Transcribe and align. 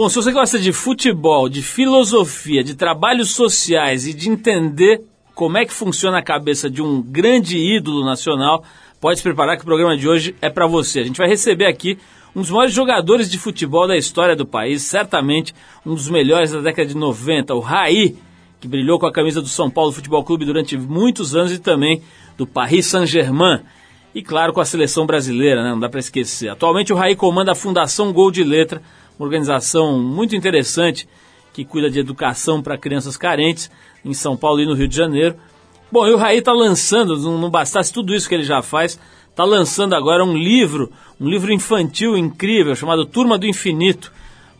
Bom, 0.00 0.08
se 0.08 0.16
você 0.16 0.32
gosta 0.32 0.58
de 0.58 0.72
futebol, 0.72 1.46
de 1.46 1.60
filosofia, 1.60 2.64
de 2.64 2.74
trabalhos 2.74 3.34
sociais 3.34 4.06
e 4.06 4.14
de 4.14 4.30
entender 4.30 5.02
como 5.34 5.58
é 5.58 5.66
que 5.66 5.74
funciona 5.74 6.16
a 6.16 6.22
cabeça 6.22 6.70
de 6.70 6.80
um 6.80 7.02
grande 7.02 7.58
ídolo 7.58 8.02
nacional, 8.02 8.64
pode 8.98 9.18
se 9.18 9.22
preparar 9.22 9.58
que 9.58 9.62
o 9.62 9.66
programa 9.66 9.94
de 9.98 10.08
hoje 10.08 10.34
é 10.40 10.48
para 10.48 10.66
você. 10.66 11.00
A 11.00 11.04
gente 11.04 11.18
vai 11.18 11.28
receber 11.28 11.66
aqui 11.66 11.98
um 12.34 12.40
dos 12.40 12.48
maiores 12.48 12.72
jogadores 12.72 13.30
de 13.30 13.38
futebol 13.38 13.86
da 13.86 13.94
história 13.94 14.34
do 14.34 14.46
país, 14.46 14.80
certamente 14.84 15.54
um 15.84 15.94
dos 15.94 16.08
melhores 16.08 16.50
da 16.50 16.62
década 16.62 16.88
de 16.88 16.96
90, 16.96 17.54
o 17.54 17.60
Raí, 17.60 18.16
que 18.58 18.66
brilhou 18.66 18.98
com 18.98 19.04
a 19.04 19.12
camisa 19.12 19.42
do 19.42 19.48
São 19.48 19.68
Paulo 19.68 19.92
Futebol 19.92 20.24
Clube 20.24 20.46
durante 20.46 20.78
muitos 20.78 21.36
anos 21.36 21.52
e 21.52 21.58
também 21.58 22.02
do 22.38 22.46
Paris 22.46 22.86
Saint-Germain. 22.86 23.60
E 24.14 24.22
claro, 24.22 24.54
com 24.54 24.62
a 24.62 24.64
seleção 24.64 25.04
brasileira, 25.04 25.62
né? 25.62 25.68
não 25.68 25.78
dá 25.78 25.90
para 25.90 26.00
esquecer. 26.00 26.48
Atualmente 26.48 26.90
o 26.90 26.96
Raí 26.96 27.14
comanda 27.14 27.52
a 27.52 27.54
Fundação 27.54 28.14
Gol 28.14 28.30
de 28.30 28.42
Letra, 28.42 28.80
uma 29.20 29.26
organização 29.26 30.00
muito 30.00 30.34
interessante 30.34 31.06
que 31.52 31.62
cuida 31.62 31.90
de 31.90 32.00
educação 32.00 32.62
para 32.62 32.78
crianças 32.78 33.18
carentes 33.18 33.70
em 34.02 34.14
São 34.14 34.34
Paulo 34.34 34.62
e 34.62 34.66
no 34.66 34.72
Rio 34.72 34.88
de 34.88 34.96
Janeiro. 34.96 35.36
Bom, 35.92 36.06
e 36.06 36.14
o 36.14 36.16
Raí 36.16 36.38
está 36.38 36.52
lançando, 36.52 37.18
não, 37.18 37.50
bastasse 37.50 37.92
tudo 37.92 38.14
isso 38.14 38.26
que 38.26 38.34
ele 38.34 38.44
já 38.44 38.62
faz, 38.62 38.98
está 39.28 39.44
lançando 39.44 39.94
agora 39.94 40.24
um 40.24 40.34
livro, 40.34 40.90
um 41.20 41.28
livro 41.28 41.52
infantil 41.52 42.16
incrível 42.16 42.74
chamado 42.74 43.04
Turma 43.04 43.36
do 43.36 43.46
Infinito, 43.46 44.10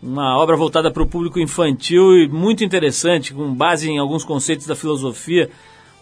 uma 0.03 0.37
obra 0.37 0.57
voltada 0.57 0.91
para 0.91 1.03
o 1.03 1.09
público 1.09 1.41
infantil 1.41 2.19
e 2.19 2.29
muito 2.29 2.63
interessante, 2.63 3.33
com 3.33 3.55
base 3.55 3.89
em 3.89 3.99
alguns 3.99 4.25
conceitos 4.25 4.67
da 4.67 4.77
filosofia. 4.77 5.49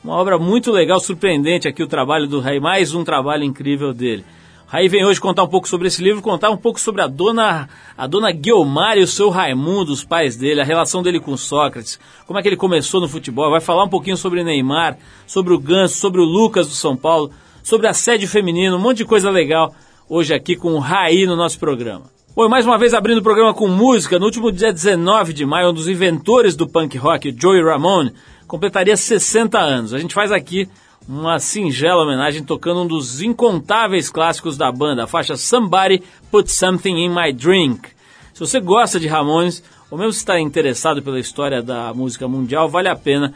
Uma 0.02 0.14
obra 0.14 0.36
muito 0.36 0.72
legal, 0.72 0.98
surpreendente 0.98 1.68
aqui 1.68 1.82
o 1.82 1.88
trabalho 1.88 2.26
do 2.26 2.40
Raí, 2.40 2.58
mais 2.58 2.92
um 2.92 3.04
trabalho 3.04 3.44
incrível 3.44 3.94
dele. 3.94 4.24
Raí 4.70 4.86
vem 4.86 5.02
hoje 5.02 5.18
contar 5.18 5.44
um 5.44 5.48
pouco 5.48 5.66
sobre 5.66 5.88
esse 5.88 6.02
livro, 6.02 6.20
contar 6.20 6.50
um 6.50 6.56
pouco 6.56 6.78
sobre 6.78 7.00
a 7.00 7.06
dona, 7.06 7.70
a 7.96 8.06
dona 8.06 8.30
Guilmar 8.30 8.98
e 8.98 9.02
o 9.02 9.06
seu 9.06 9.30
Raimundo, 9.30 9.90
os 9.90 10.04
pais 10.04 10.36
dele, 10.36 10.60
a 10.60 10.64
relação 10.64 11.02
dele 11.02 11.18
com 11.18 11.34
Sócrates, 11.38 11.98
como 12.26 12.38
é 12.38 12.42
que 12.42 12.48
ele 12.50 12.56
começou 12.56 13.00
no 13.00 13.08
futebol, 13.08 13.50
vai 13.50 13.62
falar 13.62 13.84
um 13.84 13.88
pouquinho 13.88 14.18
sobre 14.18 14.44
Neymar, 14.44 14.98
sobre 15.26 15.54
o 15.54 15.58
Ganso, 15.58 15.94
sobre 15.94 16.20
o 16.20 16.24
Lucas 16.24 16.68
do 16.68 16.74
São 16.74 16.94
Paulo, 16.94 17.30
sobre 17.62 17.86
assédio 17.86 18.28
feminino, 18.28 18.76
um 18.76 18.78
monte 18.78 18.98
de 18.98 19.04
coisa 19.06 19.30
legal 19.30 19.74
hoje 20.06 20.34
aqui 20.34 20.54
com 20.54 20.74
o 20.74 20.78
Raí 20.78 21.24
no 21.24 21.34
nosso 21.34 21.58
programa. 21.58 22.04
Bom, 22.36 22.46
mais 22.46 22.66
uma 22.66 22.76
vez 22.76 22.92
abrindo 22.92 23.18
o 23.18 23.22
programa 23.22 23.54
com 23.54 23.68
música, 23.68 24.18
no 24.18 24.26
último 24.26 24.52
dia 24.52 24.70
19 24.70 25.32
de 25.32 25.46
maio, 25.46 25.70
um 25.70 25.74
dos 25.74 25.88
inventores 25.88 26.54
do 26.54 26.68
punk 26.68 26.98
rock, 26.98 27.34
Joey 27.34 27.64
Ramone, 27.64 28.12
completaria 28.46 28.98
60 28.98 29.58
anos. 29.58 29.94
A 29.94 29.98
gente 29.98 30.12
faz 30.12 30.30
aqui 30.30 30.68
uma 31.08 31.38
singela 31.38 32.02
homenagem 32.02 32.44
tocando 32.44 32.82
um 32.82 32.86
dos 32.86 33.22
incontáveis 33.22 34.10
clássicos 34.10 34.58
da 34.58 34.70
banda, 34.70 35.04
a 35.04 35.06
faixa 35.06 35.36
Somebody 35.36 36.02
Put 36.30 36.52
Something 36.52 36.98
in 36.98 37.08
My 37.08 37.32
Drink. 37.32 37.88
Se 38.34 38.40
você 38.40 38.60
gosta 38.60 39.00
de 39.00 39.08
Ramones, 39.08 39.64
ou 39.90 39.96
mesmo 39.96 40.12
se 40.12 40.18
está 40.18 40.38
interessado 40.38 41.02
pela 41.02 41.18
história 41.18 41.62
da 41.62 41.94
música 41.94 42.28
mundial, 42.28 42.68
vale 42.68 42.88
a 42.88 42.94
pena 42.94 43.32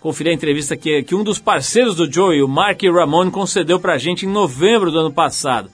conferir 0.00 0.32
a 0.32 0.34
entrevista 0.34 0.76
que, 0.76 1.04
que 1.04 1.14
um 1.14 1.22
dos 1.22 1.38
parceiros 1.38 1.94
do 1.94 2.12
Joey, 2.12 2.42
o 2.42 2.48
Mark 2.48 2.82
Ramone, 2.82 3.30
concedeu 3.30 3.78
para 3.78 3.94
a 3.94 3.98
gente 3.98 4.26
em 4.26 4.28
novembro 4.28 4.90
do 4.90 4.98
ano 4.98 5.12
passado. 5.12 5.70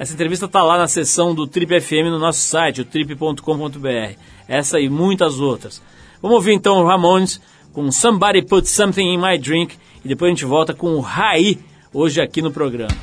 Essa 0.00 0.14
entrevista 0.14 0.46
está 0.46 0.64
lá 0.64 0.76
na 0.76 0.88
seção 0.88 1.32
do 1.32 1.46
Trip 1.46 1.80
FM 1.80 2.10
no 2.10 2.18
nosso 2.18 2.40
site, 2.40 2.80
o 2.80 2.84
trip.com.br. 2.84 4.18
Essa 4.48 4.80
e 4.80 4.88
muitas 4.88 5.38
outras. 5.38 5.80
Vamos 6.20 6.36
ouvir 6.36 6.54
então 6.54 6.78
o 6.78 6.84
Ramones 6.84 7.40
com 7.72 7.92
Somebody 7.92 8.42
Put 8.42 8.68
Something 8.68 9.14
in 9.14 9.16
My 9.16 9.38
Drink 9.38 9.76
e 10.04 10.08
depois 10.08 10.28
a 10.28 10.34
gente 10.34 10.44
volta 10.44 10.74
com 10.74 10.94
o 10.94 11.00
Raí 11.00 11.58
hoje 11.92 12.20
aqui 12.20 12.42
no 12.42 12.50
programa. 12.50 12.96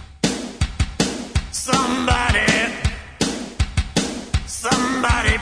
Somebody, 1.51 2.45
somebody 4.47 5.39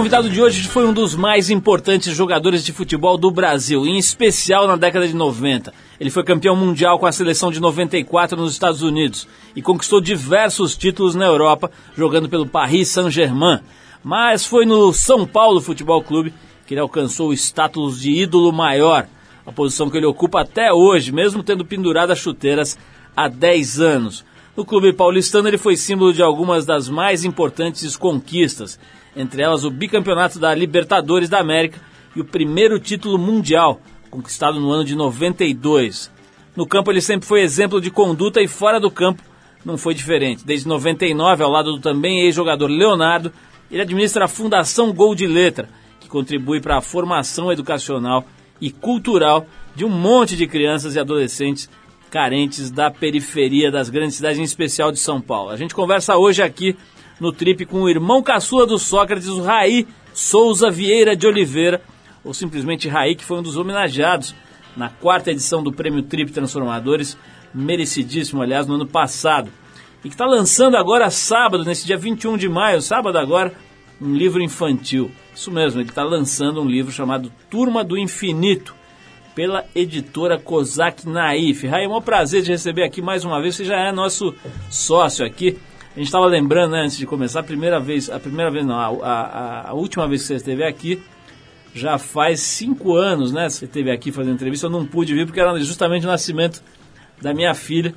convidado 0.00 0.30
de 0.30 0.40
hoje 0.40 0.66
foi 0.66 0.86
um 0.86 0.94
dos 0.94 1.14
mais 1.14 1.50
importantes 1.50 2.16
jogadores 2.16 2.64
de 2.64 2.72
futebol 2.72 3.18
do 3.18 3.30
Brasil, 3.30 3.86
em 3.86 3.98
especial 3.98 4.66
na 4.66 4.74
década 4.74 5.06
de 5.06 5.14
90. 5.14 5.74
Ele 6.00 6.08
foi 6.08 6.24
campeão 6.24 6.56
mundial 6.56 6.98
com 6.98 7.04
a 7.04 7.12
seleção 7.12 7.52
de 7.52 7.60
94 7.60 8.34
nos 8.34 8.52
Estados 8.52 8.80
Unidos 8.80 9.28
e 9.54 9.60
conquistou 9.60 10.00
diversos 10.00 10.74
títulos 10.74 11.14
na 11.14 11.26
Europa, 11.26 11.70
jogando 11.94 12.30
pelo 12.30 12.46
Paris 12.46 12.88
Saint-Germain. 12.88 13.60
Mas 14.02 14.46
foi 14.46 14.64
no 14.64 14.90
São 14.94 15.26
Paulo 15.26 15.60
Futebol 15.60 16.02
Clube 16.02 16.32
que 16.66 16.72
ele 16.72 16.80
alcançou 16.80 17.28
o 17.28 17.34
status 17.34 18.00
de 18.00 18.10
ídolo 18.10 18.50
maior, 18.54 19.06
a 19.44 19.52
posição 19.52 19.90
que 19.90 19.98
ele 19.98 20.06
ocupa 20.06 20.40
até 20.40 20.72
hoje, 20.72 21.12
mesmo 21.12 21.42
tendo 21.42 21.62
pendurado 21.62 22.10
as 22.10 22.18
chuteiras 22.18 22.78
há 23.14 23.28
10 23.28 23.80
anos. 23.80 24.24
No 24.56 24.64
clube 24.64 24.94
paulistano, 24.94 25.46
ele 25.46 25.58
foi 25.58 25.76
símbolo 25.76 26.10
de 26.10 26.22
algumas 26.22 26.64
das 26.64 26.88
mais 26.88 27.22
importantes 27.22 27.98
conquistas 27.98 28.78
entre 29.16 29.42
elas 29.42 29.64
o 29.64 29.70
bicampeonato 29.70 30.38
da 30.38 30.54
Libertadores 30.54 31.28
da 31.28 31.38
América 31.38 31.80
e 32.14 32.20
o 32.20 32.24
primeiro 32.24 32.78
título 32.78 33.18
mundial, 33.18 33.80
conquistado 34.10 34.60
no 34.60 34.70
ano 34.70 34.84
de 34.84 34.94
92. 34.94 36.10
No 36.56 36.66
campo 36.66 36.90
ele 36.90 37.00
sempre 37.00 37.26
foi 37.26 37.40
exemplo 37.40 37.80
de 37.80 37.90
conduta 37.90 38.40
e 38.40 38.48
fora 38.48 38.80
do 38.80 38.90
campo 38.90 39.22
não 39.64 39.76
foi 39.76 39.94
diferente. 39.94 40.44
Desde 40.44 40.66
99, 40.68 41.42
ao 41.42 41.50
lado 41.50 41.72
do 41.72 41.80
também 41.80 42.20
ex-jogador 42.20 42.68
Leonardo, 42.68 43.32
ele 43.70 43.82
administra 43.82 44.24
a 44.24 44.28
Fundação 44.28 44.92
Gol 44.92 45.14
de 45.14 45.26
Letra, 45.26 45.68
que 46.00 46.08
contribui 46.08 46.60
para 46.60 46.78
a 46.78 46.80
formação 46.80 47.52
educacional 47.52 48.26
e 48.60 48.70
cultural 48.70 49.46
de 49.74 49.84
um 49.84 49.88
monte 49.88 50.36
de 50.36 50.46
crianças 50.46 50.94
e 50.94 50.98
adolescentes 50.98 51.68
carentes 52.10 52.70
da 52.70 52.90
periferia 52.90 53.70
das 53.70 53.88
grandes 53.88 54.16
cidades, 54.16 54.38
em 54.38 54.42
especial 54.42 54.90
de 54.90 54.98
São 54.98 55.20
Paulo. 55.20 55.50
A 55.50 55.56
gente 55.56 55.74
conversa 55.74 56.16
hoje 56.16 56.42
aqui 56.42 56.76
no 57.20 57.30
trip 57.30 57.66
com 57.66 57.82
o 57.82 57.88
irmão 57.88 58.22
caçula 58.22 58.66
do 58.66 58.78
Sócrates, 58.78 59.28
o 59.28 59.42
Raí 59.42 59.86
Souza 60.12 60.70
Vieira 60.70 61.14
de 61.14 61.26
Oliveira, 61.26 61.82
ou 62.24 62.34
simplesmente 62.34 62.88
Raí, 62.88 63.14
que 63.14 63.24
foi 63.24 63.38
um 63.38 63.42
dos 63.42 63.56
homenageados 63.56 64.34
na 64.76 64.88
quarta 64.88 65.30
edição 65.30 65.62
do 65.62 65.72
Prêmio 65.72 66.02
Trip 66.02 66.32
Transformadores, 66.32 67.16
merecidíssimo, 67.54 68.42
aliás, 68.42 68.66
no 68.66 68.74
ano 68.74 68.86
passado. 68.86 69.50
E 70.04 70.08
que 70.08 70.14
está 70.14 70.26
lançando 70.26 70.76
agora 70.76 71.10
sábado, 71.10 71.64
nesse 71.64 71.86
dia 71.86 71.96
21 71.96 72.36
de 72.36 72.48
maio, 72.48 72.80
sábado 72.80 73.18
agora, 73.18 73.52
um 74.00 74.14
livro 74.14 74.42
infantil. 74.42 75.10
Isso 75.34 75.50
mesmo, 75.50 75.80
ele 75.80 75.88
está 75.88 76.02
lançando 76.02 76.62
um 76.62 76.66
livro 76.66 76.90
chamado 76.90 77.30
Turma 77.50 77.84
do 77.84 77.98
Infinito, 77.98 78.74
pela 79.34 79.64
editora 79.74 80.38
Kozak 80.38 81.08
Naif. 81.08 81.66
Raí, 81.66 81.84
é 81.84 81.88
um 81.88 82.02
prazer 82.02 82.42
de 82.42 82.50
receber 82.50 82.82
aqui 82.82 83.00
mais 83.00 83.24
uma 83.24 83.40
vez, 83.40 83.56
você 83.56 83.64
já 83.64 83.76
é 83.76 83.92
nosso 83.92 84.34
sócio 84.70 85.24
aqui 85.24 85.58
a 85.94 85.98
gente 85.98 86.06
estava 86.06 86.26
lembrando, 86.26 86.72
né, 86.72 86.82
antes 86.82 86.96
de 86.96 87.06
começar, 87.06 87.40
a 87.40 87.42
primeira 87.42 87.80
vez, 87.80 88.08
a 88.08 88.20
primeira 88.20 88.50
vez 88.50 88.64
não, 88.64 88.78
a, 88.78 88.86
a, 88.86 89.70
a, 89.70 89.74
última 89.74 90.06
vez 90.06 90.22
que 90.22 90.28
você 90.28 90.34
esteve 90.34 90.62
aqui, 90.62 91.02
já 91.74 91.98
faz 91.98 92.40
cinco 92.40 92.94
anos, 92.94 93.32
né? 93.32 93.48
Você 93.48 93.64
esteve 93.64 93.90
aqui 93.90 94.10
fazendo 94.10 94.34
entrevista, 94.34 94.66
eu 94.66 94.70
não 94.70 94.86
pude 94.86 95.14
vir 95.14 95.26
porque 95.26 95.40
era 95.40 95.58
justamente 95.60 96.04
o 96.04 96.08
nascimento 96.08 96.62
da 97.20 97.34
minha 97.34 97.54
filha 97.54 97.94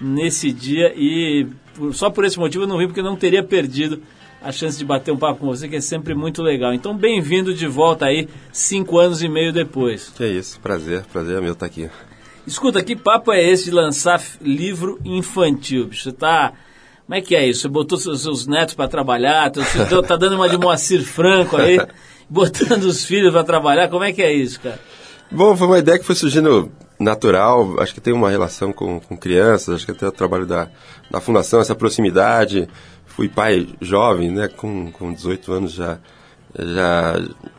nesse 0.00 0.52
dia 0.52 0.92
e 0.96 1.46
por, 1.74 1.94
só 1.94 2.10
por 2.10 2.24
esse 2.24 2.38
motivo 2.38 2.64
eu 2.64 2.68
não 2.68 2.78
vim 2.78 2.86
porque 2.86 3.00
eu 3.00 3.04
não 3.04 3.16
teria 3.16 3.42
perdido 3.42 4.02
a 4.42 4.52
chance 4.52 4.78
de 4.78 4.84
bater 4.84 5.12
um 5.12 5.16
papo 5.16 5.40
com 5.40 5.46
você, 5.46 5.68
que 5.68 5.76
é 5.76 5.80
sempre 5.80 6.14
muito 6.14 6.42
legal. 6.42 6.72
Então, 6.72 6.96
bem-vindo 6.96 7.54
de 7.54 7.66
volta 7.66 8.06
aí, 8.06 8.28
cinco 8.52 8.98
anos 8.98 9.22
e 9.22 9.28
meio 9.28 9.52
depois. 9.52 10.12
Que 10.16 10.24
é 10.24 10.28
isso, 10.28 10.60
prazer, 10.60 11.04
prazer 11.06 11.38
é 11.38 11.40
meu 11.40 11.52
estar 11.52 11.66
aqui. 11.66 11.90
Escuta, 12.46 12.82
que 12.82 12.94
papo 12.94 13.32
é 13.32 13.42
esse 13.42 13.64
de 13.64 13.70
lançar 13.72 14.22
livro 14.40 15.00
infantil? 15.04 15.88
Você 15.92 16.10
está 16.10 16.52
como 17.06 17.14
é 17.14 17.20
que 17.20 17.36
é 17.36 17.46
isso? 17.46 17.62
Você 17.62 17.68
botou 17.68 17.96
seus, 17.96 18.22
seus 18.22 18.46
netos 18.48 18.74
para 18.74 18.88
trabalhar, 18.88 19.50
teu, 19.50 20.02
tá 20.02 20.16
dando 20.16 20.34
uma 20.34 20.48
de 20.48 20.58
Moacir 20.58 21.04
Franco 21.04 21.56
aí, 21.56 21.78
botando 22.28 22.82
os 22.82 23.04
filhos 23.04 23.32
para 23.32 23.44
trabalhar, 23.44 23.88
como 23.88 24.02
é 24.02 24.12
que 24.12 24.20
é 24.20 24.32
isso, 24.32 24.60
cara? 24.60 24.80
Bom, 25.30 25.56
foi 25.56 25.68
uma 25.68 25.78
ideia 25.78 25.98
que 26.00 26.04
foi 26.04 26.16
surgindo 26.16 26.70
natural, 26.98 27.80
acho 27.80 27.94
que 27.94 28.00
tem 28.00 28.12
uma 28.12 28.28
relação 28.28 28.72
com, 28.72 28.98
com 28.98 29.16
crianças, 29.16 29.76
acho 29.76 29.86
que 29.86 29.92
até 29.92 30.08
o 30.08 30.12
trabalho 30.12 30.46
da, 30.46 30.68
da 31.08 31.20
fundação, 31.20 31.60
essa 31.60 31.74
proximidade. 31.74 32.68
Fui 33.06 33.28
pai 33.28 33.68
jovem, 33.80 34.30
né, 34.30 34.48
com, 34.48 34.90
com 34.90 35.12
18 35.12 35.52
anos 35.52 35.72
já, 35.72 35.98
já 36.58 37.14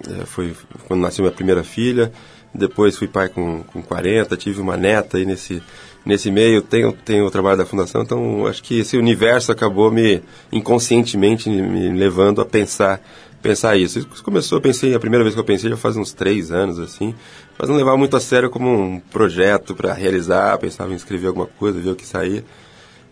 é, 0.07 0.25
foi 0.25 0.55
quando 0.87 1.01
nasceu 1.01 1.23
minha 1.23 1.33
primeira 1.33 1.63
filha. 1.63 2.11
Depois 2.53 2.97
fui 2.97 3.07
pai 3.07 3.29
com, 3.29 3.63
com 3.63 3.81
40, 3.81 4.35
tive 4.37 4.61
uma 4.61 4.77
neta 4.77 5.17
aí 5.17 5.25
nesse, 5.25 5.61
nesse 6.07 6.31
meio, 6.31 6.61
tenho, 6.61 6.93
tenho 6.93 7.25
o 7.25 7.31
trabalho 7.31 7.57
da 7.57 7.65
fundação, 7.65 8.01
então 8.01 8.47
acho 8.47 8.63
que 8.63 8.79
esse 8.79 8.97
universo 8.97 9.51
acabou 9.51 9.91
me 9.91 10.23
inconscientemente 10.51 11.49
me 11.49 11.89
levando 11.89 12.39
a 12.39 12.45
pensar 12.45 13.01
pensar 13.41 13.77
isso. 13.77 13.99
Isso 13.99 14.23
começou, 14.23 14.59
pensei, 14.59 14.95
a 14.95 14.99
primeira 14.99 15.23
vez 15.23 15.35
que 15.35 15.39
eu 15.39 15.45
pensei 15.45 15.69
já 15.69 15.77
faz 15.77 15.95
uns 15.95 16.11
três 16.11 16.51
anos, 16.51 16.79
assim, 16.79 17.13
mas 17.57 17.69
não 17.69 17.75
levava 17.75 17.97
muito 17.97 18.17
a 18.17 18.19
sério 18.19 18.49
como 18.49 18.69
um 18.69 18.99
projeto 18.99 19.75
para 19.75 19.93
realizar, 19.93 20.57
pensava 20.57 20.91
em 20.91 20.95
escrever 20.95 21.27
alguma 21.27 21.45
coisa, 21.45 21.79
ver 21.79 21.91
o 21.91 21.95
que 21.95 22.05
saía. 22.05 22.43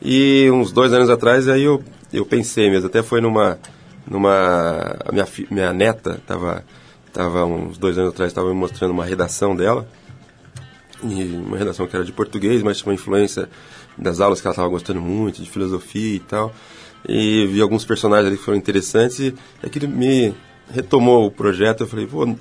E 0.02 0.50
uns 0.52 0.72
dois 0.72 0.94
anos 0.94 1.10
atrás, 1.10 1.48
aí 1.48 1.64
eu, 1.64 1.84
eu 2.12 2.26
pensei 2.26 2.70
mesmo, 2.70 2.88
até 2.88 3.04
foi 3.04 3.22
numa, 3.22 3.60
numa, 4.08 4.98
a 5.06 5.12
minha, 5.12 5.28
minha 5.52 5.74
neta 5.74 6.18
estava, 6.22 6.64
tava 7.14 7.46
uns 7.46 7.78
dois 7.78 7.98
anos 7.98 8.12
atrás, 8.12 8.32
estava 8.32 8.50
me 8.50 8.56
mostrando 8.56 8.92
uma 8.92 9.06
redação 9.06 9.56
dela, 9.56 9.88
e 11.04 11.24
uma 11.36 11.58
redação 11.58 11.88
que 11.88 11.96
era 11.96 12.06
de 12.06 12.12
português, 12.12 12.64
mas 12.64 12.78
tinha 12.78 12.88
uma 12.88 12.96
influência 12.96 13.50
das 13.98 14.20
aulas 14.20 14.42
que 14.42 14.48
ela 14.48 14.54
estava 14.54 14.68
gostando 14.68 15.02
muito, 15.02 15.42
de 15.42 15.50
filosofia 15.50 16.16
e 16.16 16.20
tal. 16.20 16.54
E 17.08 17.46
vi 17.48 17.62
alguns 17.62 17.86
personagens 17.86 18.28
ali 18.28 18.38
que 18.38 18.44
foram 18.44 18.58
interessantes 18.58 19.20
e 19.20 19.36
aquilo 19.64 19.88
me 19.88 20.34
retomou 20.74 21.28
o 21.28 21.32
projeto. 21.32 21.82
Eu 21.82 21.88
falei, 21.88 22.08
pô, 22.08 22.36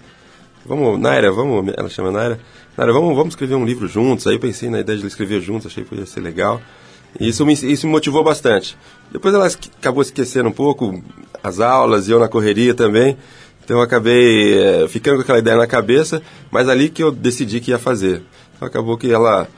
vamos, 0.64 1.00
Naira, 1.00 1.30
vamos, 1.30 1.72
ela 1.76 1.88
chama 1.88 2.10
Naira, 2.10 2.40
Naira, 2.76 2.92
vamos, 2.92 3.14
vamos 3.14 3.32
escrever 3.34 3.54
um 3.54 3.64
livro 3.64 3.86
juntos. 3.86 4.26
Aí 4.26 4.34
eu 4.34 4.40
pensei 4.40 4.70
na 4.70 4.80
ideia 4.80 4.98
de 4.98 5.06
escrever 5.06 5.40
juntos, 5.40 5.66
achei 5.66 5.84
que 5.84 5.94
ia 5.94 6.06
ser 6.06 6.20
legal. 6.20 6.60
E 7.20 7.28
isso 7.28 7.44
me, 7.46 7.52
isso 7.52 7.86
me 7.86 7.92
motivou 7.92 8.24
bastante. 8.24 8.76
Depois 9.12 9.34
ela 9.34 9.46
acabou 9.46 10.02
esquecendo 10.02 10.48
um 10.48 10.52
pouco 10.52 11.02
as 11.42 11.60
aulas 11.60 12.08
e 12.08 12.10
eu 12.10 12.18
na 12.18 12.28
correria 12.28 12.74
também. 12.74 13.16
Então 13.64 13.78
eu 13.78 13.82
acabei 13.82 14.58
é, 14.58 14.88
ficando 14.88 15.16
com 15.16 15.22
aquela 15.22 15.38
ideia 15.38 15.56
na 15.56 15.66
cabeça, 15.66 16.20
mas 16.50 16.68
ali 16.68 16.88
que 16.90 17.02
eu 17.02 17.10
decidi 17.10 17.60
que 17.60 17.70
ia 17.70 17.78
fazer. 17.78 18.22
Acabou 18.60 18.96
que 18.96 19.10
ela 19.10 19.48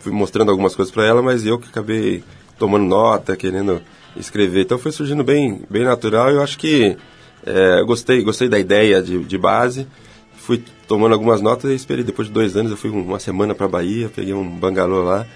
fui 0.00 0.12
mostrando 0.12 0.50
algumas 0.50 0.74
coisas 0.74 0.92
para 0.92 1.04
ela, 1.06 1.22
mas 1.22 1.44
eu 1.46 1.58
que 1.58 1.68
acabei 1.68 2.22
tomando 2.58 2.84
nota, 2.84 3.36
querendo 3.36 3.80
escrever. 4.16 4.62
Então 4.62 4.78
foi 4.78 4.92
surgindo 4.92 5.22
bem, 5.22 5.62
bem 5.68 5.84
natural. 5.84 6.30
Eu 6.30 6.42
acho 6.42 6.58
que 6.58 6.96
é, 7.44 7.82
gostei, 7.84 8.22
gostei 8.22 8.48
da 8.48 8.58
ideia 8.58 9.02
de, 9.02 9.18
de 9.24 9.38
base. 9.38 9.86
Fui 10.36 10.62
tomando 10.86 11.12
algumas 11.12 11.40
notas 11.40 11.70
e 11.70 11.74
esperei. 11.74 12.04
Depois 12.04 12.28
de 12.28 12.34
dois 12.34 12.56
anos, 12.56 12.70
eu 12.70 12.76
fui 12.76 12.90
uma 12.90 13.18
semana 13.18 13.54
para 13.54 13.68
Bahia, 13.68 14.10
peguei 14.14 14.34
um 14.34 14.48
bangalô 14.48 15.02
lá 15.02 15.26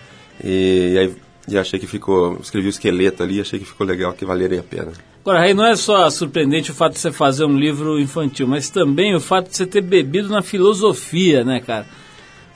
e, 0.42 0.92
e 0.94 0.98
aí 0.98 1.14
e 1.48 1.58
achei 1.58 1.80
que 1.80 1.86
ficou, 1.86 2.38
escrevi 2.40 2.68
o 2.68 2.70
esqueleto 2.70 3.22
ali, 3.22 3.40
achei 3.40 3.58
que 3.58 3.64
ficou 3.64 3.86
legal, 3.86 4.12
que 4.12 4.24
valeria 4.24 4.60
a 4.60 4.62
pena. 4.62 4.92
Agora, 5.22 5.40
Rei, 5.40 5.52
não 5.52 5.66
é 5.66 5.74
só 5.74 6.08
surpreendente 6.08 6.70
o 6.70 6.74
fato 6.74 6.94
de 6.94 7.00
você 7.00 7.10
fazer 7.10 7.44
um 7.44 7.58
livro 7.58 7.98
infantil, 7.98 8.46
mas 8.46 8.70
também 8.70 9.14
o 9.14 9.20
fato 9.20 9.50
de 9.50 9.56
você 9.56 9.66
ter 9.66 9.80
bebido 9.80 10.28
na 10.28 10.42
filosofia, 10.42 11.44
né, 11.44 11.60
cara? 11.60 11.86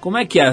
Como 0.04 0.18
é 0.18 0.26
que 0.26 0.38
é? 0.38 0.52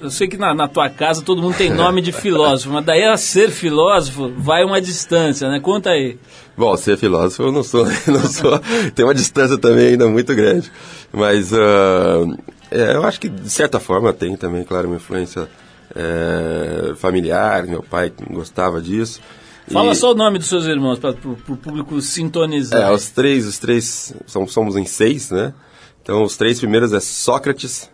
Eu 0.00 0.10
sei 0.10 0.28
que 0.28 0.36
na, 0.36 0.54
na, 0.54 0.68
tua 0.68 0.88
casa 0.88 1.22
todo 1.22 1.42
mundo 1.42 1.56
tem 1.56 1.70
nome 1.74 2.00
de 2.00 2.12
filósofo, 2.12 2.72
mas 2.72 2.84
daí 2.84 3.02
a 3.02 3.16
ser 3.16 3.50
filósofo 3.50 4.32
vai 4.38 4.62
uma 4.62 4.80
distância, 4.80 5.50
né? 5.50 5.58
Conta 5.58 5.90
aí. 5.90 6.16
Bom, 6.56 6.76
ser 6.76 6.96
filósofo 6.96 7.42
eu 7.42 7.50
não 7.50 7.64
sou, 7.64 7.84
não 8.06 8.20
sou 8.20 8.60
tem 8.94 9.04
uma 9.04 9.12
distância 9.12 9.58
também 9.58 9.88
ainda 9.88 10.06
muito 10.06 10.32
grande. 10.36 10.70
Mas 11.12 11.50
uh, 11.50 12.38
é, 12.70 12.94
eu 12.94 13.02
acho 13.02 13.18
que 13.18 13.28
de 13.28 13.50
certa 13.50 13.80
forma 13.80 14.12
tem 14.12 14.36
também, 14.36 14.62
claro, 14.62 14.86
uma 14.86 14.98
influência 14.98 15.48
é, 15.92 16.94
familiar, 16.94 17.66
meu 17.66 17.82
pai 17.82 18.12
gostava 18.30 18.80
disso. 18.80 19.20
Fala 19.66 19.90
e... 19.90 19.96
só 19.96 20.12
o 20.12 20.14
nome 20.14 20.38
dos 20.38 20.46
seus 20.46 20.66
irmãos 20.66 21.00
para 21.00 21.10
o 21.10 21.56
público 21.56 22.00
sintonizar. 22.00 22.82
É, 22.82 22.92
os 22.92 23.10
três, 23.10 23.48
os 23.48 23.58
três, 23.58 24.14
somos, 24.26 24.52
somos 24.52 24.76
em 24.76 24.84
seis, 24.84 25.32
né? 25.32 25.52
Então 26.00 26.22
os 26.22 26.36
três 26.36 26.60
primeiros 26.60 26.92
é 26.92 27.00
Sócrates, 27.00 27.90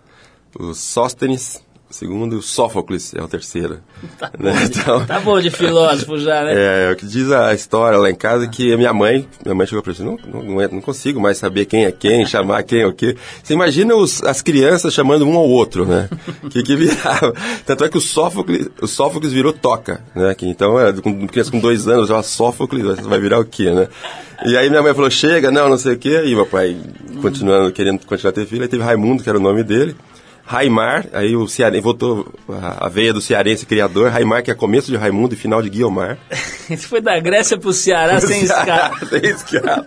o 0.59 0.75
Sóstenes, 0.75 1.63
o 1.91 1.95
segundo, 1.95 2.39
o 2.39 2.43
Sófocles 2.43 3.13
é 3.15 3.23
o 3.23 3.27
terceiro. 3.27 3.81
Tá, 4.19 4.31
né? 4.39 4.53
bom, 4.53 4.59
de, 4.59 4.65
então, 4.65 5.07
tá 5.07 5.21
bom 5.21 5.41
de 5.41 5.51
filósofo 5.51 6.19
já, 6.19 6.43
né? 6.43 6.53
É, 6.57 6.89
é, 6.89 6.93
o 6.93 6.97
que 6.97 7.07
diz 7.07 7.31
a 7.31 7.53
história 7.55 7.99
lá 7.99 8.11
em 8.11 8.15
casa 8.15 8.47
que 8.49 8.73
a 8.73 8.77
minha 8.77 8.93
mãe, 8.93 9.27
minha 9.45 9.55
mãe 9.55 9.67
chegou 9.67 9.83
para 9.83 9.93
mim, 9.93 10.17
não, 10.27 10.43
não, 10.43 10.61
é, 10.61 10.69
não, 10.69 10.81
consigo 10.81 11.21
mais 11.21 11.39
saber 11.39 11.65
quem 11.65 11.85
é 11.85 11.93
quem, 11.93 12.25
chamar 12.27 12.63
quem 12.63 12.81
é 12.81 12.87
o 12.87 12.93
quê. 12.93 13.17
Você 13.43 13.55
imagina 13.55 13.95
os, 13.95 14.23
as 14.23 14.41
crianças 14.41 14.95
chamando 14.95 15.27
um 15.27 15.37
ao 15.37 15.49
outro, 15.49 15.85
né? 15.85 16.09
que, 16.51 16.63
que 16.63 16.77
virava. 16.77 17.35
Tanto 17.67 17.85
é 17.85 17.89
que 17.89 17.99
o 17.99 18.01
Sófocles, 18.01 18.69
o 18.81 18.87
Sófocles 18.87 19.33
virou 19.33 19.53
toca, 19.53 20.03
né? 20.15 20.35
Que, 20.35 20.47
então, 20.47 20.79
é, 20.79 20.93
com 20.93 21.27
criança 21.27 21.51
com 21.51 21.59
dois 21.59 21.89
anos, 21.89 22.09
já 22.09 22.23
Sófocles, 22.23 23.01
vai 23.01 23.21
virar 23.21 23.39
o 23.39 23.45
quê, 23.45 23.71
né? 23.71 23.89
E 24.45 24.57
aí 24.57 24.71
minha 24.71 24.83
mãe 24.83 24.95
falou, 24.95 25.11
chega, 25.11 25.51
não, 25.51 25.69
não 25.69 25.77
sei 25.77 25.95
o 25.95 25.99
quê. 25.99 26.23
E 26.25 26.35
meu 26.35 26.47
pai, 26.47 26.77
continuando, 27.21 27.73
querendo 27.73 28.05
continuar 28.07 28.31
a 28.31 28.35
ter 28.35 28.47
filho, 28.47 28.63
aí 28.63 28.69
teve 28.69 28.83
Raimundo, 28.83 29.23
que 29.23 29.29
era 29.29 29.39
o 29.39 29.43
nome 29.43 29.63
dele. 29.63 29.95
Raimar, 30.51 31.07
aí 31.13 31.37
o 31.37 31.47
Cearense, 31.47 31.81
voltou 31.81 32.27
a, 32.49 32.87
a 32.87 32.89
veia 32.89 33.13
do 33.13 33.21
cearense 33.21 33.65
criador, 33.65 34.11
Raimar, 34.11 34.43
que 34.43 34.51
é 34.51 34.55
começo 34.55 34.91
de 34.91 34.97
Raimundo 34.97 35.33
e 35.33 35.37
final 35.37 35.63
de 35.63 35.71
Guiomar. 35.71 36.19
Isso 36.69 36.89
foi 36.89 37.01
da 37.01 37.21
Grécia 37.21 37.57
pro 37.57 37.73
Ceará 37.73 38.19
sem 38.21 38.43
escala. 38.43 38.99
sem 39.09 39.31
escala. 39.31 39.87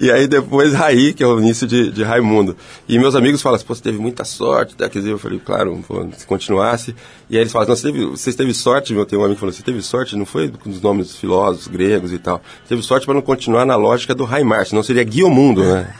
E 0.00 0.08
aí 0.08 0.28
depois 0.28 0.72
Raí, 0.72 1.12
que 1.12 1.20
é 1.20 1.26
o 1.26 1.40
início 1.40 1.66
de, 1.66 1.90
de 1.90 2.04
Raimundo. 2.04 2.56
E 2.88 2.96
meus 2.96 3.16
amigos 3.16 3.42
falam 3.42 3.56
assim, 3.56 3.64
pô, 3.64 3.74
você 3.74 3.82
teve 3.82 3.98
muita 3.98 4.22
sorte, 4.22 4.76
né? 4.78 4.88
quer 4.88 5.00
dizer, 5.00 5.10
eu 5.10 5.18
falei, 5.18 5.40
claro, 5.44 5.84
pô, 5.86 6.06
se 6.16 6.24
continuasse. 6.24 6.94
E 7.28 7.34
aí 7.34 7.42
eles 7.42 7.50
falam, 7.50 7.66
não, 7.66 7.74
você 7.74 7.90
teve, 7.90 8.06
você 8.06 8.32
teve 8.32 8.54
sorte, 8.54 8.94
meu, 8.94 9.04
tem 9.04 9.18
um 9.18 9.22
amigo 9.22 9.34
que 9.34 9.40
falou, 9.40 9.52
você 9.52 9.64
teve 9.64 9.82
sorte, 9.82 10.14
não 10.14 10.24
foi 10.24 10.48
com 10.48 10.70
os 10.70 10.80
nomes 10.80 11.08
dos 11.08 11.16
filósofos 11.16 11.66
gregos 11.66 12.12
e 12.12 12.20
tal. 12.20 12.40
Você 12.62 12.68
teve 12.68 12.82
sorte 12.82 13.04
para 13.04 13.14
não 13.14 13.22
continuar 13.22 13.66
na 13.66 13.74
lógica 13.74 14.14
do 14.14 14.24
Raimar, 14.24 14.64
senão 14.64 14.84
seria 14.84 15.02
Guiomundo, 15.02 15.64
né? 15.64 15.92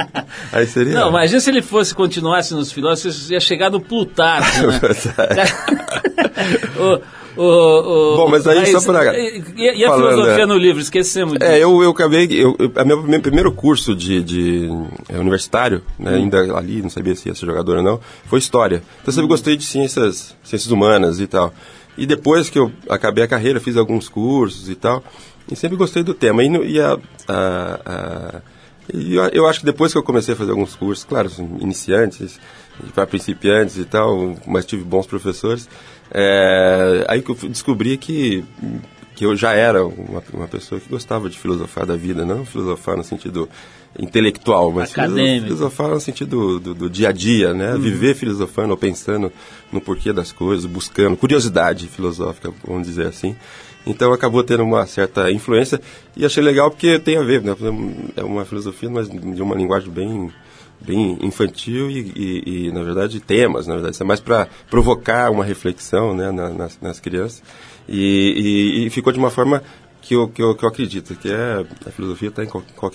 aí 0.52 0.66
seria... 0.66 0.94
Não, 0.94 1.08
imagina 1.08 1.40
se 1.40 1.50
ele 1.50 1.62
fosse, 1.62 1.94
continuasse 1.94 2.54
nos 2.54 2.70
filósofos, 2.70 3.30
ia 3.30 3.40
chegar 3.46 3.70
no 3.70 3.80
Plutarco, 3.80 4.66
né? 5.34 5.44
o, 7.36 7.42
o, 7.42 8.16
Bom, 8.16 8.28
mas 8.28 8.46
aí 8.46 8.60
mas, 8.60 8.70
só 8.70 8.92
para... 8.92 9.18
E, 9.18 9.42
e 9.56 9.84
a 9.84 9.88
falando, 9.88 10.10
filosofia 10.10 10.42
é, 10.42 10.46
no 10.46 10.56
livro? 10.56 10.80
Esquecemos 10.80 11.34
disso. 11.34 11.50
É, 11.50 11.58
eu, 11.58 11.82
eu 11.82 11.90
acabei... 11.90 12.26
Eu, 12.32 12.56
eu, 12.58 12.86
meu, 12.86 13.02
meu 13.02 13.20
primeiro 13.20 13.52
curso 13.52 13.94
de, 13.94 14.22
de 14.22 14.68
é, 15.08 15.18
universitário, 15.18 15.82
né, 15.98 16.12
hum. 16.12 16.14
ainda 16.14 16.56
ali, 16.56 16.82
não 16.82 16.90
sabia 16.90 17.14
se 17.14 17.28
ia 17.28 17.34
ser 17.34 17.46
jogador 17.46 17.78
ou 17.78 17.82
não, 17.82 18.00
foi 18.24 18.38
História. 18.38 18.76
Então 18.76 19.06
eu 19.06 19.12
sempre 19.12 19.26
hum. 19.26 19.28
gostei 19.28 19.56
de 19.56 19.64
ciências, 19.64 20.34
ciências 20.42 20.70
humanas 20.70 21.20
e 21.20 21.26
tal. 21.26 21.52
E 21.98 22.06
depois 22.06 22.50
que 22.50 22.58
eu 22.58 22.70
acabei 22.88 23.24
a 23.24 23.28
carreira, 23.28 23.60
fiz 23.60 23.76
alguns 23.76 24.08
cursos 24.08 24.68
e 24.68 24.74
tal, 24.74 25.02
e 25.50 25.56
sempre 25.56 25.76
gostei 25.76 26.02
do 26.02 26.14
tema. 26.14 26.42
E, 26.42 26.48
e 26.48 26.80
a, 26.80 26.98
a, 27.28 27.80
a 27.86 28.42
e 28.92 29.16
eu, 29.16 29.24
eu, 29.28 29.46
acho 29.46 29.60
que 29.60 29.66
depois 29.66 29.92
que 29.92 29.98
eu 29.98 30.02
comecei 30.02 30.34
a 30.34 30.36
fazer 30.36 30.52
alguns 30.52 30.76
cursos, 30.76 31.04
claro, 31.04 31.26
assim, 31.26 31.56
iniciantes, 31.60 32.38
para 32.94 33.06
principiantes 33.06 33.76
e 33.76 33.84
tal, 33.84 34.36
mas 34.46 34.64
tive 34.64 34.84
bons 34.84 35.06
professores, 35.06 35.68
é, 36.10 37.04
aí 37.08 37.22
que 37.22 37.30
eu 37.30 37.34
descobri 37.48 37.96
que, 37.96 38.44
que 39.14 39.24
eu 39.24 39.36
já 39.36 39.52
era 39.52 39.84
uma, 39.84 40.22
uma 40.32 40.48
pessoa 40.48 40.80
que 40.80 40.88
gostava 40.88 41.28
de 41.28 41.38
filosofar 41.38 41.86
da 41.86 41.96
vida, 41.96 42.24
não 42.24 42.44
filosofar 42.44 42.96
no 42.96 43.04
sentido 43.04 43.48
intelectual, 43.98 44.70
mas 44.70 44.90
Acadêmico. 44.90 45.46
filosofar 45.46 45.88
no 45.88 46.00
sentido 46.00 46.60
do, 46.60 46.74
do, 46.74 46.90
dia 46.90 47.08
a 47.08 47.12
dia, 47.12 47.54
né? 47.54 47.72
Uhum. 47.74 47.80
Viver 47.80 48.14
filosofando 48.14 48.70
ou 48.70 48.76
pensando 48.76 49.32
no 49.72 49.80
porquê 49.80 50.12
das 50.12 50.32
coisas, 50.32 50.66
buscando 50.66 51.16
curiosidade 51.16 51.88
filosófica, 51.88 52.52
vamos 52.64 52.86
dizer 52.86 53.06
assim. 53.06 53.34
Então 53.86 54.12
acabou 54.12 54.42
tendo 54.42 54.64
uma 54.64 54.84
certa 54.86 55.30
influência 55.30 55.80
e 56.16 56.26
achei 56.26 56.42
legal 56.42 56.70
porque 56.70 56.98
tem 56.98 57.16
a 57.16 57.22
ver, 57.22 57.42
né? 57.42 57.54
É 58.16 58.22
uma 58.22 58.44
filosofia, 58.44 58.90
mas 58.90 59.08
de 59.08 59.42
uma 59.42 59.54
linguagem 59.54 59.90
bem 59.90 60.30
bem 60.80 61.18
infantil 61.22 61.90
e, 61.90 62.12
e, 62.16 62.66
e 62.66 62.72
na 62.72 62.82
verdade 62.82 63.20
temas, 63.20 63.66
na 63.66 63.74
verdade, 63.74 63.94
isso 63.94 64.02
é 64.02 64.06
mais 64.06 64.20
para 64.20 64.48
provocar 64.70 65.30
uma 65.30 65.44
reflexão, 65.44 66.14
né, 66.14 66.30
nas, 66.30 66.78
nas 66.80 67.00
crianças. 67.00 67.42
E, 67.88 68.84
e, 68.86 68.90
ficou 68.90 69.12
de 69.12 69.18
uma 69.18 69.30
forma 69.30 69.62
que 70.02 70.14
eu, 70.14 70.28
que 70.28 70.42
eu, 70.42 70.54
que 70.54 70.64
eu 70.64 70.68
acredito, 70.68 71.14
que 71.14 71.28
é 71.28 71.64
a 71.86 71.90
filosofia 71.90 72.28
está 72.28 72.44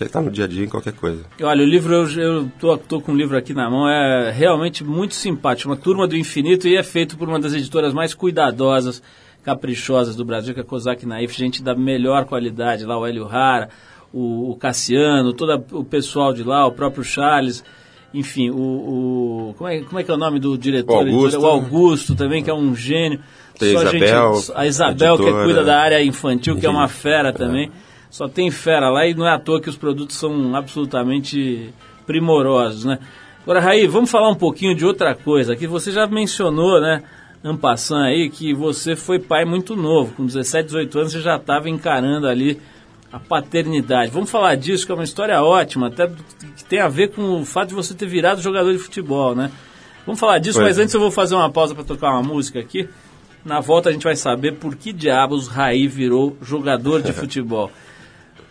tá 0.09 0.21
no 0.21 0.31
dia 0.31 0.45
a 0.45 0.47
dia 0.47 0.65
em 0.65 0.69
qualquer 0.69 0.93
coisa. 0.93 1.23
Olha, 1.41 1.63
o 1.63 1.67
livro 1.67 1.93
eu, 1.93 2.09
eu 2.09 2.51
tô, 2.59 2.77
tô 2.77 3.01
com 3.01 3.11
o 3.11 3.15
livro 3.15 3.37
aqui 3.37 3.53
na 3.53 3.69
mão, 3.69 3.87
é 3.87 4.31
realmente 4.31 4.83
muito 4.83 5.13
simpático, 5.13 5.69
uma 5.69 5.77
turma 5.77 6.07
do 6.07 6.15
infinito 6.15 6.67
e 6.67 6.75
é 6.75 6.83
feito 6.83 7.17
por 7.17 7.27
uma 7.27 7.39
das 7.39 7.53
editoras 7.53 7.93
mais 7.93 8.13
cuidadosas 8.13 9.01
caprichosas 9.43 10.15
do 10.15 10.23
Brasil, 10.23 10.53
que 10.53 10.59
é 10.59 10.63
a 10.63 10.65
Kozak 10.65 11.05
Naif, 11.05 11.37
gente 11.37 11.63
da 11.63 11.75
melhor 11.75 12.25
qualidade, 12.25 12.85
lá 12.85 12.97
o 12.97 13.05
Hélio 13.05 13.25
Rara, 13.25 13.69
o, 14.13 14.51
o 14.51 14.55
Cassiano, 14.55 15.33
todo 15.33 15.63
o 15.71 15.83
pessoal 15.83 16.33
de 16.33 16.43
lá, 16.43 16.65
o 16.65 16.71
próprio 16.71 17.03
Charles, 17.03 17.63
enfim, 18.13 18.49
o, 18.49 18.55
o 18.55 19.55
como, 19.57 19.69
é, 19.69 19.81
como 19.81 19.99
é 19.99 20.03
que 20.03 20.11
é 20.11 20.13
o 20.13 20.17
nome 20.17 20.39
do 20.39 20.57
diretor? 20.57 21.05
O 21.05 21.09
Augusto, 21.09 21.39
o 21.39 21.45
Augusto 21.45 22.15
também, 22.15 22.43
que 22.43 22.49
é 22.49 22.53
um 22.53 22.75
gênio. 22.75 23.19
Tem 23.57 23.73
Só 23.73 23.83
Isabel, 23.83 24.35
gente, 24.35 24.51
a 24.55 24.67
Isabel, 24.67 25.15
editora, 25.15 25.37
que 25.37 25.43
cuida 25.43 25.63
da 25.63 25.79
área 25.79 26.03
infantil, 26.03 26.57
que 26.57 26.65
é 26.65 26.69
uma 26.69 26.87
fera 26.89 27.31
também. 27.31 27.67
É. 27.67 27.91
Só 28.09 28.27
tem 28.27 28.51
fera 28.51 28.89
lá 28.89 29.07
e 29.07 29.13
não 29.13 29.25
é 29.25 29.31
à 29.31 29.39
toa 29.39 29.61
que 29.61 29.69
os 29.69 29.77
produtos 29.77 30.17
são 30.17 30.55
absolutamente 30.55 31.73
primorosos, 32.05 32.83
né? 32.83 32.99
Agora, 33.43 33.59
Raí, 33.59 33.87
vamos 33.87 34.11
falar 34.11 34.29
um 34.29 34.35
pouquinho 34.35 34.75
de 34.75 34.85
outra 34.85 35.15
coisa, 35.15 35.55
que 35.55 35.65
você 35.65 35.91
já 35.91 36.05
mencionou, 36.05 36.81
né? 36.81 37.01
Ampassan 37.43 38.03
aí, 38.03 38.29
que 38.29 38.53
você 38.53 38.95
foi 38.95 39.17
pai 39.17 39.45
muito 39.45 39.75
novo, 39.75 40.13
com 40.13 40.25
17, 40.25 40.65
18 40.65 40.99
anos 40.99 41.11
você 41.13 41.21
já 41.21 41.37
estava 41.37 41.69
encarando 41.69 42.27
ali 42.27 42.59
a 43.11 43.19
paternidade. 43.19 44.11
Vamos 44.11 44.29
falar 44.29 44.55
disso, 44.55 44.85
que 44.85 44.91
é 44.91 44.95
uma 44.95 45.03
história 45.03 45.41
ótima, 45.43 45.87
até 45.87 46.07
que 46.55 46.63
tem 46.63 46.79
a 46.79 46.87
ver 46.87 47.09
com 47.09 47.41
o 47.41 47.45
fato 47.45 47.69
de 47.69 47.75
você 47.75 47.93
ter 47.93 48.05
virado 48.05 48.41
jogador 48.41 48.71
de 48.71 48.79
futebol, 48.79 49.35
né? 49.35 49.51
Vamos 50.05 50.19
falar 50.19 50.39
disso, 50.39 50.57
pois 50.57 50.69
mas 50.69 50.79
é. 50.79 50.83
antes 50.83 50.93
eu 50.93 50.99
vou 50.99 51.11
fazer 51.11 51.35
uma 51.35 51.49
pausa 51.49 51.75
para 51.75 51.83
tocar 51.83 52.11
uma 52.11 52.23
música 52.23 52.59
aqui. 52.59 52.87
Na 53.43 53.59
volta 53.59 53.89
a 53.89 53.91
gente 53.91 54.03
vai 54.03 54.15
saber 54.15 54.53
por 54.53 54.75
que 54.75 54.93
diabos 54.93 55.47
Raí 55.47 55.87
virou 55.87 56.37
jogador 56.41 57.01
de 57.01 57.11
futebol. 57.13 57.71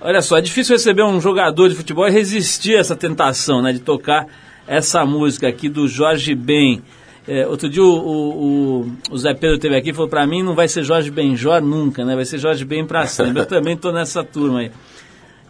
Olha 0.00 0.22
só, 0.22 0.38
é 0.38 0.40
difícil 0.40 0.74
receber 0.74 1.02
um 1.02 1.20
jogador 1.20 1.68
de 1.68 1.74
futebol 1.74 2.06
e 2.08 2.10
resistir 2.10 2.76
a 2.76 2.80
essa 2.80 2.96
tentação, 2.96 3.60
né, 3.60 3.72
de 3.72 3.80
tocar 3.80 4.26
essa 4.66 5.04
música 5.04 5.48
aqui 5.48 5.68
do 5.68 5.88
Jorge 5.88 6.34
Ben. 6.34 6.82
É, 7.28 7.46
outro 7.46 7.68
dia 7.68 7.82
o, 7.82 7.86
o, 7.86 8.92
o, 9.10 9.18
Zé 9.18 9.34
Pedro 9.34 9.58
teve 9.58 9.76
aqui 9.76 9.90
e 9.90 9.92
falou 9.92 10.08
para 10.08 10.26
mim 10.26 10.42
não 10.42 10.54
vai 10.54 10.66
ser 10.66 10.82
Jorge 10.82 11.10
Benjor 11.10 11.60
nunca, 11.60 12.04
né? 12.04 12.16
Vai 12.16 12.24
ser 12.24 12.38
Jorge 12.38 12.64
Ben 12.64 12.86
para 12.86 13.06
sempre. 13.06 13.42
Eu 13.42 13.46
também 13.46 13.74
estou 13.74 13.92
nessa 13.92 14.24
turma 14.24 14.60
aí. 14.60 14.70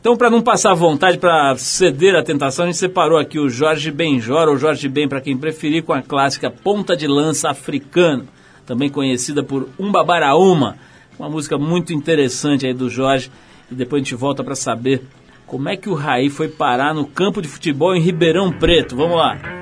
Então, 0.01 0.17
para 0.17 0.31
não 0.31 0.41
passar 0.41 0.73
vontade, 0.73 1.19
para 1.19 1.55
ceder 1.59 2.17
à 2.17 2.23
tentação, 2.23 2.65
a 2.65 2.69
gente 2.69 2.79
separou 2.79 3.19
aqui 3.19 3.39
o 3.39 3.51
Jorge 3.51 3.91
Benjor, 3.91 4.49
ou 4.49 4.57
Jorge 4.57 4.89
Ben, 4.89 5.07
para 5.07 5.21
quem 5.21 5.37
preferir, 5.37 5.83
com 5.83 5.93
a 5.93 6.01
clássica 6.01 6.51
Ponta 6.51 6.97
de 6.97 7.07
Lança 7.07 7.51
Africano, 7.51 8.27
também 8.65 8.89
conhecida 8.89 9.43
por 9.43 9.69
Umbabaraúma, 9.79 10.79
uma 11.19 11.29
música 11.29 11.59
muito 11.59 11.93
interessante 11.93 12.67
aí 12.67 12.73
do 12.73 12.89
Jorge. 12.89 13.31
E 13.71 13.75
depois 13.75 14.01
a 14.01 14.05
gente 14.05 14.15
volta 14.15 14.43
para 14.43 14.55
saber 14.55 15.03
como 15.47 15.69
é 15.69 15.77
que 15.77 15.91
o 15.91 15.95
Raí 15.95 16.31
foi 16.31 16.49
parar 16.49 16.95
no 16.95 17.07
campo 17.07 17.43
de 17.43 17.49
futebol 17.49 17.95
em 17.95 18.01
Ribeirão 18.01 18.51
Preto. 18.51 18.97
Vamos 18.97 19.19
lá. 19.19 19.60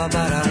Joga 0.00 0.49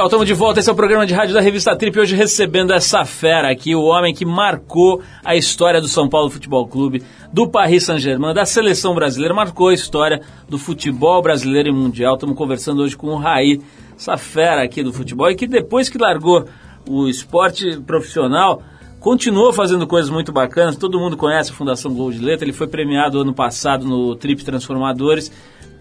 Legal, 0.00 0.06
estamos 0.06 0.26
de 0.26 0.32
volta. 0.32 0.60
Esse 0.60 0.70
é 0.70 0.72
o 0.72 0.76
programa 0.76 1.04
de 1.04 1.12
rádio 1.12 1.34
da 1.34 1.42
revista 1.42 1.76
Trip. 1.76 2.00
Hoje 2.00 2.16
recebendo 2.16 2.72
essa 2.72 3.04
fera 3.04 3.50
aqui, 3.50 3.74
o 3.74 3.82
homem 3.82 4.14
que 4.14 4.24
marcou 4.24 5.02
a 5.22 5.36
história 5.36 5.78
do 5.78 5.88
São 5.88 6.08
Paulo 6.08 6.30
Futebol 6.30 6.66
Clube, 6.66 7.02
do 7.30 7.46
Paris 7.46 7.84
Saint-Germain, 7.84 8.32
da 8.32 8.46
seleção 8.46 8.94
brasileira, 8.94 9.34
marcou 9.34 9.68
a 9.68 9.74
história 9.74 10.22
do 10.48 10.56
futebol 10.56 11.20
brasileiro 11.20 11.68
e 11.68 11.72
mundial. 11.72 12.14
Estamos 12.14 12.34
conversando 12.34 12.80
hoje 12.80 12.96
com 12.96 13.08
o 13.08 13.18
Raí, 13.18 13.60
essa 13.94 14.16
fera 14.16 14.64
aqui 14.64 14.82
do 14.82 14.90
futebol, 14.90 15.30
e 15.30 15.34
que 15.34 15.46
depois 15.46 15.90
que 15.90 15.98
largou 15.98 16.46
o 16.88 17.06
esporte 17.06 17.78
profissional, 17.82 18.62
continuou 19.00 19.52
fazendo 19.52 19.86
coisas 19.86 20.10
muito 20.10 20.32
bacanas. 20.32 20.76
Todo 20.76 20.98
mundo 20.98 21.14
conhece 21.14 21.50
a 21.50 21.54
Fundação 21.54 21.92
Gol 21.92 22.10
de 22.10 22.20
Letra. 22.20 22.46
Ele 22.46 22.54
foi 22.54 22.68
premiado 22.68 23.20
ano 23.20 23.34
passado 23.34 23.86
no 23.86 24.16
Trip 24.16 24.42
Transformadores, 24.42 25.30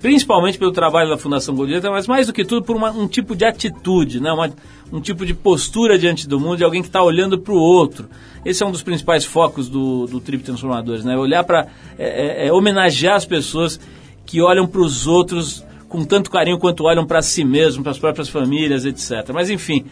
principalmente 0.01 0.57
pelo 0.57 0.71
trabalho 0.71 1.09
da 1.09 1.17
Fundação 1.17 1.55
Letra, 1.59 1.91
mas 1.91 2.07
mais 2.07 2.27
do 2.27 2.33
que 2.33 2.45
tudo 2.45 2.63
por 2.63 2.75
uma, 2.75 2.91
um 2.91 3.07
tipo 3.07 3.35
de 3.35 3.45
atitude, 3.45 4.19
né? 4.19 4.31
Uma, 4.31 4.51
um 4.91 5.01
tipo 5.01 5.25
de 5.25 5.33
postura 5.33 5.97
diante 5.97 6.27
do 6.27 6.39
mundo 6.39 6.57
de 6.57 6.63
alguém 6.63 6.81
que 6.81 6.87
está 6.87 7.03
olhando 7.03 7.37
para 7.37 7.53
o 7.53 7.57
outro. 7.57 8.09
Esse 8.45 8.63
é 8.63 8.65
um 8.65 8.71
dos 8.71 8.81
principais 8.81 9.25
focos 9.25 9.67
do, 9.67 10.05
do 10.07 10.19
Trip 10.19 10.43
Transformadores, 10.43 11.03
né? 11.03 11.17
Olhar 11.17 11.43
para 11.43 11.67
é, 11.97 12.45
é, 12.45 12.47
é, 12.47 12.53
homenagear 12.53 13.15
as 13.15 13.25
pessoas 13.25 13.79
que 14.25 14.41
olham 14.41 14.65
para 14.65 14.81
os 14.81 15.05
outros 15.05 15.63
com 15.87 16.05
tanto 16.05 16.29
carinho 16.29 16.59
quanto 16.59 16.83
olham 16.83 17.05
para 17.05 17.21
si 17.21 17.43
mesmo, 17.43 17.83
para 17.83 17.91
as 17.91 17.99
próprias 17.99 18.29
famílias, 18.29 18.85
etc. 18.85 19.31
Mas 19.33 19.49
enfim, 19.49 19.85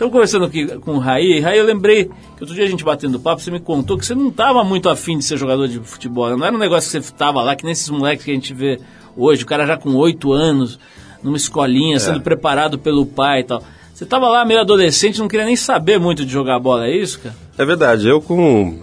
Estamos 0.00 0.14
conversando 0.14 0.46
aqui 0.46 0.66
com 0.78 0.92
o 0.92 0.98
Raí. 0.98 1.40
Raí, 1.40 1.58
eu 1.58 1.64
lembrei 1.66 2.06
que 2.06 2.42
outro 2.42 2.54
dia 2.54 2.64
a 2.64 2.66
gente 2.66 2.82
batendo 2.82 3.20
papo, 3.20 3.42
você 3.42 3.50
me 3.50 3.60
contou 3.60 3.98
que 3.98 4.06
você 4.06 4.14
não 4.14 4.28
estava 4.28 4.64
muito 4.64 4.88
afim 4.88 5.18
de 5.18 5.24
ser 5.26 5.36
jogador 5.36 5.68
de 5.68 5.78
futebol. 5.80 6.34
Não 6.38 6.46
era 6.46 6.56
um 6.56 6.58
negócio 6.58 6.90
que 6.90 6.92
você 6.92 7.12
estava 7.12 7.42
lá, 7.42 7.54
que 7.54 7.64
nem 7.64 7.72
esses 7.72 7.90
moleques 7.90 8.24
que 8.24 8.30
a 8.30 8.34
gente 8.34 8.54
vê 8.54 8.80
hoje, 9.22 9.42
o 9.42 9.46
cara 9.46 9.66
já 9.66 9.76
com 9.76 9.94
oito 9.96 10.32
anos, 10.32 10.78
numa 11.22 11.36
escolinha, 11.36 11.96
é. 11.96 11.98
sendo 11.98 12.20
preparado 12.20 12.78
pelo 12.78 13.04
pai 13.06 13.40
e 13.40 13.44
tal. 13.44 13.62
Você 13.92 14.04
estava 14.04 14.28
lá 14.28 14.44
meio 14.44 14.60
adolescente, 14.60 15.18
não 15.18 15.28
queria 15.28 15.44
nem 15.44 15.56
saber 15.56 15.98
muito 15.98 16.24
de 16.24 16.32
jogar 16.32 16.58
bola, 16.58 16.86
é 16.86 16.96
isso, 16.96 17.20
cara? 17.20 17.36
É 17.58 17.64
verdade. 17.64 18.08
Eu, 18.08 18.20
com 18.20 18.80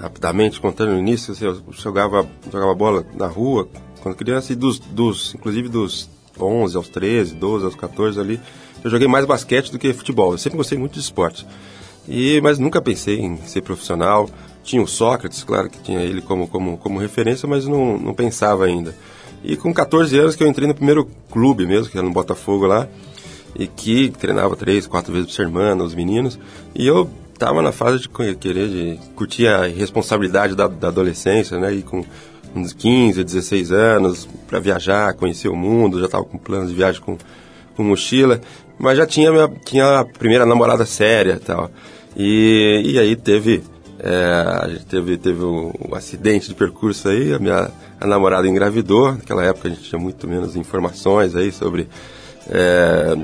rapidamente 0.00 0.60
contando 0.60 0.92
no 0.92 0.98
início, 0.98 1.32
assim, 1.32 1.44
eu 1.44 1.60
jogava, 1.72 2.26
jogava 2.50 2.74
bola 2.74 3.04
na 3.14 3.26
rua 3.26 3.68
quando 4.00 4.14
criança, 4.14 4.52
e 4.52 4.56
dos, 4.56 4.78
dos, 4.78 5.34
inclusive 5.34 5.68
dos 5.68 6.08
11 6.40 6.76
aos 6.76 6.88
13, 6.88 7.34
12 7.34 7.64
aos 7.66 7.74
14 7.74 8.18
ali, 8.18 8.40
eu 8.82 8.90
joguei 8.90 9.06
mais 9.06 9.26
basquete 9.26 9.70
do 9.70 9.78
que 9.78 9.92
futebol. 9.92 10.32
Eu 10.32 10.38
sempre 10.38 10.56
gostei 10.56 10.78
muito 10.78 10.94
de 10.94 11.00
esporte. 11.00 11.46
E, 12.08 12.40
mas 12.40 12.58
nunca 12.58 12.80
pensei 12.80 13.20
em 13.20 13.36
ser 13.38 13.62
profissional. 13.62 14.28
Tinha 14.62 14.82
o 14.82 14.86
Sócrates, 14.86 15.44
claro 15.44 15.68
que 15.68 15.78
tinha 15.80 16.00
ele 16.00 16.20
como, 16.20 16.48
como, 16.48 16.78
como 16.78 16.98
referência, 16.98 17.48
mas 17.48 17.66
não, 17.66 17.98
não 17.98 18.14
pensava 18.14 18.64
ainda. 18.64 18.94
E 19.42 19.56
com 19.56 19.72
14 19.72 20.18
anos 20.18 20.36
que 20.36 20.42
eu 20.42 20.48
entrei 20.48 20.68
no 20.68 20.74
primeiro 20.74 21.08
clube 21.30 21.66
mesmo, 21.66 21.90
que 21.90 21.96
era 21.96 22.06
no 22.06 22.12
Botafogo 22.12 22.66
lá, 22.66 22.88
e 23.54 23.66
que 23.66 24.10
treinava 24.10 24.54
três, 24.56 24.86
quatro 24.86 25.12
vezes 25.12 25.28
por 25.28 25.34
semana 25.34 25.82
os 25.82 25.94
meninos, 25.94 26.38
e 26.74 26.86
eu 26.86 27.10
estava 27.32 27.62
na 27.62 27.72
fase 27.72 28.00
de 28.00 28.08
querer, 28.36 28.68
de 28.68 28.98
curtir 29.14 29.46
a 29.46 29.66
responsabilidade 29.66 30.54
da, 30.54 30.68
da 30.68 30.88
adolescência, 30.88 31.58
né, 31.58 31.72
e 31.72 31.82
com 31.82 32.04
uns 32.54 32.72
15, 32.72 33.22
16 33.24 33.72
anos, 33.72 34.28
para 34.46 34.58
viajar, 34.58 35.14
conhecer 35.14 35.48
o 35.48 35.56
mundo, 35.56 35.98
já 35.98 36.06
estava 36.06 36.24
com 36.24 36.36
planos 36.36 36.68
de 36.68 36.74
viagem 36.74 37.00
com, 37.00 37.16
com 37.76 37.82
mochila, 37.82 38.40
mas 38.78 38.98
já 38.98 39.06
tinha, 39.06 39.30
minha, 39.30 39.48
tinha 39.64 40.00
a 40.00 40.04
primeira 40.04 40.44
namorada 40.44 40.84
séria 40.84 41.34
e 41.34 41.38
tal. 41.38 41.70
E, 42.16 42.82
e 42.84 42.98
aí 42.98 43.14
teve, 43.14 43.62
é, 43.98 44.78
teve, 44.88 45.16
teve 45.16 45.44
um, 45.44 45.72
um, 45.88 45.94
acidente 45.94 46.48
de 46.48 46.54
percurso 46.54 47.08
aí, 47.08 47.32
a 47.32 47.38
minha 47.38 47.70
a 48.00 48.06
namorada 48.06 48.48
engravidou, 48.48 49.12
naquela 49.12 49.44
época 49.44 49.68
a 49.68 49.70
gente 49.70 49.82
tinha 49.82 50.00
muito 50.00 50.26
menos 50.26 50.56
informações 50.56 51.36
aí 51.36 51.52
sobre, 51.52 51.86
é, 52.48 53.14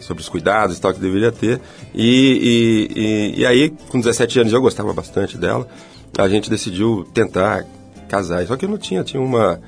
sobre 0.00 0.22
os 0.22 0.28
cuidados 0.28 0.76
e 0.76 0.80
tal 0.80 0.92
que 0.92 1.00
deveria 1.00 1.30
ter. 1.30 1.60
E, 1.94 2.90
e, 2.94 3.00
e, 3.00 3.40
e 3.40 3.46
aí, 3.46 3.70
com 3.88 4.00
17 4.00 4.40
anos 4.40 4.52
eu 4.52 4.60
gostava 4.60 4.92
bastante 4.92 5.38
dela, 5.38 5.68
a 6.18 6.28
gente 6.28 6.50
decidiu 6.50 7.06
tentar 7.14 7.64
casar. 8.08 8.44
Só 8.46 8.56
que 8.56 8.64
eu 8.64 8.68
não 8.68 8.78
tinha, 8.78 9.04
tinha 9.04 9.22
uma, 9.22 9.60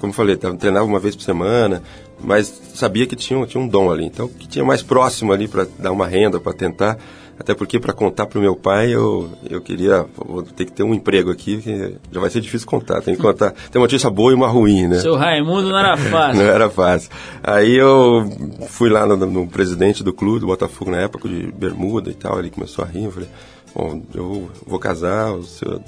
como 0.00 0.10
eu 0.10 0.14
falei, 0.14 0.36
treinava 0.36 0.84
uma 0.84 0.98
vez 0.98 1.14
por 1.14 1.22
semana, 1.22 1.82
mas 2.20 2.52
sabia 2.74 3.06
que 3.06 3.14
tinha, 3.14 3.46
tinha 3.46 3.62
um 3.62 3.68
dom 3.68 3.90
ali. 3.90 4.04
Então, 4.04 4.26
o 4.26 4.28
que 4.28 4.48
tinha 4.48 4.64
mais 4.64 4.82
próximo 4.82 5.32
ali 5.32 5.46
para 5.46 5.66
dar 5.78 5.92
uma 5.92 6.06
renda, 6.06 6.40
para 6.40 6.52
tentar, 6.52 6.98
até 7.38 7.54
porque 7.54 7.78
para 7.78 7.92
contar 7.92 8.26
para 8.26 8.38
o 8.38 8.42
meu 8.42 8.56
pai, 8.56 8.92
eu, 8.92 9.30
eu 9.48 9.60
queria, 9.60 10.04
vou 10.16 10.42
ter 10.42 10.64
que 10.64 10.72
ter 10.72 10.82
um 10.82 10.92
emprego 10.92 11.30
aqui, 11.30 11.58
que 11.58 11.96
já 12.10 12.20
vai 12.20 12.28
ser 12.30 12.40
difícil 12.40 12.66
contar, 12.66 13.00
tem 13.00 13.14
que 13.14 13.22
contar, 13.22 13.52
tem 13.70 13.80
uma 13.80 13.84
notícia 13.84 14.10
boa 14.10 14.32
e 14.32 14.34
uma 14.34 14.48
ruim, 14.48 14.88
né? 14.88 14.98
Seu 14.98 15.14
Raimundo 15.14 15.68
não 15.68 15.78
era 15.78 15.96
fácil. 16.10 16.42
não 16.42 16.50
era 16.50 16.68
fácil. 16.68 17.10
Aí 17.42 17.76
eu 17.76 18.28
fui 18.68 18.88
lá 18.90 19.06
no, 19.06 19.16
no, 19.16 19.46
presidente 19.46 20.02
do 20.02 20.12
clube, 20.12 20.40
do 20.40 20.46
Botafogo 20.46 20.90
na 20.90 21.00
época, 21.00 21.28
de 21.28 21.52
bermuda 21.52 22.10
e 22.10 22.14
tal, 22.14 22.38
ele 22.40 22.50
começou 22.50 22.84
a 22.84 22.88
rir, 22.88 23.04
eu 23.04 23.12
falei, 23.12 23.28
bom, 23.74 24.02
eu 24.14 24.50
vou 24.66 24.78
casar, 24.78 25.32
o 25.32 25.44
senhor... 25.44 25.80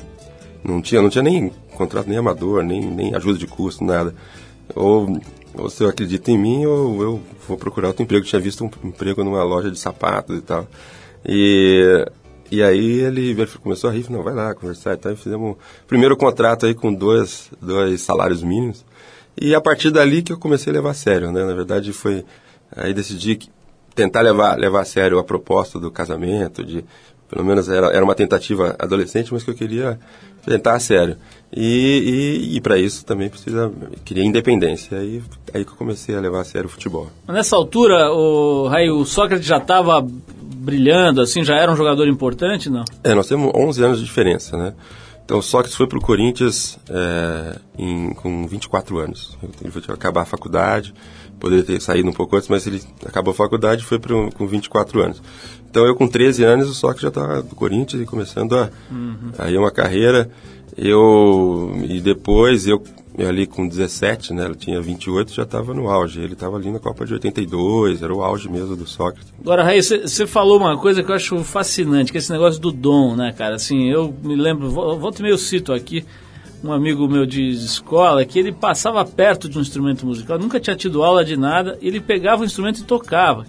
Não 0.63 0.83
tinha, 0.83 1.01
não 1.01 1.09
tinha 1.09 1.23
nem 1.23 1.51
contrato, 1.75 2.07
nem 2.07 2.19
amador, 2.19 2.63
nem, 2.63 2.83
nem 2.83 3.15
ajuda 3.15 3.39
de 3.39 3.47
custo, 3.47 3.83
nada. 3.83 4.15
Ou 4.75 5.19
você 5.55 5.85
acredita 5.85 6.31
em 6.31 6.39
mim 6.39 6.67
ou 6.67 7.03
eu 7.03 7.21
vou 7.49 7.57
procurar 7.57 7.89
outro 7.89 8.03
emprego. 8.03 8.25
Eu 8.25 8.29
tinha 8.29 8.41
visto 8.41 8.63
um 8.63 8.89
emprego 8.89 9.25
numa 9.25 9.43
loja 9.43 9.71
de 9.71 9.79
sapatos 9.79 10.37
e 10.37 10.43
tal. 10.43 10.69
E, 11.25 12.07
e 12.51 12.63
aí 12.63 13.01
ele 13.01 13.47
começou 13.63 13.91
a 13.91 13.93
rir, 13.93 14.11
não, 14.11 14.23
vai 14.23 14.35
lá 14.35 14.55
conversar 14.55 14.95
e 14.95 14.97
tal. 14.97 15.13
E 15.13 15.17
fizemos 15.17 15.53
o 15.53 15.87
primeiro 15.87 16.17
contrato 16.17 16.67
aí 16.67 16.75
com 16.75 16.93
dois, 16.93 17.51
dois 17.61 18.01
salários 18.01 18.43
mínimos. 18.43 18.85
E 19.41 19.55
a 19.55 19.61
partir 19.61 19.91
dali 19.91 20.23
que 20.23 20.33
eu 20.33 20.39
comecei 20.39 20.73
a 20.73 20.75
levar 20.75 20.91
a 20.91 20.95
sério, 20.95 21.31
né? 21.33 21.45
Na 21.45 21.55
verdade 21.55 21.93
foi... 21.93 22.25
Aí 22.77 22.95
decidi 22.95 23.39
tentar 23.95 24.21
levar, 24.21 24.57
levar 24.59 24.83
a 24.83 24.85
sério 24.85 25.19
a 25.19 25.25
proposta 25.25 25.79
do 25.79 25.91
casamento, 25.91 26.65
de... 26.65 26.85
Pelo 27.29 27.45
menos 27.45 27.69
era, 27.69 27.87
era 27.93 28.05
uma 28.05 28.15
tentativa 28.17 28.75
adolescente, 28.77 29.33
mas 29.33 29.45
que 29.45 29.51
eu 29.51 29.55
queria 29.55 30.01
tentar 30.45 30.75
a 30.75 30.81
sério. 30.81 31.17
E, 31.53 32.49
e, 32.51 32.57
e 32.57 32.61
para 32.61 32.77
isso 32.77 33.05
também 33.05 33.29
precisa 33.29 33.73
queria 34.05 34.25
independência. 34.25 34.99
Aí, 34.99 35.23
aí 35.55 35.65
que 35.65 35.71
eu 35.71 35.77
comecei 35.77 36.17
a 36.17 36.21
levar 36.21 36.41
a 36.41 36.45
sério 36.45 36.67
o 36.67 36.71
futebol. 36.71 37.09
Nessa 37.29 37.55
altura, 37.55 38.11
o, 38.11 38.67
Raio, 38.67 38.97
o 38.97 39.05
Sócrates 39.05 39.47
já 39.47 39.59
estava 39.59 40.05
brilhando, 40.61 41.21
assim, 41.21 41.43
já 41.43 41.57
era 41.57 41.73
um 41.73 41.77
jogador 41.77 42.07
importante, 42.07 42.69
não? 42.69 42.85
É, 43.03 43.15
nós 43.15 43.27
temos 43.27 43.51
11 43.55 43.85
anos 43.85 43.99
de 43.99 44.05
diferença, 44.05 44.57
né? 44.57 44.75
Então 45.25 45.39
o 45.39 45.43
Sócrates 45.43 45.77
foi 45.77 45.87
para 45.87 45.99
o 45.99 46.01
Corinthians 46.01 46.79
é, 46.89 47.59
em, 47.79 48.13
com 48.15 48.47
24 48.49 48.99
anos. 48.99 49.39
Ele 49.63 49.71
foi 49.71 49.83
acabar 49.95 50.23
a 50.23 50.25
faculdade, 50.25 50.93
poderia 51.39 51.65
ter 51.65 51.81
saído 51.81 52.09
um 52.09 52.13
pouco 52.13 52.37
antes, 52.37 52.49
mas 52.49 52.67
ele 52.67 52.83
acabou 53.07 53.31
a 53.31 53.35
faculdade 53.35 53.83
e 53.83 53.85
foi 53.85 53.99
pro, 53.99 54.31
com 54.33 54.47
24 54.47 55.01
anos. 55.01 55.23
Então 55.71 55.87
eu 55.87 55.95
com 55.95 56.09
13 56.09 56.43
anos, 56.43 56.69
o 56.69 56.75
Sócrates 56.75 57.03
já 57.03 57.09
estava 57.09 57.37
no 57.37 57.55
Corinthians 57.55 58.03
e 58.03 58.07
começando 58.07 58.59
a, 58.59 58.71
uhum. 58.91 59.31
a 59.39 59.49
ir 59.49 59.57
uma 59.57 59.71
carreira 59.71 60.29
eu 60.77 61.81
e 61.89 62.01
depois 62.01 62.67
eu 62.67 62.83
eu 63.23 63.29
ali 63.29 63.47
com 63.47 63.69
17, 63.69 64.33
né? 64.33 64.45
Ela 64.45 64.55
tinha 64.55 64.81
28, 64.81 65.33
já 65.33 65.43
estava 65.43 65.75
no 65.75 65.89
auge. 65.89 66.21
Ele 66.21 66.33
estava 66.33 66.57
ali 66.57 66.71
na 66.71 66.79
Copa 66.79 67.05
de 67.05 67.13
82, 67.15 68.03
era 68.03 68.15
o 68.15 68.23
auge 68.23 68.49
mesmo 68.49 68.75
do 68.75 68.87
Sócrates. 68.87 69.33
Agora, 69.41 69.63
Raí, 69.63 69.83
você 69.83 70.27
falou 70.27 70.59
uma 70.59 70.77
coisa 70.79 71.03
que 71.03 71.11
eu 71.11 71.15
acho 71.15 71.39
fascinante, 71.45 72.11
que 72.11 72.19
é 72.19 72.21
esse 72.21 72.33
negócio 72.33 72.61
do 72.61 72.73
dom, 72.73 73.15
né, 73.15 73.33
cara? 73.37 73.57
Assim, 73.57 73.91
eu 73.91 74.15
me 74.23 74.35
lembro, 74.37 74.71
volta 74.71 75.21
e 75.21 75.23
meio 75.23 75.37
cito 75.37 75.73
aqui, 75.73 76.05
um 76.65 76.73
amigo 76.73 77.07
meu 77.09 77.27
de 77.27 77.49
escola, 77.51 78.25
que 78.25 78.39
ele 78.39 78.53
passava 78.53 79.05
perto 79.05 79.49
de 79.49 79.59
um 79.59 79.61
instrumento 79.61 80.07
musical, 80.07 80.39
nunca 80.39 80.61
tinha 80.61 80.77
tido 80.77 81.03
aula 81.03 81.25
de 81.25 81.37
nada, 81.37 81.79
ele 81.81 82.01
pegava 82.01 82.43
o 82.43 82.45
instrumento 82.45 82.81
e 82.81 82.85
tocava. 82.85 83.45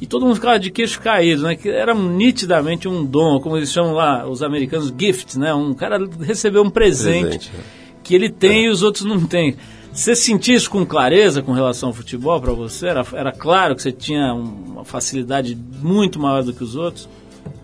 E 0.00 0.06
todo 0.06 0.26
mundo 0.26 0.34
ficava 0.34 0.58
de 0.58 0.70
queixo 0.70 1.00
caído, 1.00 1.44
né? 1.44 1.54
Que 1.54 1.68
era 1.68 1.94
nitidamente 1.94 2.88
um 2.88 3.04
dom, 3.04 3.40
como 3.40 3.56
eles 3.56 3.72
chamam 3.72 3.92
lá, 3.92 4.26
os 4.28 4.42
americanos, 4.42 4.92
gift, 4.98 5.38
né? 5.38 5.54
Um 5.54 5.72
cara 5.72 5.98
recebeu 6.20 6.62
um 6.62 6.70
presente, 6.70 7.22
presente 7.22 7.52
né? 7.52 7.83
Que 8.04 8.14
ele 8.14 8.28
tem 8.28 8.66
e 8.66 8.68
os 8.68 8.82
outros 8.82 9.04
não 9.04 9.26
têm. 9.26 9.56
Você 9.92 10.14
sentia 10.14 10.56
isso 10.56 10.68
com 10.68 10.84
clareza 10.84 11.40
com 11.40 11.52
relação 11.52 11.88
ao 11.88 11.94
futebol 11.94 12.40
para 12.40 12.52
você? 12.52 12.88
Era, 12.88 13.06
era 13.12 13.32
claro 13.32 13.74
que 13.74 13.82
você 13.82 13.92
tinha 13.92 14.34
uma 14.34 14.84
facilidade 14.84 15.56
muito 15.80 16.18
maior 16.18 16.42
do 16.42 16.52
que 16.52 16.62
os 16.62 16.76
outros? 16.76 17.08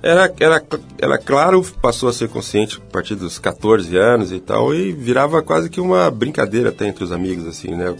Era, 0.00 0.32
era, 0.38 0.62
era 0.98 1.18
claro, 1.18 1.62
passou 1.82 2.08
a 2.08 2.12
ser 2.12 2.28
consciente 2.28 2.78
a 2.78 2.92
partir 2.92 3.16
dos 3.16 3.38
14 3.38 3.96
anos 3.96 4.32
e 4.32 4.38
tal, 4.38 4.72
e 4.72 4.92
virava 4.92 5.42
quase 5.42 5.68
que 5.68 5.80
uma 5.80 6.10
brincadeira 6.10 6.70
até 6.70 6.86
entre 6.86 7.02
os 7.04 7.12
amigos, 7.12 7.46
assim, 7.46 7.74
né? 7.74 7.94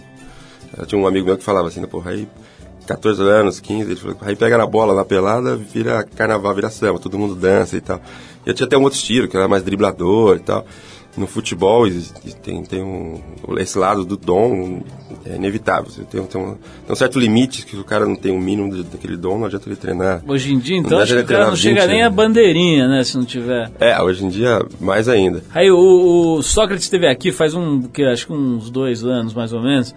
Eu 0.79 0.87
tinha 0.87 1.01
um 1.01 1.07
amigo 1.07 1.27
meu 1.27 1.37
que 1.37 1.45
falava 1.45 1.67
assim, 1.67 1.83
porra, 1.83 2.13
aí 2.13 2.29
14 2.87 3.21
anos, 3.23 3.59
15, 3.59 3.91
ele 3.91 3.97
falou, 3.97 4.17
aí 4.21 4.37
pega 4.37 4.57
na 4.57 4.67
bola 4.67 4.95
na 4.95 5.05
pelada, 5.05 5.57
vira 5.57 6.05
carnaval, 6.05 6.55
vira 6.55 6.71
samba, 6.71 7.01
todo 7.01 7.19
mundo 7.19 7.35
dança 7.35 7.77
e 7.77 7.81
tal. 7.81 8.01
E 8.47 8.51
eu 8.51 8.55
tinha 8.55 8.67
até 8.67 8.79
um 8.79 8.83
outro 8.83 8.99
estilo, 8.99 9.27
que 9.27 9.37
era 9.37 9.49
mais 9.49 9.65
driblador 9.65 10.37
e 10.37 10.41
tal 10.41 10.65
no 11.21 11.27
futebol 11.27 11.87
tem, 12.43 12.65
tem 12.65 12.83
um, 12.83 13.21
esse 13.59 13.79
lado 13.79 14.05
do 14.05 14.17
dom 14.17 14.83
é 15.27 15.37
inevitável. 15.37 15.91
Tem, 15.93 16.05
tem, 16.05 16.21
um, 16.21 16.27
tem 16.27 16.59
um 16.89 16.95
certo 16.95 17.19
limite 17.21 17.67
que 17.67 17.77
o 17.77 17.85
cara 17.85 18.07
não 18.07 18.17
tem 18.17 18.33
o 18.33 18.37
um 18.37 18.41
mínimo 18.41 18.83
daquele 18.85 19.17
dom, 19.17 19.39
não 19.39 19.47
adianta 19.47 19.69
ele 19.69 19.77
treinar. 19.77 20.23
Hoje 20.27 20.53
em 20.53 20.59
dia, 20.59 20.79
então, 20.79 20.99
acho 20.99 21.15
que 21.15 21.21
o 21.21 21.27
cara 21.27 21.47
não 21.47 21.57
chega 21.57 21.87
nem 21.87 22.03
a 22.03 22.11
bandeirinha, 22.11 22.89
né, 22.89 23.05
se 23.05 23.17
não 23.17 23.25
tiver. 23.25 23.71
É, 23.79 24.01
hoje 24.03 24.25
em 24.25 24.29
dia, 24.29 24.65
mais 24.81 25.09
ainda. 25.09 25.43
Aí 25.55 25.71
o, 25.71 26.39
o 26.39 26.43
Sócrates 26.43 26.85
esteve 26.85 27.07
aqui 27.07 27.31
faz 27.31 27.55
um, 27.55 27.83
que 27.83 28.03
acho 28.03 28.27
que 28.27 28.33
uns 28.33 28.71
dois 28.71 29.05
anos, 29.05 29.35
mais 29.35 29.53
ou 29.53 29.61
menos, 29.61 29.95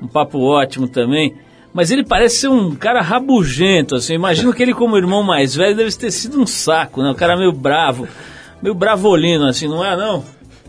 um 0.00 0.08
papo 0.08 0.38
ótimo 0.40 0.88
também. 0.88 1.34
Mas 1.72 1.90
ele 1.90 2.04
parece 2.04 2.36
ser 2.36 2.48
um 2.48 2.74
cara 2.74 3.00
rabugento, 3.02 3.96
assim. 3.96 4.14
Imagino 4.14 4.54
que 4.54 4.62
ele, 4.62 4.72
como 4.72 4.96
irmão 4.96 5.24
mais 5.24 5.56
velho, 5.56 5.74
deve 5.74 5.90
ter 5.96 6.12
sido 6.12 6.40
um 6.40 6.46
saco, 6.46 7.02
né? 7.02 7.10
Um 7.10 7.14
cara 7.14 7.36
meio 7.36 7.50
bravo, 7.50 8.06
meio 8.62 8.76
bravolino, 8.76 9.44
assim, 9.46 9.66
não 9.66 9.84
é, 9.84 9.96
não? 9.96 10.24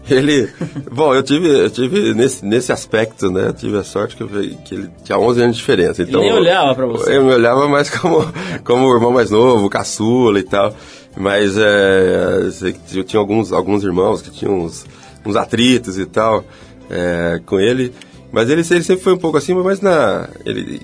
Ele, 0.10 0.50
bom, 0.92 1.14
eu 1.14 1.24
tive, 1.24 1.48
eu 1.48 1.70
tive 1.70 2.14
nesse, 2.14 2.46
nesse 2.46 2.72
aspecto, 2.72 3.32
né? 3.32 3.48
Eu 3.48 3.54
tive 3.54 3.78
a 3.78 3.84
sorte 3.84 4.16
que, 4.16 4.24
eu, 4.24 4.28
que 4.28 4.76
ele 4.76 4.90
tinha 5.04 5.18
11 5.18 5.42
anos 5.42 5.56
de 5.56 5.62
diferença. 5.62 6.04
Então, 6.04 6.24
ele 6.24 6.34
olhava 6.34 6.76
para 6.76 6.86
você. 6.86 7.18
Eu 7.18 7.26
me 7.26 7.34
olhava 7.34 7.68
mais 7.68 7.90
como, 7.90 8.26
como 8.64 8.86
o 8.86 8.96
irmão 8.96 9.12
mais 9.12 9.32
novo, 9.32 9.70
caçula 9.70 10.40
e 10.40 10.44
tal. 10.44 10.76
Mas 11.18 11.58
é, 11.58 12.50
eu 12.94 13.04
tinha 13.04 13.20
alguns, 13.20 13.52
alguns 13.52 13.84
irmãos 13.84 14.22
que 14.22 14.30
tinham 14.30 14.60
uns, 14.60 14.86
uns 15.26 15.36
atritos 15.36 15.98
e 15.98 16.06
tal 16.06 16.44
é, 16.90 17.42
com 17.46 17.60
ele. 17.60 17.94
Mas 18.32 18.50
ele, 18.50 18.62
ele 18.70 18.84
sempre 18.84 19.04
foi 19.04 19.14
um 19.14 19.18
pouco 19.18 19.38
assim, 19.38 19.54
mas 19.54 19.82
na. 19.82 20.30
Ele, 20.46 20.82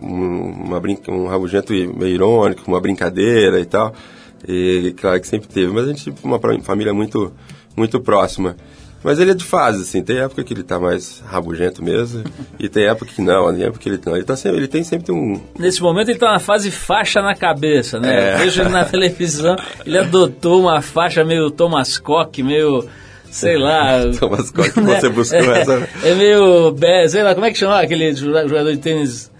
uma 0.00 0.80
brinca, 0.80 1.10
um 1.12 1.26
rabugento 1.26 1.72
meio 1.72 2.14
irônico, 2.14 2.62
uma 2.66 2.80
brincadeira 2.80 3.60
e 3.60 3.64
tal. 3.64 3.92
E 4.46 4.94
claro 4.96 5.20
que 5.20 5.26
sempre 5.26 5.48
teve. 5.48 5.72
Mas 5.72 5.84
a 5.84 5.92
gente, 5.92 6.12
uma 6.22 6.38
família 6.62 6.92
muito 6.92 7.32
muito 7.76 8.00
próxima. 8.00 8.56
Mas 9.04 9.18
ele 9.18 9.32
é 9.32 9.34
de 9.34 9.44
fase, 9.44 9.82
assim, 9.82 10.02
tem 10.02 10.18
época 10.18 10.42
que 10.42 10.54
ele 10.54 10.62
tá 10.62 10.80
mais 10.80 11.22
rabugento 11.26 11.84
mesmo, 11.84 12.24
e 12.58 12.70
tem 12.70 12.86
época 12.86 13.12
que 13.14 13.20
não, 13.20 13.54
tem 13.54 13.64
época 13.64 13.78
que 13.78 13.88
ele 13.90 14.00
não. 14.04 14.16
Ele, 14.16 14.24
tá 14.24 14.34
sempre, 14.34 14.56
ele 14.56 14.66
tem 14.66 14.82
sempre 14.82 15.12
um. 15.12 15.38
Nesse 15.58 15.82
momento 15.82 16.08
ele 16.08 16.18
tá 16.18 16.32
na 16.32 16.38
fase 16.38 16.70
faixa 16.70 17.20
na 17.20 17.34
cabeça, 17.34 18.00
né? 18.00 18.30
É. 18.30 18.34
Eu 18.34 18.38
vejo 18.38 18.62
ele 18.62 18.70
na 18.70 18.82
televisão, 18.86 19.56
ele 19.84 19.98
adotou 19.98 20.62
uma 20.62 20.80
faixa 20.80 21.22
meio 21.22 21.50
Thomas 21.50 21.98
Cock, 21.98 22.42
meio 22.42 22.88
sei 23.30 23.58
lá. 23.58 24.00
Thomas 24.18 24.50
Cock, 24.50 24.74
né? 24.80 24.98
você 24.98 25.08
buscou 25.10 25.38
é, 25.38 25.60
essa. 25.60 25.88
É 26.02 26.14
meio, 26.14 26.74
sei 27.10 27.22
lá, 27.22 27.34
como 27.34 27.44
é 27.44 27.50
que 27.50 27.58
chama 27.58 27.78
aquele 27.78 28.14
jogador 28.14 28.70
de 28.70 28.78
tênis 28.78 29.30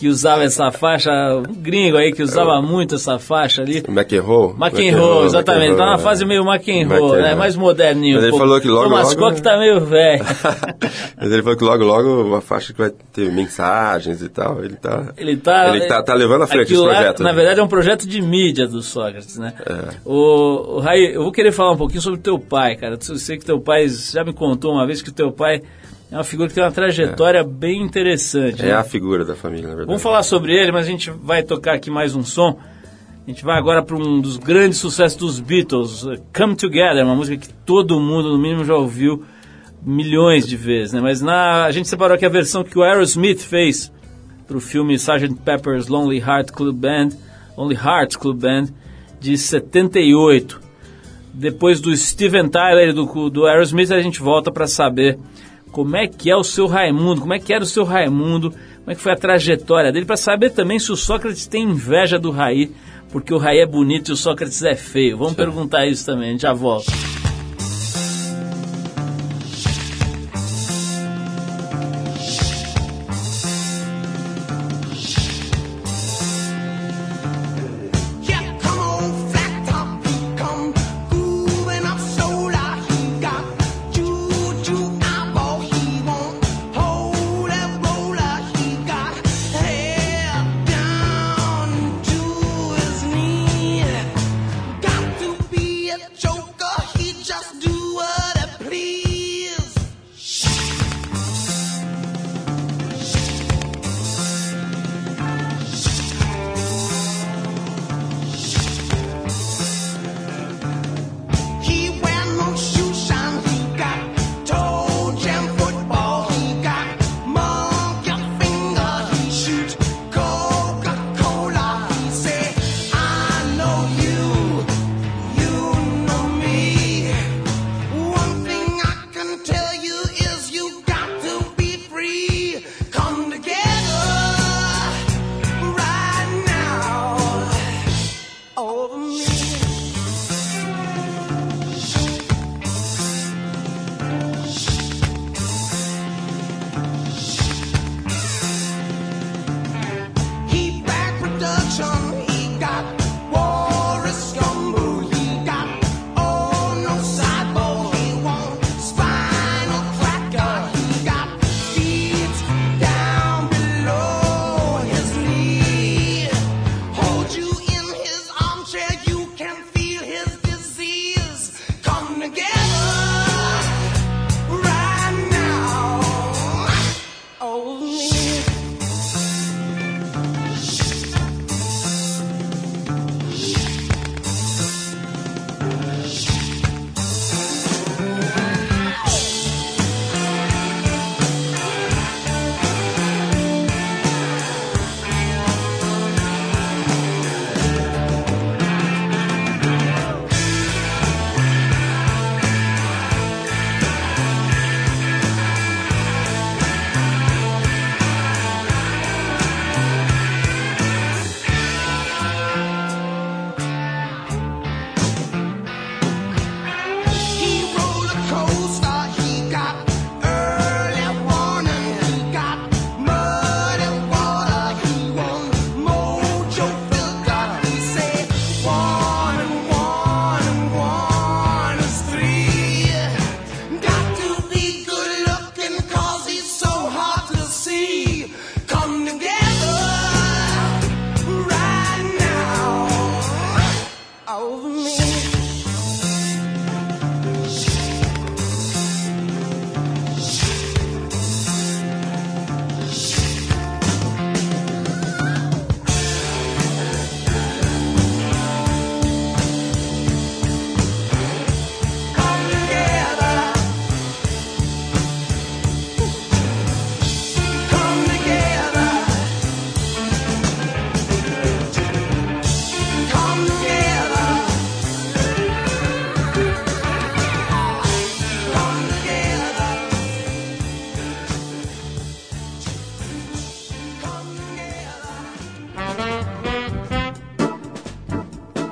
que 0.00 0.08
usava 0.08 0.42
essa 0.44 0.72
faixa, 0.72 1.10
um 1.46 1.52
gringo 1.52 1.98
aí 1.98 2.10
que 2.10 2.22
usava 2.22 2.52
é. 2.52 2.62
muito 2.62 2.94
essa 2.94 3.18
faixa 3.18 3.60
ali. 3.60 3.82
McEnroe. 3.86 4.54
McEnroe, 4.58 5.26
exatamente. 5.26 5.76
tá 5.76 5.84
na 5.84 5.98
fase 5.98 6.24
meio 6.24 6.42
McEnroe, 6.42 7.20
né? 7.20 7.34
Mais 7.34 7.54
moderninho. 7.54 8.14
Mas 8.14 8.24
ele 8.24 8.38
falou 8.38 8.58
que 8.62 8.66
logo, 8.66 8.88
Thomas 8.88 9.14
logo... 9.14 9.34
Cook 9.34 9.42
tá 9.42 9.58
meio 9.58 9.78
velho. 9.84 10.24
Mas 11.20 11.30
ele 11.30 11.42
falou 11.42 11.58
que 11.58 11.64
logo, 11.64 11.84
logo 11.84 12.22
uma 12.22 12.40
faixa 12.40 12.72
que 12.72 12.78
vai 12.78 12.90
ter 13.12 13.30
mensagens 13.30 14.22
e 14.22 14.30
tal. 14.30 14.64
Ele 14.64 14.76
tá, 14.76 15.12
ele 15.18 15.36
tá, 15.36 15.76
ele 15.76 15.84
tá, 15.84 16.02
tá 16.02 16.14
levando 16.14 16.44
à 16.44 16.46
frente 16.46 16.72
esse 16.72 16.82
projeto. 16.82 17.20
Lá, 17.20 17.28
na 17.28 17.32
verdade 17.34 17.60
é 17.60 17.62
um 17.62 17.68
projeto 17.68 18.08
de 18.08 18.22
mídia 18.22 18.66
do 18.66 18.80
Sócrates, 18.80 19.36
né? 19.36 19.52
É. 19.66 19.96
O, 20.02 20.76
o 20.76 20.80
Rai, 20.80 21.14
eu 21.14 21.24
vou 21.24 21.30
querer 21.30 21.52
falar 21.52 21.72
um 21.72 21.76
pouquinho 21.76 22.00
sobre 22.00 22.18
o 22.18 22.22
teu 22.22 22.38
pai, 22.38 22.74
cara. 22.74 22.94
Eu 23.06 23.16
sei 23.18 23.36
que 23.36 23.44
teu 23.44 23.60
pai, 23.60 23.86
já 23.86 24.24
me 24.24 24.32
contou 24.32 24.72
uma 24.72 24.86
vez 24.86 25.02
que 25.02 25.10
o 25.10 25.14
teu 25.14 25.30
pai 25.30 25.60
é 26.10 26.16
uma 26.16 26.24
figura 26.24 26.48
que 26.48 26.54
tem 26.54 26.64
uma 26.64 26.72
trajetória 26.72 27.38
é. 27.38 27.44
bem 27.44 27.80
interessante. 27.80 28.62
É 28.62 28.66
né? 28.66 28.72
a 28.72 28.82
figura 28.82 29.24
da 29.24 29.36
família, 29.36 29.62
na 29.62 29.68
verdade. 29.68 29.86
Vamos 29.86 30.02
falar 30.02 30.22
sobre 30.24 30.52
ele, 30.54 30.72
mas 30.72 30.86
a 30.86 30.90
gente 30.90 31.10
vai 31.10 31.42
tocar 31.42 31.74
aqui 31.74 31.90
mais 31.90 32.16
um 32.16 32.24
som. 32.24 32.58
A 33.24 33.30
gente 33.30 33.44
vai 33.44 33.56
agora 33.56 33.80
para 33.80 33.96
um 33.96 34.20
dos 34.20 34.36
grandes 34.36 34.78
sucessos 34.78 35.16
dos 35.16 35.38
Beatles, 35.38 36.04
Come 36.36 36.56
Together, 36.56 37.04
uma 37.04 37.14
música 37.14 37.36
que 37.36 37.52
todo 37.64 38.00
mundo, 38.00 38.30
no 38.30 38.38
mínimo, 38.38 38.64
já 38.64 38.74
ouviu 38.74 39.24
milhões 39.82 40.48
de 40.48 40.56
vezes, 40.56 40.92
né? 40.92 41.00
Mas 41.00 41.22
na, 41.22 41.64
a 41.64 41.70
gente 41.70 41.88
separou 41.88 42.16
aqui 42.16 42.26
a 42.26 42.30
versão 42.30 42.64
que 42.64 42.76
o 42.76 42.82
Aerosmith 42.82 43.40
fez 43.40 43.92
para 44.48 44.56
o 44.56 44.60
filme 44.60 44.94
Sgt. 44.94 45.36
Pepper's 45.44 45.86
Lonely 45.86 46.18
Heart 46.18 46.50
Club 46.50 46.74
Band, 46.74 47.10
Lonely 47.56 47.76
Hearts 47.76 48.16
Club 48.16 48.40
Band, 48.40 48.66
de 49.20 49.38
78. 49.38 50.60
Depois 51.32 51.80
do 51.80 51.96
Steven 51.96 52.48
Tyler 52.48 52.88
e 52.88 52.92
do, 52.92 53.30
do 53.30 53.46
Aerosmith, 53.46 53.92
a 53.92 54.02
gente 54.02 54.20
volta 54.20 54.50
para 54.50 54.66
saber 54.66 55.18
como 55.70 55.96
é 55.96 56.06
que 56.06 56.30
é 56.30 56.36
o 56.36 56.44
seu 56.44 56.66
Raimundo, 56.66 57.20
como 57.20 57.34
é 57.34 57.38
que 57.38 57.52
era 57.52 57.62
o 57.62 57.66
seu 57.66 57.84
Raimundo, 57.84 58.50
como 58.50 58.90
é 58.90 58.94
que 58.94 59.00
foi 59.00 59.12
a 59.12 59.16
trajetória 59.16 59.92
dele, 59.92 60.06
para 60.06 60.16
saber 60.16 60.50
também 60.50 60.78
se 60.78 60.90
o 60.90 60.96
Sócrates 60.96 61.46
tem 61.46 61.64
inveja 61.64 62.18
do 62.18 62.30
Raí, 62.30 62.72
porque 63.10 63.32
o 63.32 63.38
Raí 63.38 63.58
é 63.58 63.66
bonito 63.66 64.10
e 64.10 64.12
o 64.12 64.16
Sócrates 64.16 64.62
é 64.62 64.74
feio. 64.74 65.16
Vamos 65.16 65.32
Sim. 65.32 65.38
perguntar 65.38 65.86
isso 65.86 66.04
também, 66.06 66.28
a 66.28 66.32
gente 66.32 66.42
já 66.42 66.52
volta. 66.52 66.90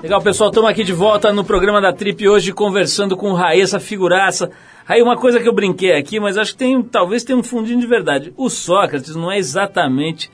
Legal, 0.09 0.23
pessoal, 0.23 0.49
estamos 0.49 0.71
aqui 0.71 0.85
de 0.85 0.93
volta 0.95 1.31
no 1.35 1.45
programa 1.45 1.83
da 1.83 1.93
Trip 1.93 2.27
hoje 2.27 2.51
conversando 2.51 3.15
com 3.15 3.31
o 3.31 3.35
Raí, 3.35 3.61
essa 3.61 3.79
figuraça. 3.79 4.51
Aí 4.89 5.03
uma 5.03 5.19
coisa 5.19 5.39
que 5.39 5.47
eu 5.47 5.53
brinquei 5.53 5.93
aqui, 5.93 6.19
mas 6.19 6.39
acho 6.39 6.53
que 6.53 6.61
tem, 6.61 6.83
talvez 6.83 7.23
tenha 7.23 7.39
um 7.39 7.43
fundinho 7.43 7.79
de 7.79 7.87
verdade. 7.87 8.33
O 8.35 8.49
Sócrates 8.49 9.15
não 9.15 9.31
é 9.31 9.37
exatamente 9.37 10.31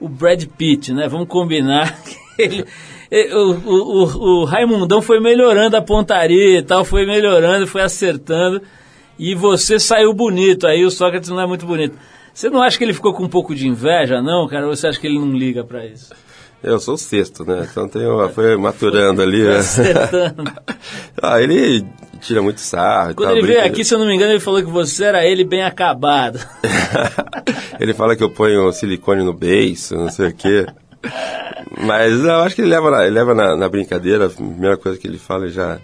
o 0.00 0.08
Brad 0.08 0.42
Pitt, 0.56 0.94
né? 0.94 1.06
Vamos 1.08 1.28
combinar 1.28 1.94
ele, 2.38 2.64
o, 3.34 3.50
o, 3.52 3.74
o, 3.74 4.40
o 4.40 4.44
Raimundão 4.46 5.02
foi 5.02 5.20
melhorando 5.20 5.76
a 5.76 5.82
pontaria 5.82 6.60
e 6.60 6.62
tal, 6.62 6.82
foi 6.82 7.04
melhorando, 7.04 7.66
foi 7.66 7.82
acertando, 7.82 8.62
e 9.18 9.34
você 9.34 9.78
saiu 9.78 10.14
bonito, 10.14 10.66
aí 10.66 10.86
o 10.86 10.90
Sócrates 10.90 11.28
não 11.28 11.38
é 11.38 11.46
muito 11.46 11.66
bonito. 11.66 11.98
Você 12.32 12.48
não 12.48 12.62
acha 12.62 12.78
que 12.78 12.84
ele 12.84 12.94
ficou 12.94 13.12
com 13.12 13.24
um 13.24 13.28
pouco 13.28 13.54
de 13.54 13.68
inveja, 13.68 14.22
não, 14.22 14.48
cara? 14.48 14.66
Ou 14.66 14.74
você 14.74 14.88
acha 14.88 14.98
que 14.98 15.06
ele 15.06 15.18
não 15.18 15.32
liga 15.32 15.62
para 15.62 15.84
isso? 15.84 16.14
Eu 16.62 16.80
sou 16.80 16.94
o 16.94 16.98
sexto, 16.98 17.44
né? 17.44 17.68
Então 17.70 17.88
uma, 18.14 18.28
foi 18.28 18.56
maturando 18.56 19.22
ali, 19.22 19.44
né? 19.44 19.58
Acertando. 19.58 20.52
ah, 21.22 21.40
ele 21.40 21.86
tira 22.20 22.42
muito 22.42 22.60
sarro. 22.60 23.12
e 23.12 23.14
Quando 23.14 23.28
tal, 23.28 23.38
ele 23.38 23.46
veio 23.46 23.64
aqui, 23.64 23.84
se 23.84 23.94
eu 23.94 23.98
não 23.98 24.06
me 24.06 24.14
engano, 24.14 24.32
ele 24.32 24.40
falou 24.40 24.60
que 24.60 24.70
você 24.70 25.04
era 25.04 25.24
ele 25.24 25.44
bem 25.44 25.62
acabado. 25.62 26.40
ele 27.78 27.94
fala 27.94 28.16
que 28.16 28.24
eu 28.24 28.30
ponho 28.30 28.72
silicone 28.72 29.22
no 29.22 29.32
beiço, 29.32 29.94
não 29.94 30.10
sei 30.10 30.28
o 30.28 30.34
quê. 30.34 30.66
Mas 31.80 32.24
eu 32.24 32.36
acho 32.40 32.56
que 32.56 32.62
ele 32.62 32.70
leva 32.70 32.90
na, 32.90 33.04
ele 33.04 33.14
leva 33.14 33.34
na, 33.34 33.56
na 33.56 33.68
brincadeira, 33.68 34.26
a 34.26 34.30
primeira 34.30 34.76
coisa 34.76 34.98
que 34.98 35.06
ele 35.06 35.18
fala, 35.18 35.48
já, 35.48 35.78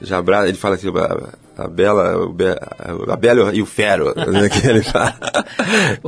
já 0.00 0.18
abraça, 0.18 0.48
ele 0.48 0.56
fala 0.58 0.74
assim, 0.76 0.88
a, 0.88 1.64
a 1.64 1.68
Bela, 1.68 2.16
o 2.24 2.32
Be- 2.32 2.56
a 3.08 3.16
Bela 3.16 3.54
e 3.54 3.60
o 3.60 3.66
Fero, 3.66 4.14
né, 4.30 4.48
que 4.48 4.66
ele 4.66 4.82
fala. 4.82 5.14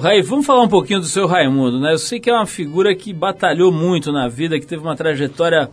Raí, 0.00 0.22
vamos 0.22 0.46
falar 0.46 0.62
um 0.62 0.68
pouquinho 0.68 1.00
do 1.00 1.06
seu 1.06 1.26
Raimundo, 1.26 1.80
né? 1.80 1.92
Eu 1.92 1.98
sei 1.98 2.20
que 2.20 2.30
é 2.30 2.32
uma 2.32 2.46
figura 2.46 2.94
que 2.94 3.12
batalhou 3.12 3.72
muito 3.72 4.12
na 4.12 4.28
vida, 4.28 4.58
que 4.60 4.66
teve 4.66 4.82
uma 4.82 4.94
trajetória, 4.96 5.68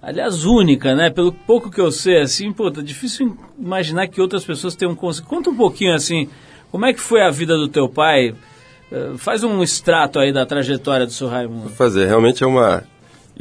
aliás, 0.00 0.44
única, 0.44 0.94
né? 0.94 1.10
Pelo 1.10 1.32
pouco 1.32 1.70
que 1.70 1.80
eu 1.80 1.90
sei, 1.90 2.20
assim, 2.20 2.52
pô, 2.52 2.70
tá 2.70 2.80
difícil 2.80 3.36
imaginar 3.58 4.06
que 4.08 4.20
outras 4.20 4.44
pessoas 4.44 4.74
tenham 4.76 4.94
conseguido. 4.94 5.28
Conta 5.28 5.50
um 5.50 5.56
pouquinho, 5.56 5.94
assim, 5.94 6.28
como 6.70 6.86
é 6.86 6.92
que 6.92 7.00
foi 7.00 7.22
a 7.22 7.30
vida 7.30 7.56
do 7.56 7.68
teu 7.68 7.88
pai? 7.88 8.34
Eh, 8.90 9.12
Faz 9.16 9.42
um 9.42 9.62
extrato 9.62 10.18
aí 10.18 10.32
da 10.32 10.46
trajetória 10.46 11.06
do 11.06 11.12
seu 11.12 11.26
Raimundo. 11.28 11.70
fazer. 11.70 12.06
Realmente 12.06 12.44
é 12.44 12.46
uma. 12.46 12.84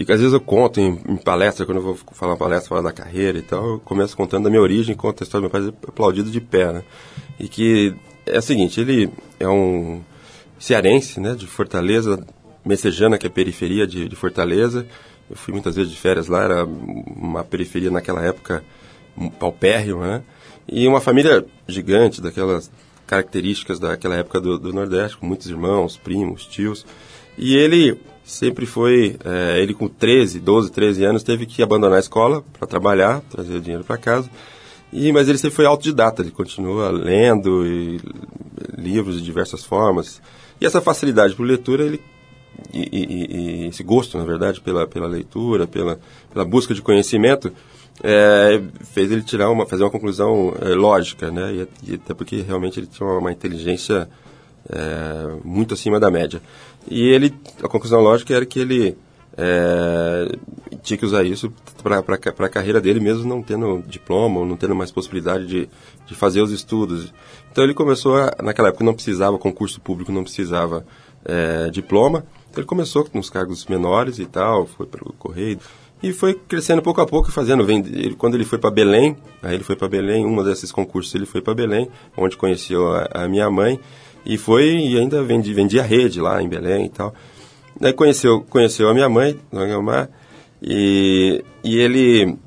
E 0.07 0.11
às 0.11 0.19
vezes 0.19 0.33
eu 0.33 0.41
conto 0.41 0.79
em, 0.79 0.99
em 1.07 1.17
palestra, 1.17 1.65
quando 1.65 1.77
eu 1.77 1.83
vou 1.83 1.95
falar 2.13 2.33
uma 2.33 2.37
palestra, 2.37 2.69
falar 2.69 2.81
da 2.81 2.91
carreira 2.91 3.37
e 3.37 3.41
tal, 3.41 3.65
eu 3.65 3.79
começo 3.79 4.15
contando 4.17 4.45
da 4.45 4.49
minha 4.49 4.61
origem, 4.61 4.95
conto 4.95 5.23
a 5.23 5.25
história 5.25 5.47
do 5.47 5.51
meu 5.51 5.71
pai 5.71 5.79
aplaudido 5.87 6.29
de 6.31 6.41
pé, 6.41 6.71
né? 6.71 6.83
E 7.39 7.47
que 7.47 7.93
é 8.25 8.39
o 8.39 8.41
seguinte, 8.41 8.79
ele 8.79 9.09
é 9.39 9.47
um 9.47 10.01
cearense, 10.59 11.19
né, 11.19 11.35
de 11.35 11.47
Fortaleza, 11.47 12.25
Messejana, 12.63 13.17
que 13.17 13.25
é 13.25 13.29
periferia 13.29 13.87
de, 13.87 14.07
de 14.07 14.15
Fortaleza. 14.15 14.85
Eu 15.29 15.35
fui 15.35 15.53
muitas 15.53 15.75
vezes 15.75 15.91
de 15.91 15.97
férias 15.97 16.27
lá, 16.27 16.43
era 16.43 16.65
uma 16.65 17.43
periferia 17.43 17.89
naquela 17.89 18.23
época 18.23 18.63
paupérrima, 19.39 20.07
né? 20.07 20.23
E 20.67 20.87
uma 20.87 21.01
família 21.01 21.45
gigante, 21.67 22.21
daquelas 22.21 22.71
características 23.07 23.77
daquela 23.77 24.15
época 24.15 24.39
do, 24.39 24.57
do 24.57 24.71
Nordeste, 24.71 25.17
com 25.17 25.25
muitos 25.25 25.49
irmãos, 25.49 25.97
primos, 25.97 26.45
tios. 26.45 26.85
E 27.37 27.55
ele 27.55 27.99
sempre 28.23 28.65
foi, 28.65 29.17
eh, 29.23 29.59
ele 29.61 29.73
com 29.73 29.87
13, 29.87 30.39
12, 30.39 30.71
13 30.71 31.03
anos, 31.03 31.23
teve 31.23 31.45
que 31.45 31.61
abandonar 31.61 31.97
a 31.97 31.99
escola 31.99 32.43
para 32.57 32.67
trabalhar, 32.67 33.21
trazer 33.29 33.59
dinheiro 33.59 33.83
para 33.83 33.97
casa. 33.97 34.29
E, 34.93 35.11
mas 35.11 35.29
ele 35.29 35.37
sempre 35.37 35.55
foi 35.55 35.65
autodidata, 35.65 36.21
ele 36.21 36.31
continua 36.31 36.89
lendo 36.89 37.65
e, 37.65 37.99
livros 38.77 39.17
de 39.17 39.23
diversas 39.23 39.63
formas. 39.63 40.21
E 40.59 40.65
essa 40.65 40.81
facilidade 40.81 41.33
por 41.35 41.45
leitura, 41.45 41.83
ele 41.83 42.01
e, 42.73 42.79
e- 42.91 43.63
e 43.63 43.67
esse 43.67 43.83
gosto, 43.83 44.17
na 44.17 44.23
verdade, 44.25 44.61
pela, 44.61 44.85
pela 44.85 45.07
leitura, 45.07 45.65
pela, 45.65 45.99
pela 46.31 46.45
busca 46.45 46.73
de 46.73 46.81
conhecimento, 46.81 47.51
é, 48.03 48.61
fez 48.93 49.11
ele 49.11 49.21
tirar 49.21 49.49
uma, 49.49 49.65
fazer 49.65 49.83
uma 49.83 49.89
conclusão 49.89 50.53
é, 50.61 50.69
lógica, 50.69 51.31
né? 51.31 51.67
E 51.83 51.95
até 51.95 52.13
porque 52.13 52.41
realmente 52.41 52.79
ele 52.79 52.87
tinha 52.87 53.07
uma, 53.07 53.17
uma 53.19 53.31
inteligência 53.31 54.09
é, 54.69 55.35
muito 55.43 55.73
acima 55.73 55.99
da 55.99 56.11
média. 56.11 56.41
E 56.87 57.07
ele, 57.09 57.33
a 57.63 57.67
conclusão 57.67 58.01
lógica 58.01 58.33
era 58.33 58.45
que 58.45 58.59
ele 58.59 58.97
é, 59.37 60.35
tinha 60.83 60.97
que 60.97 61.05
usar 61.05 61.23
isso 61.23 61.51
para 61.81 62.45
a 62.45 62.49
carreira 62.49 62.81
dele, 62.81 62.99
mesmo 62.99 63.27
não 63.27 63.41
tendo 63.41 63.83
diploma 63.87 64.39
ou 64.39 64.45
não 64.45 64.57
tendo 64.57 64.75
mais 64.75 64.91
possibilidade 64.91 65.45
de, 65.45 65.69
de 66.05 66.15
fazer 66.15 66.41
os 66.41 66.51
estudos. 66.51 67.13
Então 67.51 67.63
ele 67.63 67.73
começou, 67.73 68.17
a, 68.17 68.35
naquela 68.43 68.69
época 68.69 68.83
não 68.83 68.93
precisava, 68.93 69.37
concurso 69.37 69.79
público 69.81 70.11
não 70.11 70.23
precisava 70.23 70.85
é, 71.23 71.69
diploma, 71.69 72.25
então 72.49 72.61
ele 72.61 72.67
começou 72.67 73.05
com 73.05 73.19
uns 73.19 73.29
cargos 73.29 73.65
menores 73.65 74.19
e 74.19 74.25
tal, 74.25 74.65
foi 74.65 74.85
para 74.85 75.03
o 75.03 75.13
Correio, 75.13 75.59
e 76.03 76.11
foi 76.11 76.33
crescendo 76.33 76.81
pouco 76.81 76.99
a 76.99 77.05
pouco 77.05 77.31
fazendo. 77.31 77.65
Quando 78.17 78.35
ele 78.35 78.43
foi 78.43 78.57
para 78.57 78.71
Belém, 78.71 79.15
aí 79.41 79.53
ele 79.53 79.63
foi 79.63 79.75
para 79.75 79.87
Belém, 79.87 80.25
um 80.25 80.43
desses 80.43 80.71
concursos 80.71 81.13
ele 81.13 81.27
foi 81.27 81.41
para 81.41 81.53
Belém, 81.53 81.89
onde 82.17 82.35
conheceu 82.35 82.91
a, 82.91 83.07
a 83.13 83.27
minha 83.27 83.49
mãe, 83.51 83.79
e 84.25 84.37
foi 84.37 84.75
e 84.77 84.97
ainda 84.97 85.23
vendi, 85.23 85.53
vendia 85.53 85.83
rede 85.83 86.19
lá 86.21 86.41
em 86.41 86.47
Belém 86.49 86.85
e 86.85 86.89
tal. 86.89 87.13
Daí 87.79 87.93
conheceu, 87.93 88.41
conheceu 88.49 88.89
a 88.89 88.93
minha 88.93 89.09
mãe, 89.09 89.39
Dona 89.51 89.65
Guilmar, 89.65 90.09
e, 90.61 91.43
e 91.63 91.77
ele 91.79 92.37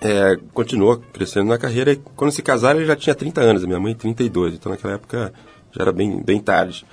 é, 0.00 0.36
continuou 0.52 0.96
crescendo 1.12 1.48
na 1.48 1.58
carreira. 1.58 1.92
E 1.92 1.96
quando 2.16 2.30
se 2.32 2.42
casaram, 2.42 2.80
ele 2.80 2.86
já 2.86 2.96
tinha 2.96 3.14
30 3.14 3.40
anos, 3.40 3.64
a 3.64 3.66
minha 3.66 3.78
mãe 3.80 3.94
32, 3.94 4.54
então 4.54 4.70
naquela 4.72 4.94
época 4.94 5.32
já 5.72 5.82
era 5.82 5.92
bem, 5.92 6.20
bem 6.22 6.40
tarde. 6.40 6.84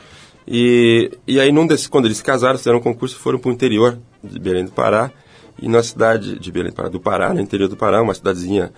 E, 0.47 1.11
e 1.27 1.39
aí, 1.39 1.51
num 1.51 1.65
desses, 1.67 1.87
quando 1.87 2.05
eles 2.05 2.17
se 2.17 2.23
casaram, 2.23 2.57
fizeram 2.57 2.79
um 2.79 2.81
concurso 2.81 3.15
e 3.15 3.19
foram 3.19 3.39
para 3.39 3.49
o 3.49 3.53
interior 3.53 3.97
de 4.23 4.39
Belém 4.39 4.65
do 4.65 4.71
Pará. 4.71 5.11
E 5.61 5.67
na 5.67 5.83
cidade 5.83 6.39
de 6.39 6.51
Belém 6.51 6.71
do 6.71 6.75
Pará, 6.75 6.89
do 6.89 6.99
Pará, 6.99 7.33
no 7.33 7.39
interior 7.41 7.67
do 7.69 7.77
Pará, 7.77 8.01
uma 8.01 8.13
cidadezinha 8.13 8.71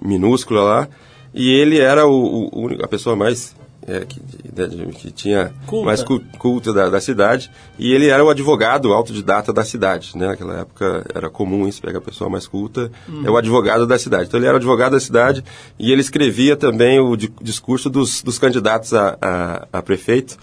minúscula 0.00 0.62
lá. 0.62 0.88
E 1.34 1.50
ele 1.50 1.78
era 1.78 2.06
o, 2.06 2.48
o- 2.52 2.82
a 2.84 2.88
pessoa 2.88 3.14
mais 3.14 3.54
é, 3.90 4.04
que, 4.04 4.20
de- 4.20 4.86
que 4.92 5.10
tinha 5.10 5.52
Culta. 5.66 5.86
mais 5.86 6.02
cu- 6.02 6.22
culta 6.38 6.72
da, 6.72 6.88
da 6.88 7.00
cidade. 7.00 7.50
E 7.78 7.92
ele 7.92 8.08
era 8.08 8.24
o 8.24 8.30
advogado 8.30 8.92
autodidata 8.92 9.52
da 9.52 9.64
cidade. 9.64 10.12
Né? 10.16 10.28
Naquela 10.28 10.60
época 10.60 11.04
era 11.14 11.28
comum 11.28 11.66
isso, 11.66 11.80
pegar 11.82 11.98
a 11.98 12.02
pessoa 12.02 12.30
mais 12.30 12.46
culta, 12.46 12.90
é 13.24 13.30
o 13.30 13.36
advogado 13.36 13.86
da 13.86 13.98
cidade. 13.98 14.24
Então 14.28 14.38
ele 14.38 14.46
era 14.46 14.54
o 14.54 14.58
advogado 14.58 14.92
da 14.92 15.00
cidade 15.00 15.42
e 15.78 15.90
ele 15.92 16.00
escrevia 16.00 16.56
também 16.56 17.00
o 17.00 17.16
di- 17.16 17.32
discurso 17.42 17.90
dos, 17.90 18.22
dos 18.22 18.38
candidatos 18.38 18.94
a, 18.94 19.16
a, 19.20 19.68
a 19.72 19.82
prefeito. 19.82 20.36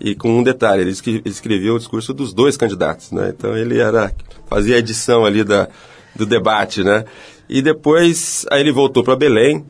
E 0.00 0.14
com 0.16 0.36
um 0.38 0.42
detalhe, 0.42 0.82
ele 0.82 0.90
escrevia 1.24 1.72
o 1.72 1.78
discurso 1.78 2.12
dos 2.12 2.32
dois 2.34 2.56
candidatos, 2.56 3.12
né? 3.12 3.32
Então 3.36 3.56
ele 3.56 3.78
era 3.78 4.12
fazia 4.48 4.74
a 4.74 4.78
edição 4.78 5.24
ali 5.24 5.44
da, 5.44 5.68
do 6.16 6.26
debate, 6.26 6.82
né? 6.82 7.04
E 7.48 7.62
depois, 7.62 8.44
aí 8.50 8.60
ele 8.60 8.72
voltou 8.72 9.04
para 9.04 9.14
Belém, 9.14 9.64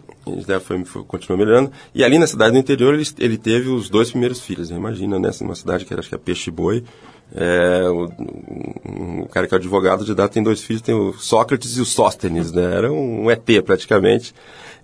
já 0.46 0.61
foi, 0.61 0.85
foi- 0.85 1.04
continuou 1.04 1.38
melhorando, 1.38 1.70
e 1.94 2.04
ali 2.04 2.18
na 2.18 2.26
cidade 2.26 2.52
do 2.52 2.58
interior 2.58 2.94
ele, 2.94 3.06
ele 3.18 3.37
teve 3.37 3.68
os 3.68 3.90
dois 3.90 4.11
primeiros 4.11 4.40
filhos, 4.40 4.70
né? 4.70 4.76
imagina, 4.76 5.18
nessa 5.18 5.44
numa 5.44 5.54
cidade 5.54 5.85
que 5.85 5.92
era, 5.92 6.00
acho 6.00 6.08
que 6.08 6.14
é 6.14 6.18
Peixe 6.18 6.50
Boi, 6.50 6.85
é, 7.35 7.88
o, 7.88 9.22
o 9.22 9.28
cara 9.28 9.46
que 9.46 9.54
é 9.54 9.58
advogado 9.58 10.04
de 10.04 10.14
data 10.14 10.35
tem 10.35 10.42
dois 10.42 10.62
filhos, 10.62 10.82
tem 10.82 10.94
o 10.94 11.14
Sócrates 11.14 11.76
e 11.76 11.80
o 11.80 11.85
Sóstenes, 11.85 12.52
né? 12.52 12.62
Era 12.62 12.92
um, 12.92 13.30
ET 13.30 13.46
praticamente. 13.64 14.35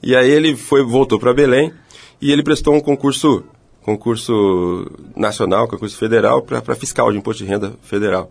E 0.03 0.16
aí 0.16 0.31
ele 0.31 0.57
foi, 0.57 0.83
voltou 0.83 1.18
para 1.18 1.35
Belém, 1.35 1.72
e 2.20 2.33
ele 2.33 2.42
prestou 2.42 2.74
um 2.74 2.81
concurso 2.81 3.44
concurso 3.83 4.87
nacional, 5.16 5.66
concurso 5.66 5.96
federal 5.96 6.42
para 6.42 6.74
fiscal 6.74 7.11
de 7.11 7.16
imposto 7.16 7.42
de 7.42 7.48
renda 7.48 7.72
federal. 7.83 8.31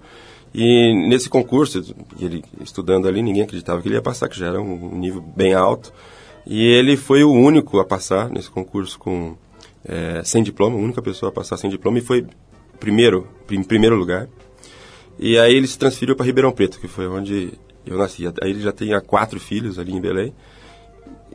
E 0.53 0.93
nesse 1.07 1.27
concurso, 1.29 1.83
ele 2.19 2.43
estudando 2.61 3.07
ali, 3.07 3.23
ninguém 3.23 3.41
acreditava 3.41 3.81
que 3.81 3.87
ele 3.87 3.95
ia 3.95 4.01
passar, 4.01 4.29
que 4.29 4.37
já 4.37 4.47
era 4.47 4.61
um 4.61 4.97
nível 4.97 5.21
bem 5.35 5.55
alto. 5.55 5.91
E 6.49 6.63
ele 6.63 6.95
foi 6.95 7.23
o 7.23 7.31
único 7.31 7.77
a 7.79 7.85
passar 7.85 8.29
nesse 8.29 8.49
concurso 8.49 8.97
com 8.97 9.35
eh, 9.83 10.21
sem 10.23 10.41
diploma, 10.41 10.77
a 10.77 10.79
única 10.79 11.01
pessoa 11.01 11.29
a 11.29 11.33
passar 11.33 11.57
sem 11.57 11.69
diploma 11.69 11.97
e 11.97 12.01
foi 12.01 12.25
primeiro, 12.79 13.27
em 13.51 13.61
primeiro 13.63 13.95
lugar. 13.97 14.29
E 15.19 15.37
aí 15.37 15.53
ele 15.55 15.67
se 15.67 15.77
transferiu 15.77 16.15
para 16.15 16.25
Ribeirão 16.25 16.51
Preto, 16.51 16.79
que 16.79 16.87
foi 16.87 17.07
onde 17.07 17.53
eu 17.85 17.97
nasci. 17.97 18.25
Aí 18.41 18.51
ele 18.51 18.61
já 18.61 18.71
tinha 18.71 19.01
quatro 19.01 19.39
filhos 19.39 19.77
ali 19.77 19.91
em 19.93 19.99
Belém 19.99 20.33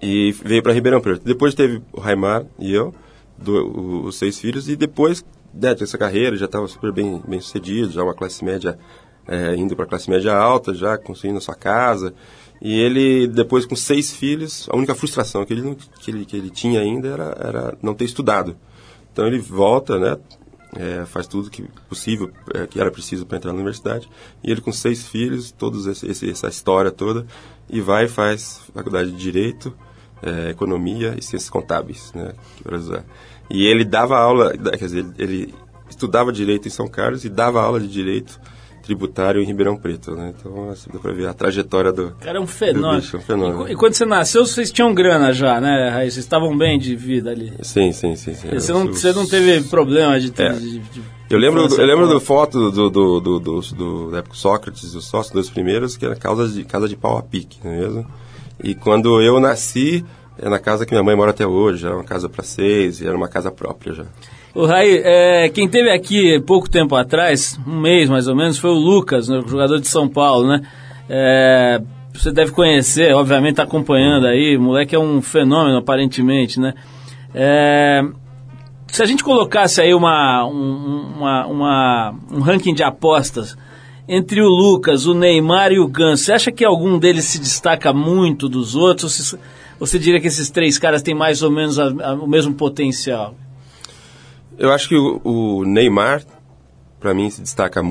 e 0.00 0.32
veio 0.32 0.62
para 0.62 0.72
Ribeirão 0.72 1.00
Preto. 1.00 1.24
Depois 1.24 1.54
teve 1.54 1.82
o 1.92 2.00
Raimar 2.00 2.44
e 2.58 2.72
eu, 2.72 2.94
do- 3.36 4.04
os 4.06 4.16
seis 4.16 4.38
filhos, 4.38 4.68
e 4.68 4.76
depois 4.76 5.24
né, 5.52 5.74
dessa 5.74 5.98
carreira 5.98 6.36
já 6.36 6.46
estava 6.46 6.66
super 6.68 6.90
bem, 6.92 7.20
bem 7.28 7.40
sucedido, 7.40 7.90
já 7.92 8.02
uma 8.02 8.14
classe 8.14 8.42
média, 8.44 8.78
é, 9.28 9.54
indo 9.56 9.76
para 9.76 9.84
classe 9.86 10.08
média 10.08 10.34
alta, 10.34 10.72
já 10.72 10.96
construindo 10.96 11.36
a 11.36 11.40
sua 11.40 11.54
casa. 11.54 12.14
E 12.64 12.78
ele, 12.80 13.26
depois 13.26 13.66
com 13.66 13.74
seis 13.74 14.12
filhos, 14.12 14.68
a 14.70 14.76
única 14.76 14.94
frustração 14.94 15.44
que 15.44 15.52
ele, 15.52 15.76
que 16.00 16.10
ele, 16.10 16.24
que 16.24 16.36
ele 16.36 16.48
tinha 16.48 16.80
ainda 16.80 17.08
era, 17.08 17.36
era 17.40 17.78
não 17.82 17.92
ter 17.92 18.04
estudado. 18.04 18.56
Então 19.12 19.26
ele 19.26 19.38
volta, 19.38 19.98
né? 19.98 20.16
é, 20.76 21.04
faz 21.04 21.26
tudo 21.26 21.50
que 21.50 21.64
possível, 21.88 22.30
é, 22.54 22.66
que 22.66 22.80
era 22.80 22.90
preciso 22.90 23.26
para 23.26 23.36
entrar 23.38 23.52
na 23.52 23.56
universidade. 23.58 24.08
E 24.42 24.50
ele 24.50 24.60
com 24.60 24.72
seis 24.72 25.06
filhos, 25.06 25.50
todos 25.52 25.86
esse, 25.86 26.06
esse- 26.06 26.30
essa 26.30 26.48
história 26.48 26.90
toda, 26.90 27.26
e 27.68 27.80
vai 27.80 28.08
faz 28.08 28.60
faculdade 28.72 29.10
de 29.10 29.16
Direito, 29.18 29.74
é, 30.22 30.50
Economia 30.50 31.14
e 31.18 31.22
Ciências 31.22 31.50
Contábeis, 31.50 32.12
né? 32.14 32.32
usar. 32.70 33.04
E 33.50 33.66
ele 33.66 33.84
dava 33.84 34.16
aula, 34.18 34.56
quer 34.56 34.76
dizer, 34.86 35.06
ele 35.18 35.54
estudava 35.90 36.32
Direito 36.32 36.68
em 36.68 36.70
São 36.70 36.88
Carlos 36.88 37.24
e 37.24 37.28
dava 37.28 37.60
aula 37.62 37.78
de 37.80 37.88
Direito 37.88 38.40
tributário 38.82 39.40
em 39.40 39.44
Ribeirão 39.46 39.76
Preto, 39.76 40.12
né? 40.16 40.34
Então, 40.38 40.70
assim, 40.70 40.90
dá 40.92 40.98
pra 40.98 41.12
ver 41.12 41.26
a 41.28 41.32
trajetória 41.34 41.92
do. 41.92 42.08
O 42.08 42.14
cara 42.16 42.38
é 42.38 42.40
um 42.40 42.46
fenômeno. 42.46 43.00
bicho, 43.00 43.16
é 43.16 43.18
um 43.18 43.22
fenômeno. 43.22 43.68
E, 43.68 43.72
e 43.72 43.76
quando 43.76 43.94
você 43.94 44.04
nasceu, 44.04 44.44
vocês 44.44 44.70
tinham 44.72 44.92
grana 44.94 45.32
já, 45.32 45.60
né, 45.60 45.90
Raí? 45.90 46.10
Vocês 46.10 46.24
estavam 46.24 46.56
bem 46.56 46.78
de 46.78 46.94
vida 46.96 47.30
ali. 47.30 47.52
Sim, 47.62 47.92
sim, 47.92 48.16
sim. 48.16 48.34
sim. 48.34 48.48
Você 48.50 48.72
não, 48.72 48.86
você 48.86 49.12
não 49.12 49.26
teve 49.26 49.62
problema 49.68 50.18
de 50.20 50.30
ter. 50.30 50.50
É. 50.50 50.52
de- 50.54 50.78
de- 50.80 51.02
Eu 51.30 51.38
lembro, 51.38 51.60
infância 51.64 51.80
eu 51.82 51.86
lembro 51.86 52.06
do 52.08 52.20
foto 52.20 52.70
do, 52.70 52.90
do, 52.90 53.20
do, 53.20 53.40
do, 53.40 53.60
do- 53.60 54.10
da 54.10 54.18
época 54.18 54.34
Sócrates 54.36 54.92
e 54.92 54.96
os 54.96 55.06
sócios, 55.06 55.32
dois 55.32 55.48
primeiros, 55.48 55.96
que 55.96 56.04
era 56.04 56.14
casa 56.16 56.46
de, 56.48 56.64
casa 56.64 56.88
de 56.88 56.96
pau 56.96 57.16
a 57.16 57.22
pique, 57.22 57.58
não 57.64 57.72
é 57.72 57.78
mesmo? 57.78 58.06
E 58.62 58.74
quando 58.74 59.20
eu 59.22 59.40
nasci, 59.40 60.04
é 60.38 60.48
na 60.48 60.58
casa 60.58 60.84
que 60.84 60.92
minha 60.92 61.02
mãe 61.02 61.16
mora 61.16 61.30
até 61.30 61.46
hoje, 61.46 61.86
era 61.86 61.94
uma 61.94 62.04
casa 62.04 62.28
para 62.28 62.42
seis, 62.44 63.00
era 63.00 63.16
uma 63.16 63.28
casa 63.28 63.50
própria 63.50 63.92
já. 63.94 64.04
O 64.54 64.66
Raí, 64.66 65.00
é, 65.02 65.48
quem 65.48 65.66
teve 65.66 65.90
aqui 65.90 66.38
pouco 66.40 66.68
tempo 66.68 66.94
atrás, 66.94 67.58
um 67.66 67.80
mês 67.80 68.10
mais 68.10 68.28
ou 68.28 68.36
menos, 68.36 68.58
foi 68.58 68.70
o 68.70 68.74
Lucas, 68.74 69.28
né, 69.28 69.40
jogador 69.46 69.78
de 69.80 69.88
São 69.88 70.06
Paulo, 70.08 70.46
né? 70.46 70.60
É, 71.08 71.80
você 72.12 72.30
deve 72.30 72.52
conhecer, 72.52 73.14
obviamente 73.14 73.52
está 73.52 73.62
acompanhando 73.62 74.26
aí, 74.26 74.56
o 74.56 74.60
moleque 74.60 74.94
é 74.94 74.98
um 74.98 75.22
fenômeno 75.22 75.78
aparentemente, 75.78 76.60
né? 76.60 76.74
É, 77.34 78.02
se 78.88 79.02
a 79.02 79.06
gente 79.06 79.24
colocasse 79.24 79.80
aí 79.80 79.94
uma, 79.94 80.44
um, 80.46 81.14
uma, 81.16 81.46
uma- 81.46 82.14
um 82.30 82.40
ranking 82.40 82.74
de 82.74 82.82
apostas 82.82 83.56
entre 84.06 84.42
o 84.42 84.48
Lucas, 84.48 85.06
o 85.06 85.14
Neymar 85.14 85.72
e 85.72 85.78
o 85.78 85.88
Ganso, 85.88 86.24
você 86.24 86.32
acha 86.34 86.52
que 86.52 86.62
algum 86.62 86.98
deles 86.98 87.24
se 87.24 87.38
destaca 87.40 87.90
muito 87.94 88.50
dos 88.50 88.76
outros? 88.76 89.04
Ou 89.04 89.38
Você, 89.38 89.38
você 89.80 89.98
diria 89.98 90.20
que 90.20 90.26
esses 90.26 90.50
três 90.50 90.76
caras 90.78 91.00
têm 91.00 91.14
mais 91.14 91.42
ou 91.42 91.50
menos 91.50 91.78
a- 91.78 91.86
a- 92.02 92.14
o 92.14 92.28
mesmo 92.28 92.52
potencial? 92.52 93.34
Eu 94.62 94.70
acho 94.72 94.88
que 94.88 94.94
o, 94.94 95.20
o 95.24 95.64
Neymar, 95.64 96.22
para 97.00 97.12
mim, 97.12 97.28
se 97.28 97.40
destaca 97.40 97.82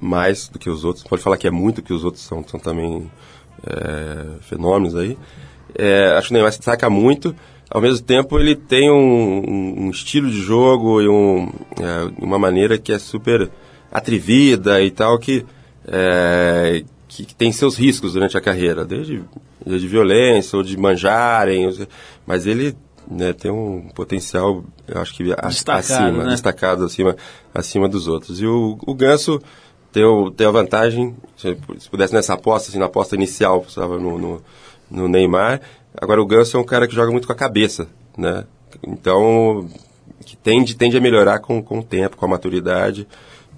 mais 0.00 0.48
do 0.48 0.56
que 0.56 0.70
os 0.70 0.84
outros. 0.84 1.04
Pode 1.04 1.20
falar 1.20 1.36
que 1.36 1.48
é 1.48 1.50
muito, 1.50 1.82
que 1.82 1.92
os 1.92 2.04
outros 2.04 2.22
são, 2.22 2.44
são 2.46 2.60
também 2.60 3.10
é, 3.66 4.38
fenômenos 4.42 4.94
aí. 4.94 5.18
É, 5.74 6.12
acho 6.16 6.28
que 6.28 6.34
o 6.34 6.34
Neymar 6.34 6.52
se 6.52 6.60
destaca 6.60 6.88
muito. 6.88 7.34
Ao 7.68 7.80
mesmo 7.80 8.06
tempo, 8.06 8.38
ele 8.38 8.54
tem 8.54 8.92
um, 8.92 9.86
um- 9.86 9.90
estilo 9.90 10.30
de 10.30 10.40
jogo 10.40 11.02
e 11.02 11.08
um, 11.08 11.50
é, 11.80 12.12
uma 12.24 12.38
maneira 12.38 12.78
que 12.78 12.92
é 12.92 12.98
super 13.00 13.50
atrevida 13.90 14.80
e 14.80 14.90
tal, 14.92 15.18
que, 15.18 15.44
que, 17.08 17.24
que 17.26 17.34
tem 17.34 17.50
seus 17.50 17.76
riscos 17.76 18.12
durante 18.12 18.38
a 18.38 18.40
carreira, 18.40 18.84
desde, 18.84 19.20
desde 19.66 19.88
violência 19.88 20.56
ou 20.56 20.62
de 20.62 20.76
manjarem, 20.76 21.68
mas 22.24 22.46
ele 22.46 22.76
né, 23.10 23.32
tem 23.32 23.50
um 23.50 23.88
potencial, 23.94 24.64
eu 24.88 25.00
acho 25.00 25.14
que 25.14 25.24
Destacado, 25.24 25.78
acima, 25.80 26.24
né? 26.24 26.30
destacado 26.30 26.84
acima, 26.84 27.16
acima 27.54 27.88
dos 27.88 28.06
outros. 28.08 28.40
E 28.40 28.46
o, 28.46 28.78
o 28.86 28.94
Ganso 28.94 29.40
tem, 29.90 30.04
o- 30.04 30.30
tem 30.30 30.46
a 30.46 30.50
vantagem, 30.50 31.14
se 31.36 31.56
se 31.78 31.88
pudesse 31.90 32.12
nessa 32.14 32.34
aposta, 32.34 32.68
assim, 32.70 32.78
na 32.78 32.86
aposta 32.86 33.14
inicial, 33.14 33.64
estava 33.66 33.98
no, 33.98 34.18
no, 34.18 34.42
no 34.90 35.08
Neymar, 35.08 35.60
agora 36.00 36.20
o 36.22 36.26
Ganso 36.26 36.56
é 36.56 36.60
um 36.60 36.64
cara 36.64 36.86
que 36.88 36.94
joga 36.94 37.10
muito 37.10 37.26
com 37.26 37.32
a 37.32 37.36
cabeça, 37.36 37.88
né? 38.16 38.44
Então, 38.86 39.68
que 40.24 40.36
tende, 40.36 40.74
tende 40.76 40.96
a 40.96 41.00
melhorar 41.00 41.40
com, 41.40 41.62
com 41.62 41.80
o 41.80 41.82
tempo, 41.82 42.16
com 42.16 42.24
a 42.24 42.28
maturidade, 42.28 43.06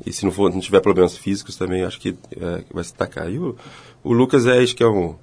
e 0.05 0.13
se 0.13 0.25
não, 0.25 0.33
for, 0.33 0.51
não 0.53 0.61
tiver 0.61 0.81
problemas 0.81 1.17
físicos 1.17 1.57
também, 1.57 1.85
acho 1.85 2.01
que, 2.01 2.17
é, 2.37 2.65
vai 2.73 2.83
se 2.83 2.91
destacar. 2.91 3.31
E 3.31 3.39
o, 3.39 3.55
o 4.03 4.13
Lucas 4.13 4.45
é, 4.47 4.59
acho 4.59 4.75
que 4.75 4.83
é 4.83 4.89
um, 4.89 5.15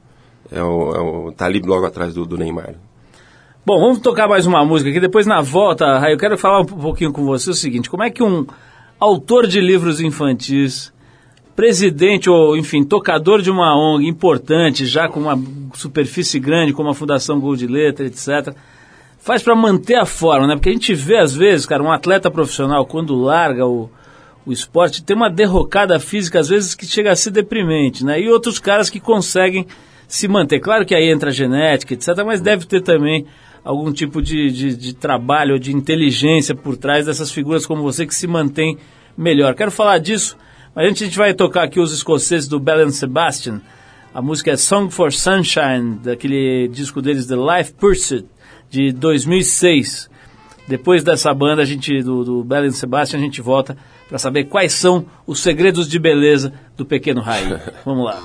é 0.49 0.63
um, 0.63 0.95
é 0.95 1.01
um, 1.01 1.31
tá 1.31 1.45
ali 1.45 1.59
logo 1.59 1.85
atrás 1.85 2.13
do, 2.13 2.25
do 2.25 2.37
Neymar. 2.37 2.75
Bom, 3.63 3.79
vamos 3.79 3.99
tocar 3.99 4.27
mais 4.27 4.47
uma 4.47 4.65
música 4.65 4.89
aqui. 4.89 4.99
Depois, 4.99 5.27
na 5.27 5.39
volta, 5.39 5.99
Raio, 5.99 6.15
eu 6.15 6.17
quero 6.17 6.35
falar 6.35 6.61
um 6.61 6.65
pouquinho 6.65 7.13
com 7.13 7.23
você 7.23 7.51
o 7.51 7.53
seguinte: 7.53 7.91
como 7.91 8.01
é 8.01 8.09
que 8.09 8.23
um 8.23 8.47
autor 8.99 9.45
de 9.45 9.61
livros 9.61 10.01
infantis, 10.01 10.91
presidente 11.55 12.27
ou, 12.27 12.57
enfim, 12.57 12.83
tocador 12.83 13.39
de 13.39 13.51
uma 13.51 13.77
ONG 13.77 14.07
importante, 14.07 14.87
já 14.87 15.07
com 15.07 15.19
uma 15.19 15.39
superfície 15.75 16.39
grande, 16.39 16.73
como 16.73 16.89
a 16.89 16.95
Fundação 16.95 17.39
Gol 17.39 17.55
de 17.55 17.67
Letra, 17.67 18.07
etc., 18.07 18.55
faz 19.19 19.43
para 19.43 19.55
manter 19.55 19.93
a 19.93 20.07
forma, 20.07 20.47
né? 20.47 20.55
Porque 20.55 20.69
a 20.69 20.73
gente 20.73 20.95
vê, 20.95 21.19
às 21.19 21.35
vezes, 21.35 21.67
cara, 21.67 21.83
um 21.83 21.91
atleta 21.91 22.31
profissional, 22.31 22.83
quando 22.87 23.15
larga 23.15 23.67
o, 23.67 23.91
o 24.43 24.51
esporte, 24.51 25.03
tem 25.03 25.15
uma 25.15 25.29
derrocada 25.29 25.99
física, 25.99 26.39
às 26.39 26.49
vezes, 26.49 26.73
que 26.73 26.87
chega 26.87 27.11
a 27.11 27.15
ser 27.15 27.29
deprimente, 27.29 28.03
né? 28.03 28.19
E 28.19 28.27
outros 28.27 28.57
caras 28.57 28.89
que 28.89 28.99
conseguem 28.99 29.67
se 30.07 30.27
manter. 30.27 30.59
Claro 30.59 30.83
que 30.83 30.95
aí 30.95 31.11
entra 31.11 31.29
a 31.29 31.33
genética, 31.33 31.93
etc., 31.93 32.25
mas 32.25 32.41
deve 32.41 32.65
ter 32.65 32.81
também 32.81 33.27
algum 33.63 33.91
tipo 33.91 34.21
de, 34.21 34.51
de, 34.51 34.75
de 34.75 34.93
trabalho, 34.93 35.59
de 35.59 35.75
inteligência 35.75 36.55
por 36.55 36.77
trás 36.77 37.05
dessas 37.05 37.31
figuras 37.31 37.65
como 37.65 37.83
você 37.83 38.05
que 38.05 38.15
se 38.15 38.27
mantém 38.27 38.77
melhor. 39.17 39.55
Quero 39.55 39.71
falar 39.71 39.99
disso, 39.99 40.37
mas 40.75 40.89
antes 40.89 41.01
a 41.01 41.05
gente 41.05 41.17
vai 41.17 41.33
tocar 41.33 41.63
aqui 41.63 41.79
os 41.79 41.91
escoceses 41.91 42.47
do 42.47 42.59
Bell 42.59 42.85
and 42.85 42.91
Sebastian. 42.91 43.61
A 44.13 44.21
música 44.21 44.51
é 44.51 44.57
Song 44.57 44.91
for 44.91 45.13
Sunshine, 45.13 45.99
daquele 46.03 46.67
disco 46.67 47.01
deles, 47.01 47.27
The 47.27 47.35
Life 47.35 47.73
Pursuit, 47.73 48.27
de 48.69 48.91
2006. 48.91 50.09
Depois 50.67 51.03
dessa 51.03 51.33
banda, 51.33 51.61
a 51.61 51.65
gente 51.65 52.01
do, 52.01 52.23
do 52.23 52.43
Bell 52.43 52.65
and 52.65 52.71
Sebastian, 52.71 53.19
a 53.19 53.21
gente 53.21 53.41
volta 53.41 53.77
para 54.07 54.17
saber 54.17 54.45
quais 54.45 54.73
são 54.73 55.05
os 55.25 55.39
segredos 55.39 55.87
de 55.87 55.97
beleza 55.97 56.53
do 56.75 56.85
pequeno 56.85 57.21
Raí. 57.21 57.45
Vamos 57.85 58.05
lá. 58.05 58.21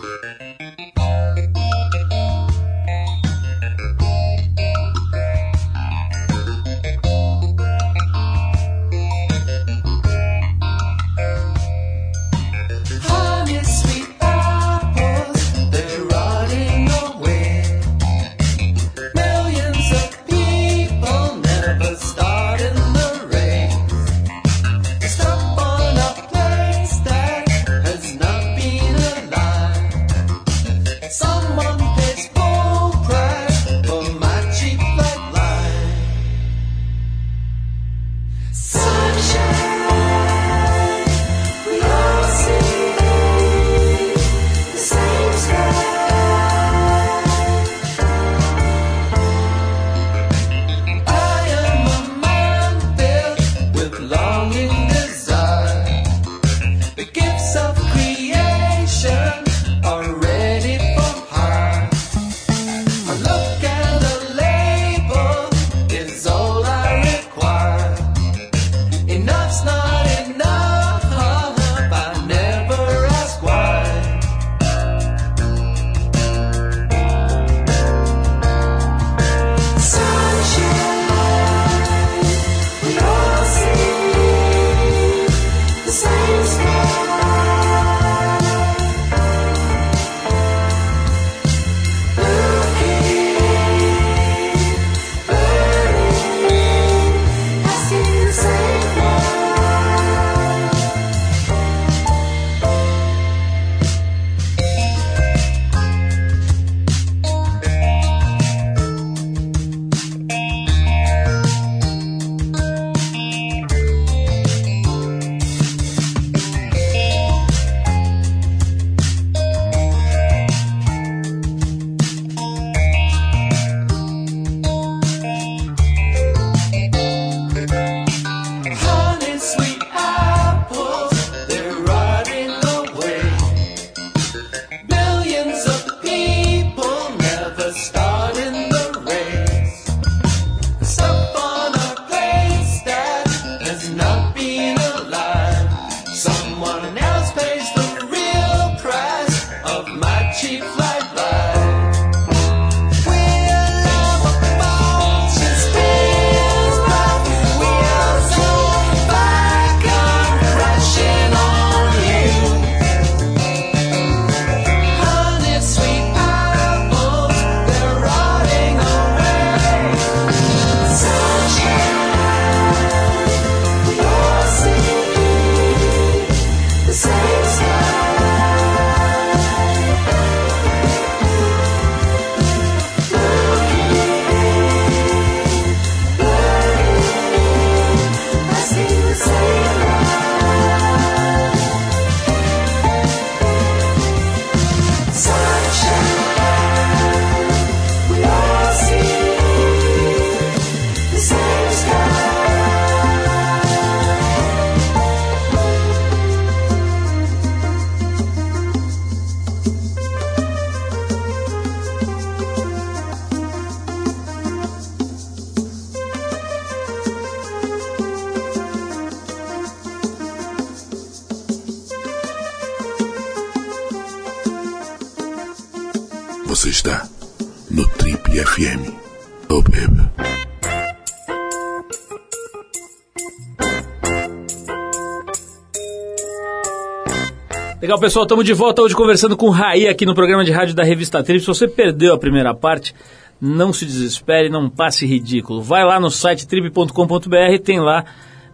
Legal, 237.86 238.00
pessoal, 238.00 238.24
estamos 238.24 238.44
de 238.44 238.52
volta 238.52 238.82
hoje 238.82 238.96
conversando 238.96 239.36
com 239.36 239.48
Raí 239.48 239.86
aqui 239.86 240.04
no 240.04 240.12
programa 240.12 240.44
de 240.44 240.50
rádio 240.50 240.74
da 240.74 240.82
Revista 240.82 241.22
Trip. 241.22 241.38
Se 241.38 241.46
você 241.46 241.68
perdeu 241.68 242.14
a 242.14 242.18
primeira 242.18 242.52
parte, 242.52 242.92
não 243.40 243.72
se 243.72 243.86
desespere, 243.86 244.48
não 244.48 244.68
passe 244.68 245.06
ridículo. 245.06 245.62
Vai 245.62 245.84
lá 245.84 246.00
no 246.00 246.10
site 246.10 246.48
trip.com.br, 246.48 247.62
tem 247.62 247.78
lá 247.78 248.04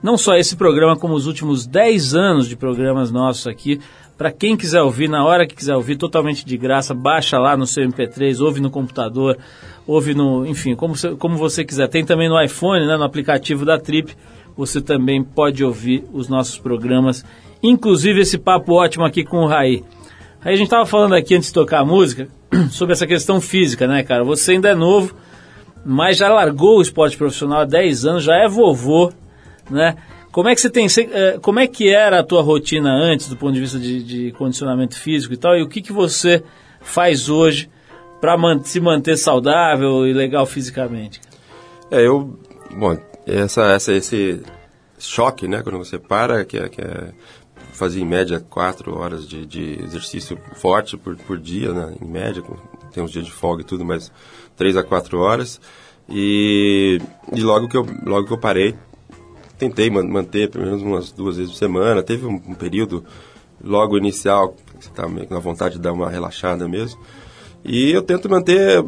não 0.03 0.18
só 0.18 0.37
esse 0.37 0.55
programa, 0.55 0.99
como 0.99 1.14
os 1.14 1.26
últimos 1.26 1.66
10 1.66 2.14
anos 2.14 2.47
de 2.47 2.57
programas 2.57 3.11
nossos 3.11 3.47
aqui. 3.47 3.80
Para 4.18 4.30
quem 4.30 4.55
quiser 4.55 4.83
ouvir, 4.83 5.09
na 5.09 5.24
hora 5.24 5.47
que 5.47 5.55
quiser 5.55 5.76
ouvir, 5.76 5.97
totalmente 5.97 6.45
de 6.45 6.59
graça, 6.59 6.93
baixa 6.93 7.39
lá 7.39 7.57
no 7.57 7.66
seu 7.66 7.89
MP3, 7.89 8.39
ouve 8.39 8.61
no 8.61 8.70
computador, 8.70 9.39
ouve 9.87 10.14
no. 10.14 10.45
Enfim, 10.45 10.76
como 10.76 10.95
você, 10.95 11.14
como 11.14 11.39
você 11.39 11.64
quiser. 11.64 11.89
Tem 11.89 12.05
também 12.05 12.28
no 12.28 12.39
iPhone, 12.39 12.87
né, 12.87 12.99
no 12.99 13.05
aplicativo 13.05 13.64
da 13.64 13.78
Trip, 13.78 14.14
você 14.55 14.78
também 14.78 15.24
pode 15.24 15.64
ouvir 15.64 16.05
os 16.12 16.28
nossos 16.28 16.59
programas, 16.59 17.24
inclusive 17.62 18.20
esse 18.20 18.38
papo 18.38 18.74
ótimo 18.74 19.04
aqui 19.04 19.24
com 19.24 19.38
o 19.38 19.46
Raí. 19.46 19.84
Aí 20.44 20.54
a 20.54 20.56
gente 20.56 20.66
estava 20.66 20.84
falando 20.84 21.14
aqui 21.14 21.34
antes 21.34 21.48
de 21.48 21.54
tocar 21.54 21.80
a 21.80 21.84
música 21.84 22.28
sobre 22.70 22.92
essa 22.92 23.06
questão 23.06 23.40
física, 23.40 23.86
né, 23.86 24.02
cara? 24.02 24.24
Você 24.24 24.52
ainda 24.52 24.70
é 24.70 24.74
novo, 24.74 25.14
mas 25.84 26.16
já 26.16 26.28
largou 26.28 26.78
o 26.78 26.82
esporte 26.82 27.16
profissional 27.16 27.60
há 27.60 27.64
10 27.64 28.06
anos, 28.06 28.24
já 28.24 28.36
é 28.36 28.48
vovô, 28.48 29.12
né? 29.70 29.96
Como 30.32 30.48
é 30.48 30.54
que 30.54 30.62
você 30.62 30.70
tem, 30.70 30.86
eh, 30.86 31.38
como 31.42 31.60
é 31.60 31.66
que 31.66 31.90
era 31.90 32.20
a 32.20 32.24
tua 32.24 32.40
rotina 32.40 32.90
antes 32.90 33.28
do 33.28 33.36
ponto 33.36 33.52
de 33.52 33.60
vista 33.60 33.78
de, 33.78 34.02
de 34.02 34.32
condicionamento 34.32 34.98
físico 34.98 35.34
e 35.34 35.36
tal? 35.36 35.56
E 35.56 35.62
o 35.62 35.68
que 35.68 35.82
que 35.82 35.92
você 35.92 36.42
faz 36.80 37.28
hoje 37.28 37.70
para 38.18 38.36
se 38.64 38.80
manter 38.80 39.18
saudável 39.18 40.06
e 40.06 40.12
legal 40.14 40.46
fisicamente? 40.46 41.20
É, 41.90 42.06
eu. 42.06 42.38
Bom, 42.74 42.96
essa, 43.26 43.72
essa, 43.72 43.92
esse 43.92 44.40
choque, 44.98 45.46
né, 45.46 45.60
quando 45.62 45.76
você 45.76 45.98
para, 45.98 46.44
que 46.46 46.56
é, 46.56 46.68
que 46.68 46.80
é 46.80 47.12
fazer 47.72 48.00
em 48.00 48.04
média 48.06 48.38
quatro 48.38 48.96
horas 48.96 49.26
de, 49.26 49.44
de 49.46 49.82
exercício 49.82 50.38
forte 50.54 50.96
por, 50.96 51.16
por 51.16 51.38
dia, 51.38 51.72
né, 51.72 51.94
em 52.00 52.06
média, 52.06 52.42
tem 52.92 53.02
uns 53.02 53.10
dias 53.10 53.24
de 53.24 53.32
folga 53.32 53.62
e 53.62 53.64
tudo, 53.64 53.84
mas 53.84 54.12
três 54.56 54.76
a 54.76 54.82
quatro 54.82 55.18
horas. 55.18 55.60
E, 56.08 57.00
e 57.32 57.40
logo, 57.42 57.68
que 57.68 57.76
eu, 57.76 57.86
logo 58.04 58.26
que 58.26 58.32
eu 58.32 58.38
parei, 58.38 58.74
tentei 59.58 59.88
man- 59.88 60.06
manter 60.06 60.50
pelo 60.50 60.64
menos 60.64 60.82
umas 60.82 61.12
duas 61.12 61.36
vezes 61.36 61.52
por 61.52 61.58
semana. 61.58 62.02
Teve 62.02 62.26
um, 62.26 62.34
um 62.34 62.54
período 62.54 63.04
logo 63.62 63.96
inicial, 63.96 64.50
que 64.78 64.84
você 64.84 64.90
estava 64.90 65.08
meio 65.08 65.28
na 65.30 65.38
vontade 65.38 65.76
de 65.76 65.80
dar 65.80 65.92
uma 65.92 66.10
relaxada 66.10 66.68
mesmo. 66.68 67.00
E 67.64 67.90
eu 67.92 68.02
tento 68.02 68.28
manter 68.28 68.84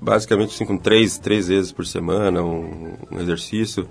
basicamente 0.00 0.54
assim, 0.54 0.66
com 0.66 0.76
três, 0.76 1.18
três 1.18 1.48
vezes 1.48 1.72
por 1.72 1.86
semana, 1.86 2.42
um, 2.42 2.94
um 3.10 3.18
exercício. 3.18 3.88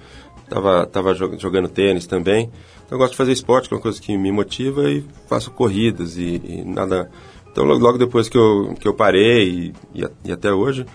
Tava, 0.48 0.86
tava 0.86 1.16
jo- 1.16 1.38
jogando 1.40 1.68
tênis 1.68 2.06
também. 2.06 2.52
Eu 2.90 2.98
gosto 2.98 3.12
de 3.12 3.18
fazer 3.18 3.32
esporte, 3.32 3.68
que 3.68 3.74
é 3.74 3.78
uma 3.78 3.82
coisa 3.82 4.00
que 4.02 4.16
me 4.18 4.32
motiva, 4.32 4.90
e 4.90 5.04
faço 5.28 5.50
corridas 5.52 6.18
e, 6.18 6.42
e 6.44 6.64
nada. 6.66 7.10
Então 7.52 7.64
logo, 7.66 7.80
logo 7.84 7.98
depois 7.98 8.30
que 8.30 8.38
eu, 8.38 8.76
que 8.80 8.88
eu 8.88 8.94
parei 8.94 9.74
e, 9.94 10.02
e, 10.02 10.08
e 10.26 10.32
até 10.32 10.52
hoje, 10.54 10.86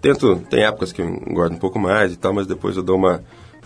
tento. 0.00 0.36
Tem 0.50 0.64
épocas 0.64 0.92
que 0.92 1.00
eu 1.02 1.06
engordo 1.08 1.54
um 1.54 1.58
pouco 1.58 1.78
mais 1.78 2.12
e 2.12 2.16
tal, 2.16 2.32
mas 2.32 2.46
depois 2.46 2.76
eu 2.76 2.82
dou 2.82 2.96
uma, 2.96 3.22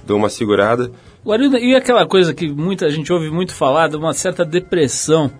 dou 0.07 0.17
uma 0.19 0.29
segurada. 0.29 0.91
Guarida, 1.25 1.59
e 1.59 1.75
aquela 1.75 2.07
coisa 2.07 2.35
que 2.35 2.51
muita 2.51 2.91
gente 2.91 3.13
ouve 3.13 3.31
muito 3.31 3.55
falar 3.55 3.89
de 3.89 3.97
uma 3.97 4.13
certa 4.13 4.45
depressão 4.45 5.31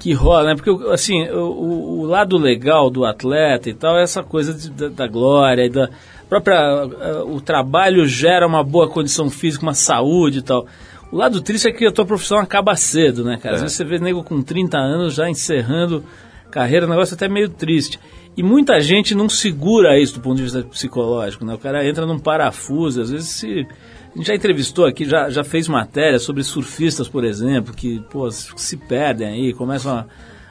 que 0.00 0.12
rola, 0.12 0.44
né? 0.44 0.54
Porque, 0.56 0.70
assim, 0.90 1.28
o, 1.30 1.38
o- 1.38 2.00
o 2.00 2.04
lado 2.04 2.36
legal 2.36 2.90
do 2.90 3.04
atleta 3.06 3.70
e 3.70 3.74
tal 3.74 3.96
é 3.96 4.02
essa 4.02 4.22
coisa 4.22 4.52
de- 4.52 4.70
da, 4.70 4.88
da 4.88 5.06
glória 5.06 5.64
e 5.64 5.70
da 5.70 5.88
própria... 6.28 6.54
eh, 7.00 7.22
o 7.26 7.40
trabalho 7.40 8.06
gera 8.06 8.46
uma 8.46 8.62
boa 8.62 8.88
condição 8.88 9.30
física, 9.30 9.62
uma 9.64 9.72
saúde 9.74 10.40
e 10.40 10.42
tal. 10.42 10.66
O 11.12 11.16
lado 11.16 11.40
triste 11.40 11.68
é 11.68 11.72
que 11.72 11.86
a 11.86 11.92
tua 11.92 12.04
profissão 12.04 12.38
acaba 12.38 12.74
cedo, 12.74 13.22
né, 13.24 13.38
cara? 13.40 13.54
Às 13.56 13.60
É. 13.60 13.64
vezes 13.64 13.76
você 13.76 13.84
vê 13.84 13.98
nego 13.98 14.22
com 14.24 14.42
30 14.42 14.76
anos 14.78 15.14
já 15.14 15.28
encerrando 15.30 16.04
carreira, 16.50 16.86
um 16.86 16.90
negócio 16.90 17.14
até 17.14 17.28
meio 17.28 17.48
triste. 17.48 17.98
E 18.36 18.42
muita 18.42 18.80
gente 18.80 19.14
não 19.14 19.28
segura 19.28 19.98
isso 19.98 20.14
do 20.14 20.20
ponto 20.20 20.36
de 20.36 20.42
vista 20.42 20.62
psicológico, 20.64 21.44
né? 21.44 21.54
O 21.54 21.58
cara 21.58 21.86
entra 21.88 22.04
num 22.04 22.18
parafuso, 22.18 23.00
às 23.00 23.10
vezes 23.10 23.28
se... 23.28 23.66
A 24.12 24.16
gente 24.16 24.26
já 24.28 24.34
entrevistou 24.34 24.86
aqui, 24.86 25.04
já, 25.04 25.28
já 25.28 25.42
fez 25.42 25.66
matéria 25.66 26.18
sobre 26.20 26.42
surfistas, 26.44 27.08
por 27.08 27.24
exemplo, 27.24 27.74
que 27.74 28.00
pô, 28.10 28.30
se 28.30 28.76
perdem 28.76 29.26
aí, 29.26 29.52
começam 29.52 29.92
a, 29.96 30.06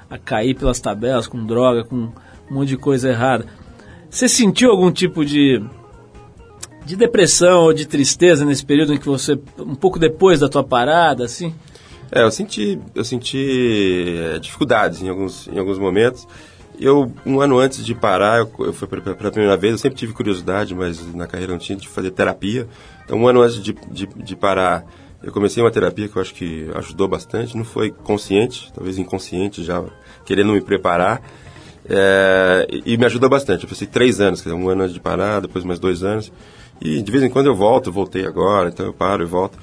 a 0.10 0.18
cair 0.18 0.54
pelas 0.54 0.82
tabelas 0.82 1.28
com 1.28 1.46
droga, 1.46 1.86
com 1.86 1.96
um 1.96 2.12
monte 2.54 2.70
de 2.70 2.78
coisa 2.78 3.10
errada. 3.10 3.46
Você 4.10 4.28
sentiu 4.28 4.70
algum 4.70 4.92
tipo 4.92 5.24
de, 5.26 5.64
de 6.86 6.96
depressão 6.96 7.64
ou 7.64 7.74
de 7.74 7.86
tristeza 7.86 8.46
nesse 8.46 8.66
período 8.66 8.94
em 8.94 8.98
que 8.98 9.08
você, 9.08 9.40
um 9.58 9.76
pouco 9.76 9.98
depois 9.98 10.40
da 10.40 10.50
tua 10.50 10.64
parada, 10.64 11.24
assim? 11.24 11.54
É, 12.12 12.22
eu 12.22 12.32
senti, 12.32 12.80
eu 12.94 13.04
senti 13.04 14.16
é, 14.18 14.40
dificuldades 14.40 15.02
em 15.02 15.10
alguns, 15.10 15.48
em 15.48 15.58
alguns 15.58 15.80
momentos. 15.80 16.28
Eu, 16.80 17.12
um 17.26 17.40
ano 17.40 17.58
antes 17.58 17.86
de 17.86 17.96
parar, 17.96 18.40
eu, 18.40 18.52
eu 18.60 18.74
fui 18.74 18.88
pela 18.88 19.32
primeira 19.32 19.56
vez, 19.56 19.74
eu 19.74 19.78
sempre 19.78 19.98
tive 19.98 20.14
curiosidade, 20.14 20.76
mas 20.76 21.14
na 21.16 21.28
carreira 21.28 21.54
não 21.54 21.60
tinha, 21.60 21.78
de 21.78 21.88
fazer 21.88 22.12
terapia. 22.12 22.68
Então, 23.04 23.18
um 23.18 23.28
ano 23.28 23.42
antes 23.42 23.62
de, 23.62 23.74
de, 23.92 24.08
de 24.08 24.36
parar, 24.36 24.84
eu 25.24 25.32
comecei 25.32 25.64
uma 25.64 25.72
terapia 25.72 26.08
que 26.08 26.16
eu 26.16 26.22
acho 26.22 26.34
que 26.34 26.70
ajudou 26.76 27.08
bastante. 27.08 27.56
Não 27.56 27.64
foi 27.64 27.92
consciente, 27.92 28.72
talvez 28.74 28.98
inconsciente, 28.98 29.64
já 29.64 29.84
querendo 30.26 30.54
me 30.54 30.62
preparar. 30.62 31.22
É, 31.90 32.68
e, 32.86 32.98
me 32.98 33.06
ajuda 33.06 33.28
bastante. 33.28 33.64
Eu 33.64 33.70
passei 33.70 33.88
três 33.88 34.20
anos, 34.22 34.42
quer 34.42 34.50
dizer, 34.50 34.62
um 34.62 34.70
ano 34.70 34.88
de 34.88 35.00
parar, 35.00 35.42
depois 35.42 35.64
mais 35.66 35.80
dois 35.80 36.04
anos. 36.04 36.32
E 36.82 37.02
de 37.02 37.12
vez 37.12 37.24
em 37.24 37.30
quando 37.30 37.48
eu 37.48 37.56
volto, 37.56 37.92
voltei 37.92 38.26
agora, 38.26 38.70
então 38.70 38.86
eu 38.86 38.94
paro 38.94 39.24
e 39.24 39.26
volto. 39.26 39.58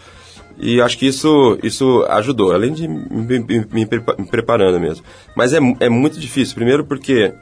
E 0.59 0.81
acho 0.81 0.99
que 0.99 1.07
isso, 1.07 1.59
isso 1.63 2.05
ajudou, 2.11 2.53
além 2.53 2.73
de 2.75 2.87
me, 2.87 3.39
me- 3.39 3.67
me 3.73 3.87
prepa- 3.87 4.15
me 4.19 4.27
preparando 4.27 4.79
mesmo. 4.79 5.05
Mas 5.35 5.53
é, 5.55 5.59
é 5.81 5.89
muito 5.89 6.21
difícil, 6.21 6.55
primeiro 6.55 6.85
porque 6.85 7.33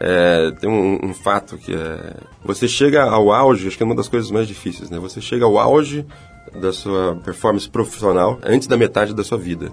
é, 0.00 0.50
tem 0.60 0.68
um, 0.68 0.98
um 1.10 1.14
fato 1.14 1.56
que 1.56 1.72
é... 1.72 2.14
Você 2.44 2.66
chega 2.66 3.04
ao 3.04 3.32
auge, 3.32 3.68
acho 3.68 3.76
que 3.76 3.82
é 3.82 3.86
uma 3.86 3.94
das 3.94 4.08
coisas 4.08 4.30
mais 4.32 4.48
difíceis, 4.48 4.90
né? 4.90 4.98
Você 4.98 5.20
chega 5.20 5.44
ao 5.44 5.56
auge 5.58 6.04
da 6.60 6.72
sua 6.72 7.16
performance 7.24 7.68
profissional 7.68 8.38
antes 8.44 8.66
da 8.66 8.76
metade 8.76 9.14
da 9.14 9.22
sua 9.22 9.38
vida. 9.38 9.70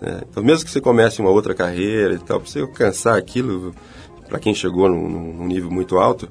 Né? 0.00 0.22
Então, 0.28 0.42
mesmo 0.42 0.64
que 0.64 0.70
você 0.70 0.80
comece 0.80 1.20
uma 1.20 1.30
outra 1.30 1.54
carreira 1.54 2.14
e 2.14 2.18
tal, 2.18 2.40
para 2.40 2.48
você 2.48 2.60
alcançar 2.60 3.16
aquilo, 3.16 3.74
para 4.28 4.38
quem 4.38 4.54
chegou 4.54 4.88
num, 4.88 5.08
num 5.08 5.46
nível 5.46 5.70
muito 5.70 5.98
alto, 5.98 6.28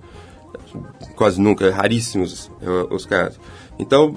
quase 1.15 1.39
nunca, 1.39 1.65
é 1.65 1.69
raríssimos 1.69 2.51
é, 2.61 2.93
os 2.93 3.05
casos. 3.05 3.39
Então, 3.79 4.15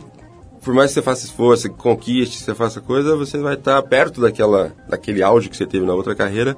por 0.62 0.74
mais 0.74 0.90
que 0.90 0.94
você 0.94 1.02
faça 1.02 1.24
esforço, 1.24 1.62
você 1.62 1.68
conquiste, 1.68 2.38
você 2.38 2.54
faça 2.54 2.80
coisa, 2.80 3.16
você 3.16 3.38
vai 3.38 3.54
estar 3.54 3.80
perto 3.82 4.20
daquela, 4.20 4.72
daquele 4.88 5.22
auge 5.22 5.48
que 5.48 5.56
você 5.56 5.66
teve 5.66 5.86
na 5.86 5.94
outra 5.94 6.14
carreira 6.14 6.56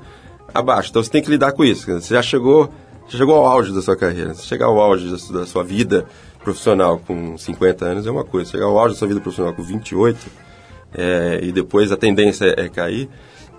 abaixo. 0.53 0.91
Então 0.91 1.03
você 1.03 1.11
tem 1.11 1.22
que 1.22 1.30
lidar 1.30 1.53
com 1.53 1.64
isso. 1.64 1.86
Você 1.86 2.14
já 2.14 2.22
chegou, 2.22 2.70
já 3.09 3.18
chegou 3.18 3.36
ao 3.36 3.47
auge 3.47 3.72
da 3.72 3.82
sua 3.82 3.97
carreira. 3.97 4.34
Se 4.34 4.47
chegar 4.47 4.66
ao 4.66 4.80
auge 4.80 5.11
da 5.32 5.47
sua 5.47 5.62
vida 5.62 6.07
profissional 6.43 6.99
com 6.99 7.36
50 7.36 7.84
anos 7.84 8.07
é 8.07 8.11
uma 8.11 8.24
coisa. 8.24 8.51
Chegar 8.51 8.64
ao 8.64 8.78
auge 8.78 8.95
da 8.95 8.99
sua 8.99 9.09
vida 9.09 9.20
profissional 9.20 9.55
com 9.55 9.62
28 9.62 10.49
é, 10.95 11.41
e 11.43 11.53
depois 11.53 11.93
a 11.93 11.97
tendência 11.97 12.47
é, 12.57 12.64
é 12.64 12.68
cair 12.68 13.09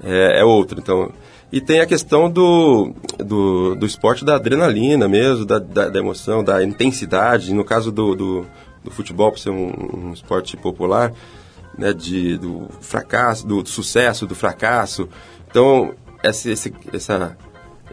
é, 0.03 0.39
é 0.39 0.43
outra. 0.43 0.79
Então, 0.79 1.11
e 1.51 1.59
tem 1.59 1.81
a 1.81 1.85
questão 1.85 2.29
do, 2.29 2.93
do, 3.17 3.75
do 3.75 3.85
esporte 3.85 4.23
da 4.23 4.35
adrenalina 4.35 5.07
mesmo, 5.07 5.45
da, 5.45 5.59
da, 5.59 5.89
da 5.89 5.99
emoção, 5.99 6.43
da 6.43 6.63
intensidade. 6.63 7.53
No 7.53 7.65
caso 7.65 7.91
do, 7.91 8.15
do, 8.15 8.45
do 8.83 8.91
futebol, 8.91 9.31
por 9.31 9.39
ser 9.39 9.49
um, 9.49 10.07
um 10.07 10.13
esporte 10.13 10.55
popular, 10.55 11.11
né, 11.77 11.93
de, 11.93 12.37
do 12.37 12.67
fracasso, 12.79 13.45
do, 13.45 13.61
do 13.61 13.69
sucesso, 13.69 14.25
do 14.25 14.35
fracasso. 14.35 15.09
Então, 15.49 15.93
essa, 16.23 16.49
essa, 16.93 17.37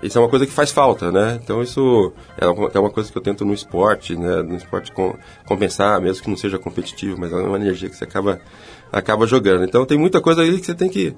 isso 0.03 0.19
é 0.19 0.21
uma 0.21 0.29
coisa 0.29 0.47
que 0.47 0.53
faz 0.53 0.71
falta, 0.71 1.11
né? 1.11 1.41
Então, 1.43 1.63
isso 1.63 2.13
é 2.37 2.47
uma, 2.47 2.71
é 2.73 2.79
uma 2.79 2.91
coisa 2.91 3.11
que 3.11 3.19
eu 3.19 3.23
tento 3.23 3.45
no 3.45 3.53
esporte, 3.53 4.17
né? 4.17 4.43
No 4.43 4.57
esporte 4.57 4.93
com, 4.93 5.17
compensar, 5.47 6.01
mesmo 6.01 6.23
que 6.23 6.31
não 6.31 6.37
seja 6.37 6.59
competitivo, 6.59 7.19
mas 7.19 7.33
é 7.33 7.37
uma 7.37 7.57
energia 7.57 7.89
que 7.89 7.97
você 7.97 8.05
acaba, 8.05 8.41
acaba 8.93 9.27
jogando. 9.27 9.65
Então, 9.65 9.85
tem 9.87 9.99
muita 9.99 10.21
coisa 10.21 10.43
aí 10.43 10.59
que 10.59 10.67
você 10.67 10.75
tem 10.75 10.89
que, 10.89 11.15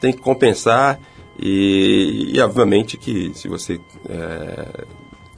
tem 0.00 0.12
que 0.12 0.20
compensar 0.20 0.98
e, 1.38 2.32
e 2.34 2.40
obviamente 2.40 2.96
que 2.96 3.32
se 3.34 3.48
você 3.48 3.80
é, 4.08 4.84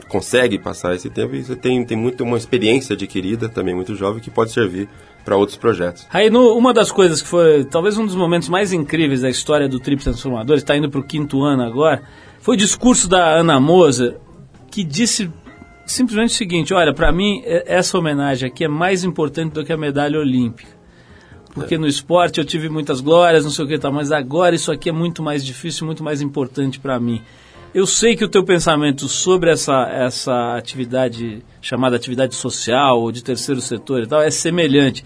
consegue 0.09 0.59
passar 0.59 0.95
esse 0.95 1.11
tempo, 1.11 1.37
você 1.37 1.55
tem, 1.55 1.85
tem 1.85 1.97
muito 1.97 2.25
uma 2.25 2.37
experiência 2.37 2.95
adquirida, 2.95 3.49
também 3.49 3.75
muito 3.75 3.95
jovem, 3.95 4.23
que 4.23 4.31
pode 4.31 4.51
servir 4.51 4.89
para 5.25 5.37
outros 5.37 5.59
projetos. 5.59 6.07
Aí, 6.11 6.31
no, 6.31 6.57
uma 6.57 6.73
das 6.73 6.91
coisas 6.91 7.21
que 7.21 7.29
foi 7.29 7.65
talvez 7.65 7.99
um 7.99 8.07
dos 8.07 8.17
momentos 8.17 8.49
mais 8.49 8.73
incríveis 8.73 9.21
da 9.21 9.29
história 9.29 9.69
do 9.69 9.79
Trip 9.79 10.03
Transformador, 10.03 10.57
está 10.57 10.77
indo 10.77 10.91
para 10.91 11.01
o 11.01 11.05
quinto 11.05 11.43
ano 11.43 11.63
agora, 11.63 12.03
foi 12.41 12.55
o 12.57 12.59
discurso 12.59 13.09
da 13.09 13.39
Ana 13.39 13.61
Moser, 13.61 14.17
que 14.71 14.83
disse 14.83 15.31
simplesmente 15.85 16.31
o 16.31 16.37
seguinte: 16.37 16.73
olha, 16.73 16.95
para 16.95 17.13
mim, 17.13 17.43
essa 17.45 17.99
homenagem 17.99 18.49
aqui 18.49 18.65
é 18.65 18.69
mais 18.69 19.05
importante 19.05 19.53
do 19.53 19.65
que 19.65 19.73
a 19.73 19.77
medalha 19.77 20.19
olímpica. 20.19 20.80
Porque 21.53 21.77
no 21.77 21.87
esporte 21.87 22.39
eu 22.39 22.45
tive 22.45 22.69
muitas 22.69 23.01
glórias, 23.01 23.45
não 23.45 23.51
sei 23.51 23.65
o 23.65 23.69
que 23.69 23.79
tal, 23.79 23.93
mas 23.93 24.13
agora 24.13 24.55
isso 24.55 24.71
aqui 24.71 24.89
é 24.89 24.93
muito 24.93 25.23
mais 25.23 25.45
difícil, 25.45 25.85
muito 25.85 26.03
mais 26.03 26.21
importante 26.23 26.79
para 26.79 26.99
mim. 27.01 27.21
Eu 27.73 27.87
sei 27.87 28.17
que 28.17 28.25
o 28.25 28.29
teu 28.29 28.45
pensamento 28.45 29.09
sobre 29.09 29.51
essa, 29.51 29.89
essa 29.89 30.57
atividade 30.57 31.43
chamada 31.61 31.97
atividade 31.97 32.35
social 32.35 33.01
ou 33.01 33.13
de 33.13 33.23
terceiro 33.23 33.61
setor 33.61 34.03
e 34.03 34.07
tal 34.07 34.21
é 34.21 34.31
semelhante. 34.31 35.05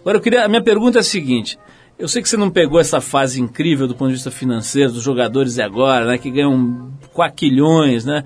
Agora 0.00 0.16
eu 0.16 0.22
queria, 0.22 0.44
a 0.44 0.48
minha 0.48 0.62
pergunta 0.62 0.98
é 0.98 1.00
a 1.00 1.04
seguinte: 1.04 1.58
eu 1.98 2.08
sei 2.08 2.22
que 2.22 2.28
você 2.28 2.36
não 2.36 2.48
pegou 2.48 2.80
essa 2.80 3.00
fase 3.00 3.40
incrível 3.40 3.86
do 3.86 3.94
ponto 3.94 4.08
de 4.08 4.14
vista 4.14 4.30
financeiro 4.30 4.92
dos 4.92 5.02
jogadores 5.02 5.54
de 5.54 5.62
agora, 5.62 6.06
né, 6.06 6.16
que 6.16 6.30
ganham 6.30 6.92
quaquilhões, 7.12 8.04
né? 8.04 8.24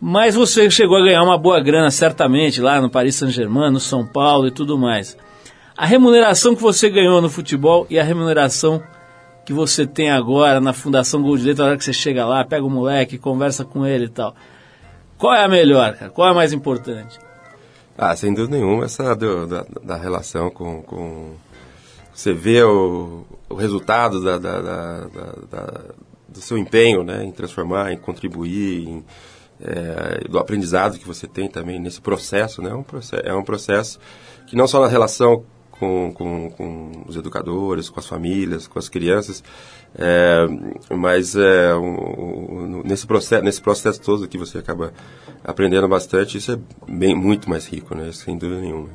Mas 0.00 0.34
você 0.34 0.70
chegou 0.70 0.96
a 0.96 1.02
ganhar 1.02 1.22
uma 1.22 1.36
boa 1.36 1.60
grana 1.60 1.90
certamente 1.90 2.60
lá 2.60 2.80
no 2.80 2.88
Paris 2.88 3.16
Saint-Germain, 3.16 3.70
no 3.70 3.80
São 3.80 4.06
Paulo 4.06 4.46
e 4.46 4.50
tudo 4.50 4.78
mais. 4.78 5.16
A 5.80 5.86
remuneração 5.86 6.54
que 6.54 6.60
você 6.60 6.90
ganhou 6.90 7.22
no 7.22 7.30
futebol 7.30 7.86
e 7.88 7.98
a 7.98 8.04
remuneração 8.04 8.82
que 9.46 9.52
você 9.54 9.86
tem 9.86 10.10
agora 10.10 10.60
na 10.60 10.74
Fundação 10.74 11.22
Gol 11.22 11.36
Letra, 11.36 11.64
na 11.64 11.70
hora 11.70 11.78
que 11.78 11.84
você 11.86 11.92
chega 11.94 12.26
lá, 12.26 12.44
pega 12.44 12.62
o 12.66 12.68
moleque, 12.68 13.16
conversa 13.16 13.64
com 13.64 13.86
ele 13.86 14.04
e 14.04 14.08
tal. 14.10 14.34
Qual 15.16 15.34
é 15.34 15.42
a 15.42 15.48
melhor, 15.48 15.94
cara? 15.94 16.10
Qual 16.10 16.28
é 16.28 16.32
a 16.32 16.34
mais 16.34 16.52
importante? 16.52 17.18
Ah, 17.96 18.14
sem 18.14 18.34
dúvida 18.34 18.58
nenhuma, 18.58 18.84
essa 18.84 19.16
do- 19.16 19.46
da, 19.46 19.64
da 19.82 19.96
relação 19.96 20.50
com, 20.50 20.82
com- 20.82 21.32
Você 22.12 22.34
vê 22.34 22.62
o, 22.62 23.24
o 23.48 23.54
resultado 23.54 24.22
da, 24.22 24.36
da- 24.36 25.84
do 26.28 26.40
seu 26.42 26.58
empenho 26.58 27.02
né, 27.02 27.24
em 27.24 27.32
transformar, 27.32 27.90
em 27.90 27.96
contribuir, 27.96 28.86
em, 28.86 29.04
é, 29.62 30.28
do 30.28 30.38
aprendizado 30.38 30.98
que 30.98 31.06
você 31.06 31.26
tem 31.26 31.48
também 31.48 31.80
nesse 31.80 32.02
processo. 32.02 32.60
Né, 32.60 32.68
é, 32.68 32.74
um 32.74 32.84
é 33.24 33.34
um 33.34 33.42
processo 33.42 33.98
que 34.46 34.54
não 34.54 34.68
só 34.68 34.78
na 34.78 34.86
relação 34.86 35.42
com, 35.80 36.12
com, 36.12 36.50
com 36.50 36.92
os 37.08 37.16
educadores, 37.16 37.88
com 37.88 37.98
as 37.98 38.06
famílias, 38.06 38.68
com 38.68 38.78
as 38.78 38.88
crianças, 38.88 39.42
é, 39.98 40.46
mas 40.94 41.34
é, 41.34 41.74
um- 41.74 42.78
um- 42.78 42.82
nesse, 42.84 43.06
processo, 43.06 43.42
nesse 43.42 43.60
processo 43.62 44.00
todo 44.00 44.28
que 44.28 44.36
você 44.38 44.58
acaba 44.58 44.92
aprendendo 45.42 45.88
bastante, 45.88 46.36
isso 46.38 46.52
é 46.52 46.58
bem, 46.86 47.14
muito 47.16 47.48
mais 47.48 47.66
rico, 47.66 47.94
né, 47.94 48.12
sem 48.12 48.36
dúvida 48.36 48.60
nenhuma. 48.60 48.88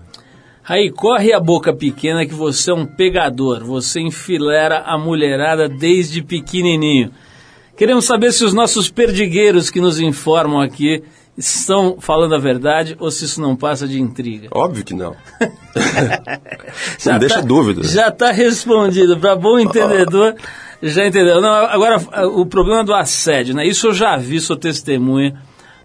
Aí 0.67 0.91
corre 0.91 1.33
a 1.33 1.39
boca 1.39 1.73
pequena 1.73 2.25
que 2.25 2.33
você 2.33 2.71
é 2.71 2.73
um 2.73 2.85
pegador, 2.85 3.63
você 3.63 3.99
enfilera 3.99 4.79
a 4.85 4.97
mulherada 4.97 5.67
desde 5.67 6.23
pequenininho. 6.23 7.11
Queremos 7.77 8.05
saber 8.05 8.31
se 8.31 8.45
os 8.45 8.53
nossos 8.53 8.89
perdigueiros 8.89 9.69
que 9.69 9.81
nos 9.81 9.99
informam 9.99 10.61
aqui 10.61 11.03
estão 11.37 11.97
falando 11.99 12.33
a 12.35 12.37
verdade 12.37 12.95
ou 12.99 13.11
se 13.11 13.25
isso 13.25 13.41
não 13.41 13.55
passa 13.55 13.87
de 13.87 13.99
intriga. 13.99 14.47
Óbvio 14.51 14.83
que 14.85 14.93
não. 14.93 15.15
Já 16.99 17.13
não 17.13 17.19
deixa 17.19 17.35
tá- 17.35 17.41
dúvidas. 17.41 17.91
Já 17.91 18.07
está 18.09 18.31
respondido, 18.31 19.17
para 19.17 19.35
bom 19.35 19.59
entendedor, 19.59 20.35
já 20.81 21.05
entendeu. 21.05 21.41
Não, 21.41 21.49
agora, 21.53 21.97
o 22.29 22.45
problema 22.45 22.83
do 22.83 22.93
assédio, 22.93 23.55
né? 23.55 23.65
Isso 23.65 23.87
eu 23.87 23.93
já 23.93 24.15
vi, 24.17 24.39
sou 24.39 24.55
testemunha. 24.55 25.35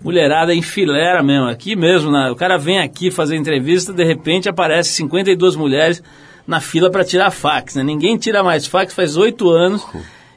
Mulherada 0.02 0.54
enfilera 0.54 1.22
mesmo, 1.22 1.46
aqui 1.48 1.76
mesmo. 1.76 2.10
né? 2.10 2.30
O 2.30 2.36
cara 2.36 2.56
vem 2.56 2.78
aqui 2.80 3.10
fazer 3.10 3.36
entrevista, 3.36 3.92
de 3.92 4.02
repente 4.04 4.48
aparece 4.48 4.90
52 4.94 5.56
mulheres 5.56 6.02
na 6.46 6.58
fila 6.58 6.90
para 6.90 7.04
tirar 7.04 7.30
fax. 7.30 7.74
Né? 7.74 7.82
Ninguém 7.82 8.16
tira 8.16 8.42
mais 8.42 8.66
fax 8.66 8.94
faz 8.94 9.16
oito 9.18 9.50
anos. 9.50 9.86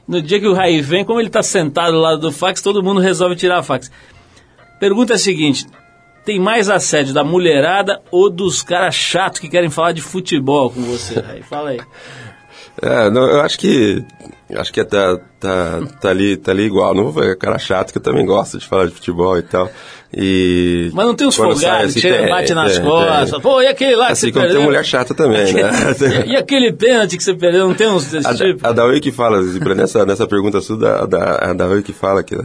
No 0.06 0.20
dia 0.20 0.38
que 0.38 0.46
o 0.46 0.52
Raí 0.52 0.82
vem, 0.82 1.02
como 1.02 1.18
ele 1.18 1.28
está 1.28 1.42
sentado 1.42 1.92
do 1.92 1.98
lado 2.00 2.20
do 2.20 2.30
fax, 2.30 2.60
todo 2.60 2.82
mundo 2.82 3.00
resolve 3.00 3.36
tirar 3.36 3.62
fax. 3.62 3.90
Pergunta 4.80 5.12
é 5.14 5.16
a 5.16 5.18
seguinte: 5.18 5.66
tem 6.24 6.40
mais 6.40 6.68
assédio 6.68 7.12
da 7.14 7.22
mulherada 7.24 8.00
ou 8.10 8.30
dos 8.30 8.62
caras 8.62 8.94
chatos 8.94 9.40
que 9.40 9.48
querem 9.48 9.70
falar 9.70 9.92
de 9.92 10.00
futebol 10.02 10.70
com 10.70 10.82
você? 10.82 11.22
Aí, 11.28 11.42
fala 11.42 11.70
aí. 11.70 11.80
É, 12.82 13.08
não, 13.08 13.22
eu 13.28 13.40
acho 13.40 13.56
que 13.58 14.04
acho 14.56 14.72
que 14.72 14.84
tá, 14.84 15.16
tá, 15.38 15.80
tá, 16.00 16.08
ali, 16.08 16.36
tá 16.36 16.50
ali 16.50 16.64
igual. 16.64 16.92
Não 16.94 17.04
vou 17.04 17.22
ver 17.22 17.36
cara 17.38 17.56
chato 17.58 17.92
que 17.92 17.98
eu 17.98 18.02
também 18.02 18.26
gosto 18.26 18.58
de 18.58 18.66
falar 18.66 18.86
de 18.86 18.90
futebol 18.92 19.38
e 19.38 19.42
tal. 19.42 19.70
E 20.12 20.90
Mas 20.92 21.06
não 21.06 21.14
tem 21.14 21.26
uns 21.26 21.34
sai, 21.36 21.44
folgados 21.46 21.84
assim, 21.86 21.94
que 21.94 22.00
chega 22.00 22.18
tem, 22.18 22.28
bate 22.28 22.54
nas 22.54 22.74
tem, 22.76 22.84
costas. 22.84 23.40
Pô, 23.40 23.60
e 23.62 23.66
aquele 23.66 23.96
lá 23.96 24.06
que 24.06 24.12
Assim 24.12 24.26
você 24.26 24.32
como 24.32 24.42
perdeu? 24.44 24.60
tem 24.60 24.66
mulher 24.68 24.84
chata 24.84 25.14
também, 25.14 25.52
né? 25.52 25.70
E 26.26 26.36
aquele 26.36 26.72
pênalti 26.72 27.16
que 27.16 27.22
você 27.24 27.34
perdeu, 27.34 27.66
não 27.68 27.74
tem 27.74 27.88
uns 27.88 28.06
desse 28.10 28.26
A, 28.26 28.34
tipo? 28.34 28.66
a 28.66 28.72
Daui 28.72 29.00
que 29.00 29.10
fala, 29.12 29.40
nessa, 29.74 30.04
nessa 30.04 30.26
pergunta 30.26 30.60
sua, 30.60 31.02
a, 31.02 31.06
da- 31.06 31.50
a 31.50 31.82
que 31.82 31.92
fala 31.92 32.22
que, 32.22 32.36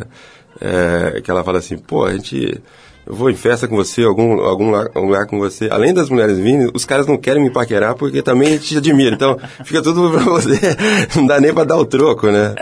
é, 0.62 1.22
que 1.22 1.30
ela 1.32 1.44
fala 1.44 1.60
assim, 1.60 1.78
pô, 1.78 2.06
a 2.06 2.14
gente. 2.14 2.62
Eu 3.08 3.16
vou 3.16 3.28
em 3.32 3.36
festa 3.36 3.68
com 3.68 3.76
você, 3.76 4.04
algum, 4.04 4.40
algum 4.42 4.68
lugar, 4.68 4.88
algum 4.94 5.08
lugar 5.08 5.26
com 5.26 5.40
você. 5.40 5.68
Além 5.72 5.92
das 5.96 6.12
mulheres 6.12 6.38
vindo, 6.38 6.70
os 6.76 6.86
caras 6.86 7.08
não 7.08 7.18
querem 7.18 7.42
me 7.42 7.50
paquerar 7.50 7.96
porque 7.96 8.22
também 8.22 8.56
te 8.60 8.78
admiram. 8.78 9.16
Então, 9.16 9.36
fica 9.66 9.82
tudo 9.82 10.12
pra 10.12 10.24
você. 10.26 10.60
Não 11.18 11.26
dá 11.26 11.40
nem 11.40 11.52
pra 11.52 11.64
dar 11.64 11.78
o 11.78 11.86
troco, 11.86 12.28
né? 12.30 12.54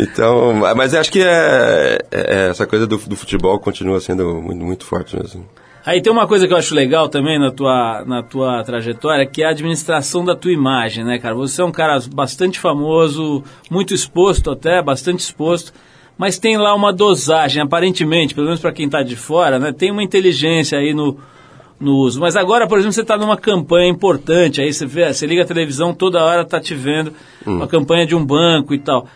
Então, 0.00 0.54
mas 0.74 0.94
acho 0.94 1.12
que 1.12 1.20
é, 1.20 1.98
é- 2.10 2.46
é 2.46 2.48
essa 2.48 2.66
coisa 2.66 2.86
do, 2.86 2.96
do 2.96 3.16
futebol 3.16 3.58
continua 3.58 4.00
sendo 4.00 4.40
muito, 4.40 4.64
muito 4.64 4.84
forte 4.86 5.14
mesmo. 5.16 5.44
Aí 5.84 6.00
tem 6.02 6.10
uma 6.12 6.26
coisa 6.26 6.48
que 6.48 6.52
eu 6.54 6.56
acho 6.58 6.74
legal 6.74 7.08
também 7.08 7.38
na 7.38 7.52
tua, 7.52 8.02
na 8.06 8.22
tua 8.22 8.64
trajetória, 8.64 9.24
que 9.26 9.42
é 9.42 9.46
a 9.46 9.50
administração 9.50 10.24
da 10.24 10.34
tua 10.34 10.50
imagem, 10.52 11.04
né, 11.04 11.18
cara? 11.18 11.34
Você 11.34 11.60
é 11.60 11.64
um 11.64 11.70
cara 11.70 11.98
bastante 12.12 12.58
famoso, 12.58 13.44
muito 13.70 13.94
exposto 13.94 14.50
até, 14.50 14.82
bastante 14.82 15.20
exposto, 15.20 15.72
mas 16.18 16.38
tem 16.38 16.56
lá 16.56 16.74
uma 16.74 16.92
dosagem, 16.92 17.62
aparentemente, 17.62 18.34
pelo 18.34 18.46
menos 18.46 18.60
para 18.60 18.72
quem 18.72 18.86
está 18.86 19.02
de 19.02 19.16
fora, 19.16 19.58
né? 19.58 19.72
Tem 19.72 19.90
uma 19.90 20.02
inteligência 20.02 20.78
aí 20.78 20.94
no, 20.94 21.18
no 21.78 21.96
uso. 21.96 22.20
Mas 22.20 22.36
agora, 22.36 22.66
por 22.66 22.78
exemplo, 22.78 22.94
você 22.94 23.02
está 23.02 23.16
numa 23.16 23.36
campanha 23.36 23.88
importante, 23.88 24.60
aí 24.60 24.72
você 24.72 24.86
vê, 24.86 25.12
você 25.12 25.26
liga 25.26 25.42
a 25.42 25.46
televisão, 25.46 25.94
toda 25.94 26.24
hora 26.24 26.44
tá 26.44 26.60
te 26.60 26.74
vendo, 26.74 27.12
uma 27.44 27.66
campanha 27.66 28.06
de 28.06 28.14
um 28.14 28.24
banco 28.24 28.74
e 28.74 28.78
tal. 28.78 29.06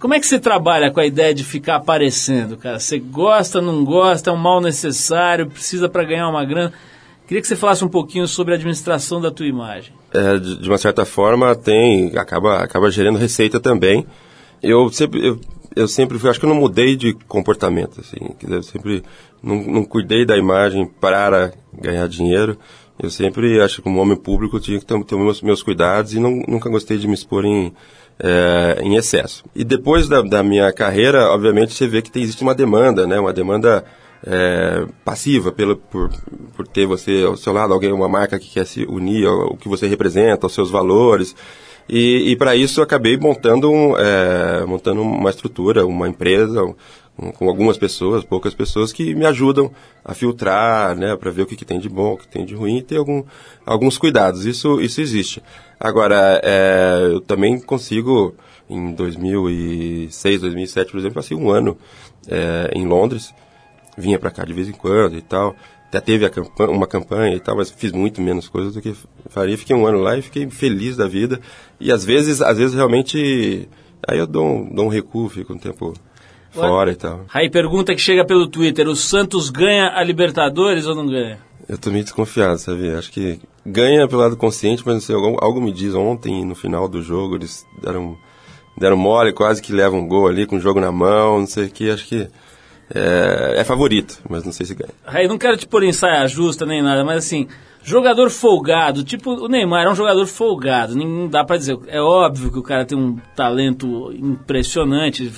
Como 0.00 0.14
é 0.14 0.20
que 0.20 0.26
você 0.26 0.38
trabalha 0.38 0.90
com 0.90 0.98
a 0.98 1.06
ideia 1.06 1.32
de 1.32 1.44
ficar 1.44 1.76
aparecendo, 1.76 2.56
cara? 2.56 2.78
Você 2.78 2.98
gosta, 2.98 3.60
não 3.60 3.84
gosta, 3.84 4.30
é 4.30 4.32
um 4.32 4.36
mal 4.36 4.60
necessário, 4.60 5.46
precisa 5.46 5.88
para 5.88 6.04
ganhar 6.04 6.28
uma 6.28 6.44
grana? 6.44 6.72
Queria 7.26 7.40
que 7.40 7.48
você 7.48 7.56
falasse 7.56 7.84
um 7.84 7.88
pouquinho 7.88 8.26
sobre 8.28 8.54
a 8.54 8.56
administração 8.56 9.20
da 9.20 9.30
tua 9.30 9.46
imagem. 9.46 9.92
é, 10.12 10.38
de, 10.38 10.56
de 10.60 10.68
uma 10.68 10.78
certa 10.78 11.04
forma 11.04 11.54
tem 11.54 12.16
acaba 12.16 12.58
acaba 12.58 12.90
gerando 12.90 13.18
receita 13.18 13.60
também 13.60 14.06
eu 14.62 14.90
sempre 14.90 15.26
eu, 15.26 15.38
eu 15.76 15.86
sempre 15.86 16.18
fui, 16.18 16.28
acho 16.30 16.40
que 16.40 16.46
eu 16.46 16.50
não 16.50 16.56
mudei 16.56 16.96
de 16.96 17.12
comportamento 17.28 18.00
assim 18.00 18.34
eu 18.48 18.62
sempre 18.62 19.02
não, 19.42 19.62
não 19.62 19.84
cuidei 19.84 20.24
da 20.24 20.36
imagem 20.36 20.86
para 21.00 21.52
ganhar 21.80 22.08
dinheiro 22.08 22.58
eu 22.98 23.10
sempre 23.10 23.60
acho 23.60 23.76
que 23.76 23.82
como 23.82 24.00
homem 24.00 24.16
público 24.16 24.56
eu 24.56 24.60
tinha 24.60 24.78
que 24.80 24.86
ter, 24.86 25.04
ter 25.04 25.16
meus, 25.16 25.42
meus 25.42 25.62
cuidados 25.62 26.14
e 26.14 26.18
não, 26.18 26.42
nunca 26.48 26.70
gostei 26.70 26.98
de 26.98 27.06
me 27.06 27.14
expor 27.14 27.44
em 27.44 27.72
é, 28.18 28.78
em 28.82 28.96
excesso 28.96 29.44
e 29.54 29.62
depois 29.62 30.08
da, 30.08 30.22
da 30.22 30.42
minha 30.42 30.72
carreira 30.72 31.28
obviamente 31.30 31.74
você 31.74 31.86
vê 31.86 32.00
que 32.00 32.10
tem, 32.10 32.22
existe 32.22 32.42
uma 32.42 32.54
demanda 32.54 33.06
né 33.06 33.20
uma 33.20 33.32
demanda 33.32 33.84
é, 34.24 34.86
passiva 35.04 35.52
pelo, 35.52 35.76
por, 35.76 36.10
por 36.56 36.66
ter 36.66 36.86
você 36.86 37.24
ao 37.26 37.36
seu 37.36 37.52
lado 37.52 37.72
alguém, 37.72 37.92
uma 37.92 38.08
marca 38.08 38.38
que 38.38 38.50
quer 38.50 38.66
se 38.66 38.84
unir 38.84 39.26
ao, 39.26 39.42
ao 39.42 39.56
que 39.56 39.68
você 39.68 39.86
representa, 39.86 40.46
aos 40.46 40.54
seus 40.54 40.70
valores. 40.70 41.34
E, 41.88 42.32
e 42.32 42.36
para 42.36 42.56
isso 42.56 42.82
acabei 42.82 43.16
montando, 43.16 43.70
um, 43.70 43.96
é, 43.96 44.64
montando 44.66 45.02
uma 45.02 45.30
estrutura, 45.30 45.86
uma 45.86 46.08
empresa, 46.08 46.64
um, 46.64 47.30
com 47.32 47.48
algumas 47.48 47.78
pessoas, 47.78 48.24
poucas 48.24 48.54
pessoas 48.54 48.92
que 48.92 49.14
me 49.14 49.24
ajudam 49.24 49.70
a 50.04 50.12
filtrar, 50.12 50.96
né, 50.96 51.16
para 51.16 51.30
ver 51.30 51.42
o 51.42 51.46
que, 51.46 51.56
que 51.56 51.64
tem 51.64 51.78
de 51.78 51.88
bom, 51.88 52.14
o 52.14 52.16
que 52.18 52.28
tem 52.28 52.44
de 52.44 52.54
ruim 52.54 52.78
e 52.78 52.82
ter 52.82 52.96
algum, 52.96 53.24
alguns 53.64 53.96
cuidados. 53.98 54.44
Isso, 54.44 54.80
isso 54.80 55.00
existe. 55.00 55.42
Agora, 55.78 56.40
é, 56.42 57.08
eu 57.12 57.20
também 57.20 57.58
consigo, 57.60 58.34
em 58.68 58.92
2006, 58.92 60.40
2007, 60.40 60.90
por 60.90 60.98
exemplo, 60.98 61.14
passei 61.14 61.36
um 61.36 61.50
ano 61.50 61.78
é, 62.28 62.70
em 62.74 62.86
Londres, 62.86 63.32
vinha 63.96 64.18
para 64.18 64.30
cá 64.30 64.44
de 64.44 64.52
vez 64.52 64.68
em 64.68 64.72
quando 64.72 65.16
e 65.16 65.22
tal. 65.22 65.54
Até 65.88 66.00
teve 66.00 66.28
campanha, 66.28 66.70
uma 66.70 66.86
campanha 66.86 67.36
e 67.36 67.40
tal, 67.40 67.56
mas 67.56 67.70
fiz 67.70 67.92
muito 67.92 68.20
menos 68.20 68.48
coisas 68.48 68.74
do 68.74 68.82
que 68.82 68.94
faria. 69.28 69.56
Fiquei 69.56 69.74
um 69.74 69.86
ano 69.86 69.98
lá 69.98 70.16
e 70.16 70.22
fiquei 70.22 70.48
feliz 70.50 70.96
da 70.96 71.06
vida. 71.06 71.40
E 71.80 71.92
às 71.92 72.04
vezes, 72.04 72.42
às 72.42 72.58
vezes 72.58 72.74
realmente, 72.74 73.68
aí 74.06 74.18
eu 74.18 74.26
dou 74.26 74.44
um, 74.44 74.74
dou 74.74 74.86
um 74.86 74.88
recuo, 74.88 75.28
fico 75.28 75.52
um 75.52 75.58
tempo 75.58 75.94
fora 76.50 76.90
e 76.90 76.96
tal. 76.96 77.24
Aí 77.32 77.50
pergunta 77.50 77.94
que 77.94 78.00
chega 78.00 78.24
pelo 78.24 78.48
Twitter: 78.48 78.88
o 78.88 78.96
Santos 78.96 79.50
ganha 79.50 79.92
a 79.94 80.02
Libertadores 80.02 80.86
ou 80.86 80.94
não 80.94 81.06
ganha? 81.06 81.38
Eu 81.68 81.78
tô 81.78 81.90
meio 81.90 82.04
desconfiado, 82.04 82.58
sabe? 82.58 82.90
Acho 82.90 83.10
que 83.10 83.40
ganha 83.64 84.06
pelo 84.06 84.20
lado 84.20 84.36
consciente, 84.36 84.82
mas 84.86 84.94
não 84.94 85.00
sei, 85.00 85.14
algo, 85.14 85.38
algo 85.40 85.60
me 85.60 85.72
diz 85.72 85.94
ontem, 85.94 86.44
no 86.44 86.54
final 86.54 86.88
do 86.88 87.02
jogo, 87.02 87.34
eles 87.34 87.66
deram, 87.82 88.16
deram 88.76 88.96
mole, 88.96 89.32
quase 89.32 89.60
que 89.60 89.72
levam 89.72 90.00
um 90.00 90.06
gol 90.06 90.28
ali 90.28 90.46
com 90.46 90.56
o 90.56 90.60
jogo 90.60 90.80
na 90.80 90.92
mão, 90.92 91.40
não 91.40 91.46
sei 91.46 91.66
o 91.66 91.70
que, 91.70 91.90
acho 91.90 92.06
que 92.06 92.28
é, 92.94 93.60
é 93.60 93.64
favorito, 93.64 94.20
mas 94.28 94.44
não 94.44 94.52
sei 94.52 94.66
se 94.66 94.74
ganha. 94.74 94.92
Aí 95.06 95.26
não 95.26 95.38
quero 95.38 95.56
te 95.56 95.66
pôr 95.66 95.82
em 95.82 95.92
saia 95.92 96.26
justa 96.28 96.64
nem 96.64 96.82
nada, 96.82 97.04
mas 97.04 97.18
assim, 97.18 97.48
jogador 97.82 98.30
folgado, 98.30 99.04
tipo 99.04 99.32
o 99.32 99.48
Neymar 99.48 99.86
é 99.86 99.90
um 99.90 99.94
jogador 99.94 100.26
folgado, 100.26 100.96
não 100.96 101.28
dá 101.28 101.44
pra 101.44 101.56
dizer. 101.56 101.78
É 101.86 102.00
óbvio 102.00 102.50
que 102.50 102.58
o 102.58 102.62
cara 102.62 102.84
tem 102.84 102.98
um 102.98 103.16
talento 103.34 104.12
impressionante, 104.12 105.32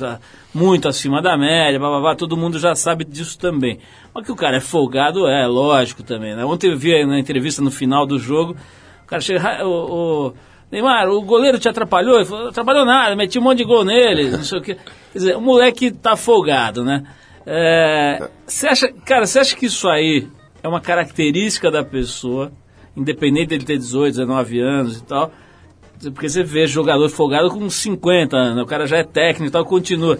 muito 0.54 0.88
acima 0.88 1.22
da 1.22 1.36
média, 1.36 1.78
blá, 1.78 1.88
blá, 1.88 2.00
blá, 2.00 2.16
todo 2.16 2.36
mundo 2.36 2.58
já 2.58 2.74
sabe 2.74 3.04
disso 3.04 3.38
também. 3.38 3.78
Mas 4.14 4.24
que 4.24 4.32
o 4.32 4.36
cara 4.36 4.56
é 4.56 4.60
folgado, 4.60 5.26
é 5.26 5.46
lógico 5.46 6.02
também. 6.02 6.34
Né? 6.34 6.44
Ontem 6.44 6.70
eu 6.70 6.78
vi 6.78 7.04
na 7.04 7.18
entrevista 7.18 7.62
no 7.62 7.70
final 7.70 8.06
do 8.06 8.18
jogo, 8.18 8.56
o 9.04 9.06
cara 9.06 9.20
chega, 9.22 9.66
o, 9.66 10.28
o 10.28 10.34
Neymar, 10.70 11.08
o 11.08 11.22
goleiro 11.22 11.58
te 11.58 11.68
atrapalhou? 11.68 12.16
Ele 12.16 12.24
falou, 12.24 12.48
atrapalhou 12.48 12.84
nada, 12.84 13.16
meti 13.16 13.38
um 13.38 13.42
monte 13.42 13.58
de 13.58 13.64
gol 13.64 13.84
nele, 13.84 14.30
não 14.30 14.42
sei 14.42 14.58
o 14.58 14.62
quê. 14.62 14.76
Quer 15.12 15.18
dizer, 15.18 15.36
o 15.36 15.40
moleque 15.40 15.90
tá 15.90 16.14
folgado, 16.16 16.84
né? 16.84 17.04
É, 17.50 18.28
você 18.46 18.66
acha, 18.66 18.92
cara, 19.06 19.24
você 19.24 19.38
acha 19.38 19.56
que 19.56 19.64
isso 19.64 19.88
aí 19.88 20.28
é 20.62 20.68
uma 20.68 20.82
característica 20.82 21.70
da 21.70 21.82
pessoa, 21.82 22.52
independente 22.94 23.48
dele 23.48 23.64
ter 23.64 23.78
18, 23.78 24.18
19 24.18 24.60
anos 24.60 24.98
e 24.98 25.02
tal? 25.02 25.32
Porque 26.12 26.28
você 26.28 26.42
vê 26.42 26.66
jogador 26.66 27.08
folgado 27.08 27.48
com 27.48 27.70
50 27.70 28.36
anos, 28.36 28.62
o 28.62 28.66
cara 28.66 28.86
já 28.86 28.98
é 28.98 29.02
técnico 29.02 29.46
e 29.46 29.50
tal, 29.50 29.64
continua. 29.64 30.18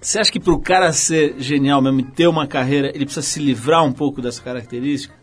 Você 0.00 0.18
acha 0.18 0.32
que 0.32 0.40
para 0.40 0.54
o 0.54 0.58
cara 0.58 0.90
ser 0.94 1.34
genial 1.38 1.82
mesmo 1.82 2.00
e 2.00 2.04
ter 2.04 2.26
uma 2.26 2.46
carreira, 2.46 2.88
ele 2.88 3.04
precisa 3.04 3.24
se 3.24 3.38
livrar 3.38 3.84
um 3.84 3.92
pouco 3.92 4.22
dessa 4.22 4.42
característica? 4.42 5.14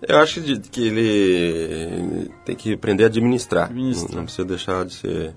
Eu 0.00 0.18
acho 0.20 0.40
que, 0.40 0.58
que 0.58 0.88
ele 0.88 2.30
tem 2.46 2.56
que 2.56 2.72
aprender 2.72 3.04
a 3.04 3.06
administrar. 3.08 3.66
Administrar. 3.66 4.08
Não, 4.08 4.16
não 4.16 4.24
precisa 4.24 4.46
deixar 4.46 4.84
de 4.86 4.94
ser 4.94 5.34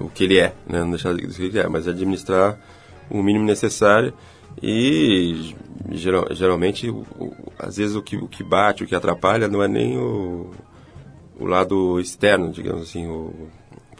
o 0.00 0.08
que 0.08 0.24
ele 0.24 0.38
é, 0.38 0.54
né? 0.66 0.80
Não 0.80 0.90
deixar 0.90 1.14
de 1.14 1.20
ser 1.34 1.44
o 1.44 1.50
que 1.50 1.58
ele 1.58 1.66
é, 1.66 1.68
mas 1.68 1.86
administrar 1.86 2.58
o 3.10 3.22
mínimo 3.22 3.44
necessário 3.44 4.12
e 4.62 5.54
geral, 5.90 6.26
geralmente 6.30 6.88
o, 6.88 7.04
às 7.58 7.76
vezes 7.76 7.94
o 7.94 8.02
que, 8.02 8.16
o 8.16 8.28
que 8.28 8.42
bate, 8.42 8.84
o 8.84 8.86
que 8.86 8.94
atrapalha 8.94 9.48
não 9.48 9.62
é 9.62 9.68
nem 9.68 9.98
o, 9.98 10.52
o 11.38 11.44
lado 11.44 12.00
externo, 12.00 12.50
digamos 12.50 12.82
assim, 12.82 13.06
o, 13.06 13.48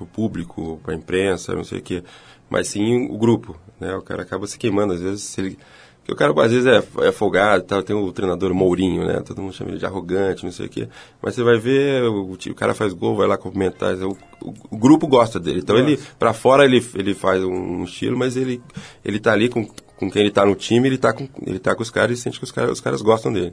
o 0.00 0.06
público, 0.06 0.80
para 0.82 0.94
a 0.94 0.96
imprensa, 0.96 1.54
não 1.54 1.64
sei 1.64 1.78
o 1.78 1.82
quê, 1.82 2.02
mas 2.48 2.68
sim 2.68 3.08
o 3.10 3.18
grupo, 3.18 3.56
né? 3.80 3.94
O 3.94 4.02
cara 4.02 4.22
acaba 4.22 4.46
se 4.46 4.58
queimando 4.58 4.92
às 4.92 5.00
vezes 5.00 5.22
se 5.22 5.40
ele 5.40 5.58
porque 6.06 6.12
o 6.12 6.16
cara 6.16 6.32
às 6.44 6.52
vezes 6.52 6.66
é, 6.66 7.08
é 7.08 7.10
folgado 7.10 7.64
tal, 7.64 7.82
tem 7.82 7.96
o 7.96 8.12
treinador 8.12 8.54
Mourinho, 8.54 9.04
né? 9.04 9.20
Todo 9.26 9.42
mundo 9.42 9.52
chama 9.52 9.72
ele 9.72 9.80
de 9.80 9.86
arrogante, 9.86 10.44
não 10.44 10.52
sei 10.52 10.66
o 10.66 10.68
quê. 10.68 10.88
Mas 11.20 11.34
você 11.34 11.42
vai 11.42 11.58
ver, 11.58 12.04
o, 12.04 12.30
o 12.30 12.54
cara 12.54 12.74
faz 12.74 12.92
gol, 12.92 13.16
vai 13.16 13.26
lá 13.26 13.36
cumprimentar. 13.36 13.96
O, 13.96 14.16
o, 14.40 14.54
o 14.70 14.78
grupo 14.78 15.08
gosta 15.08 15.40
dele. 15.40 15.58
Então 15.58 15.76
ele, 15.76 15.98
para 16.16 16.32
fora 16.32 16.64
ele, 16.64 16.84
ele 16.94 17.12
faz 17.12 17.42
um 17.42 17.82
estilo, 17.82 18.16
mas 18.16 18.36
ele, 18.36 18.62
ele 19.04 19.18
tá 19.18 19.32
ali 19.32 19.48
com, 19.48 19.66
com 19.96 20.08
quem 20.08 20.22
ele 20.22 20.30
tá 20.30 20.46
no 20.46 20.54
time, 20.54 20.86
ele 20.86 20.96
tá 20.96 21.12
com, 21.12 21.28
ele 21.44 21.58
tá 21.58 21.74
com 21.74 21.82
os 21.82 21.90
caras 21.90 22.16
e 22.16 22.22
sente 22.22 22.38
que 22.38 22.44
os 22.44 22.52
caras, 22.52 22.70
os 22.70 22.80
caras 22.80 23.02
gostam 23.02 23.32
dele. 23.32 23.52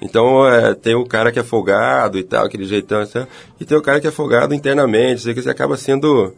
Então, 0.00 0.46
é, 0.46 0.74
tem 0.74 0.94
o 0.94 1.04
cara 1.04 1.32
que 1.32 1.40
é 1.40 1.42
folgado 1.42 2.16
e 2.16 2.22
tal, 2.22 2.46
aquele 2.46 2.66
jeitão, 2.66 3.00
assim, 3.00 3.26
e 3.58 3.64
tem 3.64 3.76
o 3.76 3.82
cara 3.82 4.00
que 4.00 4.06
é 4.06 4.12
folgado 4.12 4.54
internamente, 4.54 5.22
sei 5.22 5.34
que 5.34 5.42
você 5.42 5.50
acaba 5.50 5.76
sendo. 5.76 6.32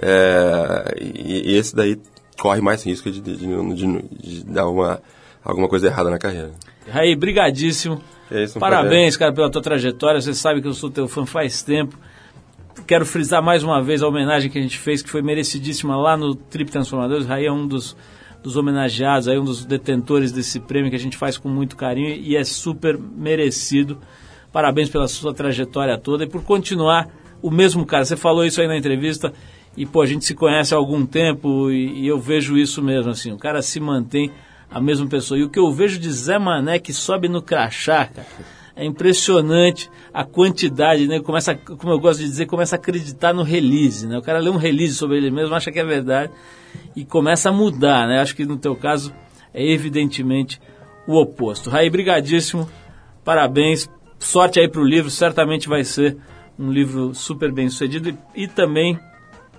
É, 0.00 0.94
e, 1.00 1.52
e, 1.52 1.56
esse 1.56 1.74
daí 1.74 1.98
corre 2.38 2.60
mais 2.60 2.84
risco 2.84 3.10
de, 3.10 3.20
de, 3.20 3.36
de, 3.36 4.02
de, 4.22 4.44
dar 4.44 4.68
uma, 4.68 5.02
alguma 5.44 5.68
coisa 5.68 5.88
errada 5.88 6.08
na 6.08 6.18
carreira. 6.18 6.52
Raí, 6.88 7.14
brigadíssimo. 7.14 8.00
É 8.30 8.44
isso, 8.44 8.58
Parabéns, 8.58 9.16
cara, 9.16 9.32
pela 9.32 9.50
tua 9.50 9.60
trajetória. 9.60 10.20
Você 10.20 10.32
sabe 10.34 10.62
que 10.62 10.68
eu 10.68 10.74
sou 10.74 10.90
teu 10.90 11.08
fã 11.08 11.26
faz 11.26 11.62
tempo. 11.62 11.98
Quero 12.86 13.04
frisar 13.04 13.42
mais 13.42 13.62
uma 13.62 13.82
vez 13.82 14.02
a 14.02 14.08
homenagem 14.08 14.50
que 14.50 14.58
a 14.58 14.62
gente 14.62 14.78
fez, 14.78 15.02
que 15.02 15.10
foi 15.10 15.20
merecidíssima 15.20 15.96
lá 15.96 16.16
no 16.16 16.34
Trip 16.34 16.70
Transformadores. 16.70 17.26
Raí 17.26 17.46
é 17.46 17.52
um 17.52 17.66
dos, 17.66 17.96
dos 18.42 18.56
homenageados, 18.56 19.26
aí 19.26 19.38
um 19.38 19.44
dos 19.44 19.64
detentores 19.64 20.30
desse 20.30 20.60
prêmio 20.60 20.90
que 20.90 20.96
a 20.96 21.00
gente 21.00 21.16
faz 21.16 21.36
com 21.36 21.48
muito 21.48 21.76
carinho 21.76 22.10
e 22.10 22.36
é 22.36 22.44
super 22.44 22.96
merecido. 22.96 23.98
Parabéns 24.52 24.88
pela 24.88 25.08
sua 25.08 25.34
trajetória 25.34 25.98
toda 25.98 26.24
e 26.24 26.28
por 26.28 26.42
continuar 26.44 27.08
o 27.42 27.50
mesmo 27.50 27.84
cara. 27.84 28.04
Você 28.04 28.16
falou 28.16 28.44
isso 28.44 28.60
aí 28.60 28.68
na 28.68 28.76
entrevista 28.76 29.32
e 29.76 29.86
pô, 29.86 30.02
a 30.02 30.06
gente 30.06 30.24
se 30.24 30.34
conhece 30.34 30.74
há 30.74 30.76
algum 30.76 31.06
tempo 31.06 31.70
e, 31.70 32.02
e, 32.02 32.06
eu 32.06 32.18
vejo 32.18 32.56
isso 32.56 32.82
mesmo, 32.82 33.10
assim, 33.10 33.32
o 33.32 33.38
cara 33.38 33.62
se 33.62 33.78
mantém 33.78 34.30
a 34.70 34.80
mesma 34.80 35.06
pessoa. 35.06 35.38
E 35.38 35.44
o 35.44 35.48
que 35.48 35.58
eu 35.58 35.70
vejo 35.72 35.98
de 35.98 36.10
Zé 36.10 36.38
Mané 36.38 36.78
que 36.78 36.92
sobe 36.92 37.28
no 37.28 37.40
crachá, 37.40 38.06
cara, 38.06 38.26
é 38.74 38.84
impressionante 38.84 39.90
a 40.12 40.24
quantidade, 40.24 41.08
né? 41.08 41.20
Começa, 41.20 41.54
como 41.54 41.92
eu 41.92 41.98
gosto 41.98 42.20
de 42.20 42.26
dizer, 42.26 42.46
começa 42.46 42.76
a 42.76 42.78
acreditar 42.78 43.32
no 43.32 43.42
release, 43.42 44.06
né? 44.06 44.18
O 44.18 44.22
cara 44.22 44.38
lê 44.38 44.50
um 44.50 44.56
release 44.56 44.94
sobre 44.94 45.16
ele 45.16 45.30
mesmo, 45.30 45.54
acha 45.54 45.72
que 45.72 45.78
é 45.78 45.84
verdade 45.84 46.32
e 46.94 47.04
começa 47.04 47.48
a 47.48 47.52
mudar, 47.52 48.06
né? 48.06 48.20
Acho 48.20 48.34
que 48.34 48.44
no 48.44 48.56
teu 48.56 48.76
caso 48.76 49.12
é 49.52 49.64
evidentemente 49.64 50.60
o 51.06 51.16
oposto. 51.16 51.70
Raí, 51.70 51.90
brigadíssimo, 51.90 52.68
parabéns, 53.24 53.88
sorte 54.18 54.60
aí 54.60 54.68
para 54.68 54.80
o 54.80 54.84
livro, 54.84 55.10
certamente 55.10 55.68
vai 55.68 55.84
ser 55.84 56.16
um 56.58 56.70
livro 56.70 57.14
super 57.14 57.52
bem 57.52 57.68
sucedido 57.68 58.10
e, 58.10 58.42
e 58.42 58.48
também 58.48 58.98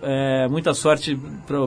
é, 0.01 0.47
muita 0.47 0.73
sorte 0.73 1.19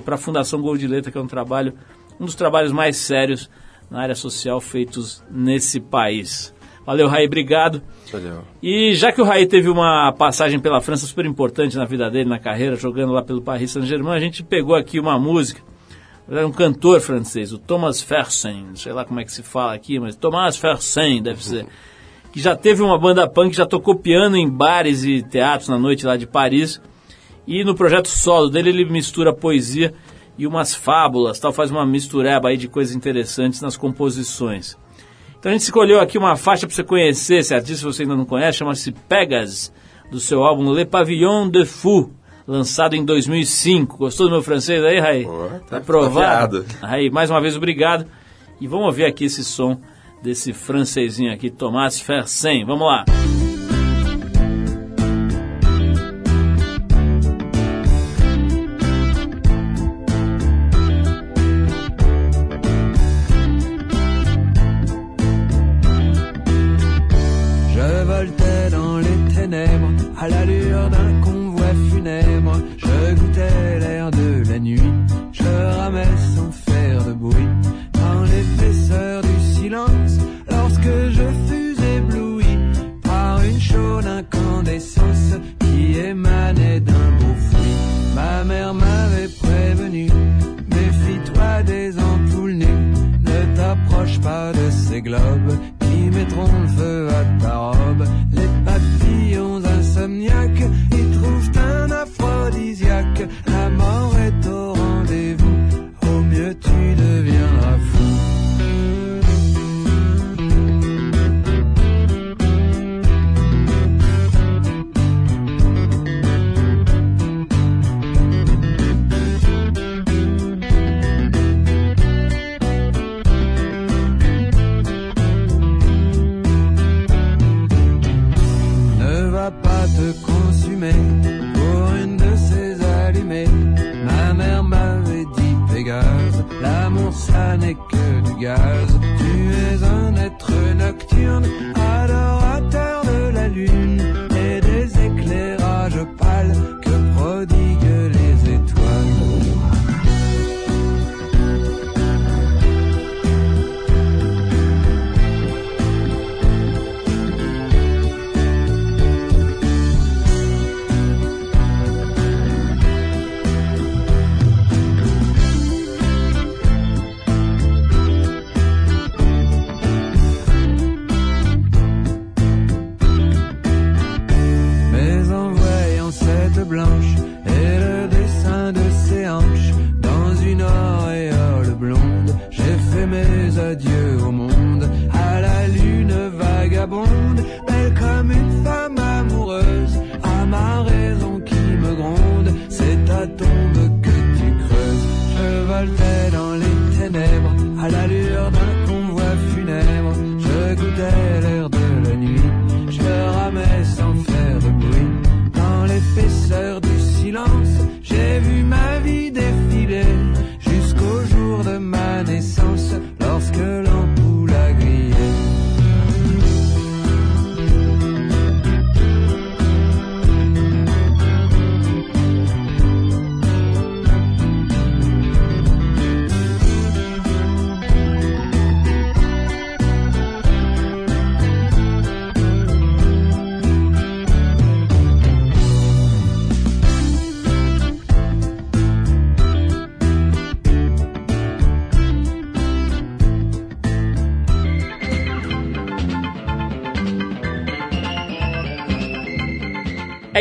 para 0.05 0.15
a 0.15 0.19
Fundação 0.19 0.61
Gol 0.61 0.77
de 0.77 0.87
Letra, 0.87 1.11
que 1.11 1.19
é 1.19 1.21
um 1.21 1.27
trabalho, 1.27 1.75
um 2.19 2.25
dos 2.25 2.35
trabalhos 2.35 2.73
mais 2.73 2.97
sérios 2.97 3.51
na 3.91 4.01
área 4.01 4.15
social 4.15 4.61
feitos 4.61 5.23
nesse 5.31 5.79
país. 5.79 6.55
Valeu, 6.85 7.07
Raí, 7.07 7.27
obrigado. 7.27 7.81
Valeu. 8.11 8.43
E 8.63 8.95
já 8.95 9.13
que 9.13 9.21
o 9.21 9.25
Raí 9.25 9.47
teve 9.47 9.69
uma 9.69 10.13
passagem 10.13 10.59
pela 10.59 10.81
França 10.81 11.07
super 11.07 11.25
importante 11.25 11.77
na 11.77 11.85
vida 11.85 12.11
dele, 12.11 12.29
na 12.29 12.39
carreira, 12.39 12.75
jogando 12.75 13.13
lá 13.13 13.23
pelo 13.23 13.41
Paris 13.41 13.71
Saint-Germain, 13.71 14.17
a 14.17 14.21
gente 14.21 14.43
pegou 14.43 14.75
aqui 14.75 14.99
uma 14.99 15.19
música, 15.19 15.63
era 16.29 16.47
um 16.47 16.53
cantor 16.53 17.01
francês, 17.01 17.53
o 17.53 17.59
Thomas 17.59 18.03
Fersen, 18.03 18.67
sei 18.75 18.93
lá 18.93 19.05
como 19.05 19.21
é 19.21 19.25
que 19.25 19.33
se 19.33 19.43
fala 19.43 19.75
aqui, 19.75 20.01
mas 20.01 20.17
Thomas 20.17 20.57
Fersen 20.57 21.23
deve 21.23 21.45
ser, 21.45 21.67
que 22.33 22.41
já 22.41 22.57
teve 22.57 22.83
uma 22.83 22.99
banda 22.99 23.29
punk, 23.29 23.55
já 23.55 23.67
tocou 23.67 23.95
piano 23.95 24.37
em 24.37 24.51
bares 24.51 25.05
e 25.05 25.23
teatros 25.23 25.69
na 25.69 25.79
noite 25.79 26.05
lá 26.05 26.17
de 26.17 26.27
Paris, 26.27 26.81
e 27.47 27.65
no 27.65 27.75
projeto 27.75 28.09
solo 28.09 28.49
dele 28.49 28.71
ele 28.71 28.85
mistura 28.85 29.35
poesia 29.35 29.93
e 30.39 30.47
umas 30.47 30.75
fábulas, 30.75 31.39
tal, 31.39 31.53
faz 31.53 31.71
uma 31.71 31.85
mistureba 31.85 32.49
aí 32.49 32.57
de 32.57 32.69
coisas 32.69 32.95
interessantes 32.95 33.61
nas 33.61 33.77
composições. 33.77 34.77
Então 35.39 35.51
a 35.51 35.53
gente 35.53 35.63
escolheu 35.63 36.01
aqui 36.01 36.17
uma 36.17 36.37
faixa 36.37 36.67
para 36.67 36.75
você 36.75 36.85
conhecer, 36.85 37.39
esse 37.39 37.55
artista 37.55 37.79
se 37.79 37.85
você 37.85 38.03
ainda 38.03 38.17
não 38.17 38.25
conhece, 38.25 38.59
chama-se 38.59 38.93
Pegas, 39.09 39.73
do 40.11 40.21
seu 40.21 40.45
álbum 40.45 40.73
Le 40.73 40.85
Pavillon 40.85 41.49
de 41.49 41.65
Fou, 41.65 42.13
lançado 42.47 42.95
em 42.95 43.05
2005. 43.05 43.97
Gostou 43.97 44.27
do 44.27 44.33
meu 44.33 44.43
francês 44.43 44.85
aí, 44.85 45.01
Raí? 45.01 45.27
tá 45.69 45.79
aprovado. 45.79 46.65
Raí, 46.81 47.11
mais 47.11 47.31
uma 47.31 47.41
vez 47.41 47.57
obrigado. 47.57 48.07
E 48.61 48.67
vamos 48.69 48.87
ouvir 48.87 49.05
aqui 49.05 49.25
esse 49.25 49.43
som 49.43 49.81
desse 50.23 50.53
francesinho 50.53 51.33
aqui, 51.33 51.51
Thomas 51.51 52.01
Fersen. 52.01 52.65
Vamos 52.65 52.87
lá. 52.87 53.05
à 53.09 53.42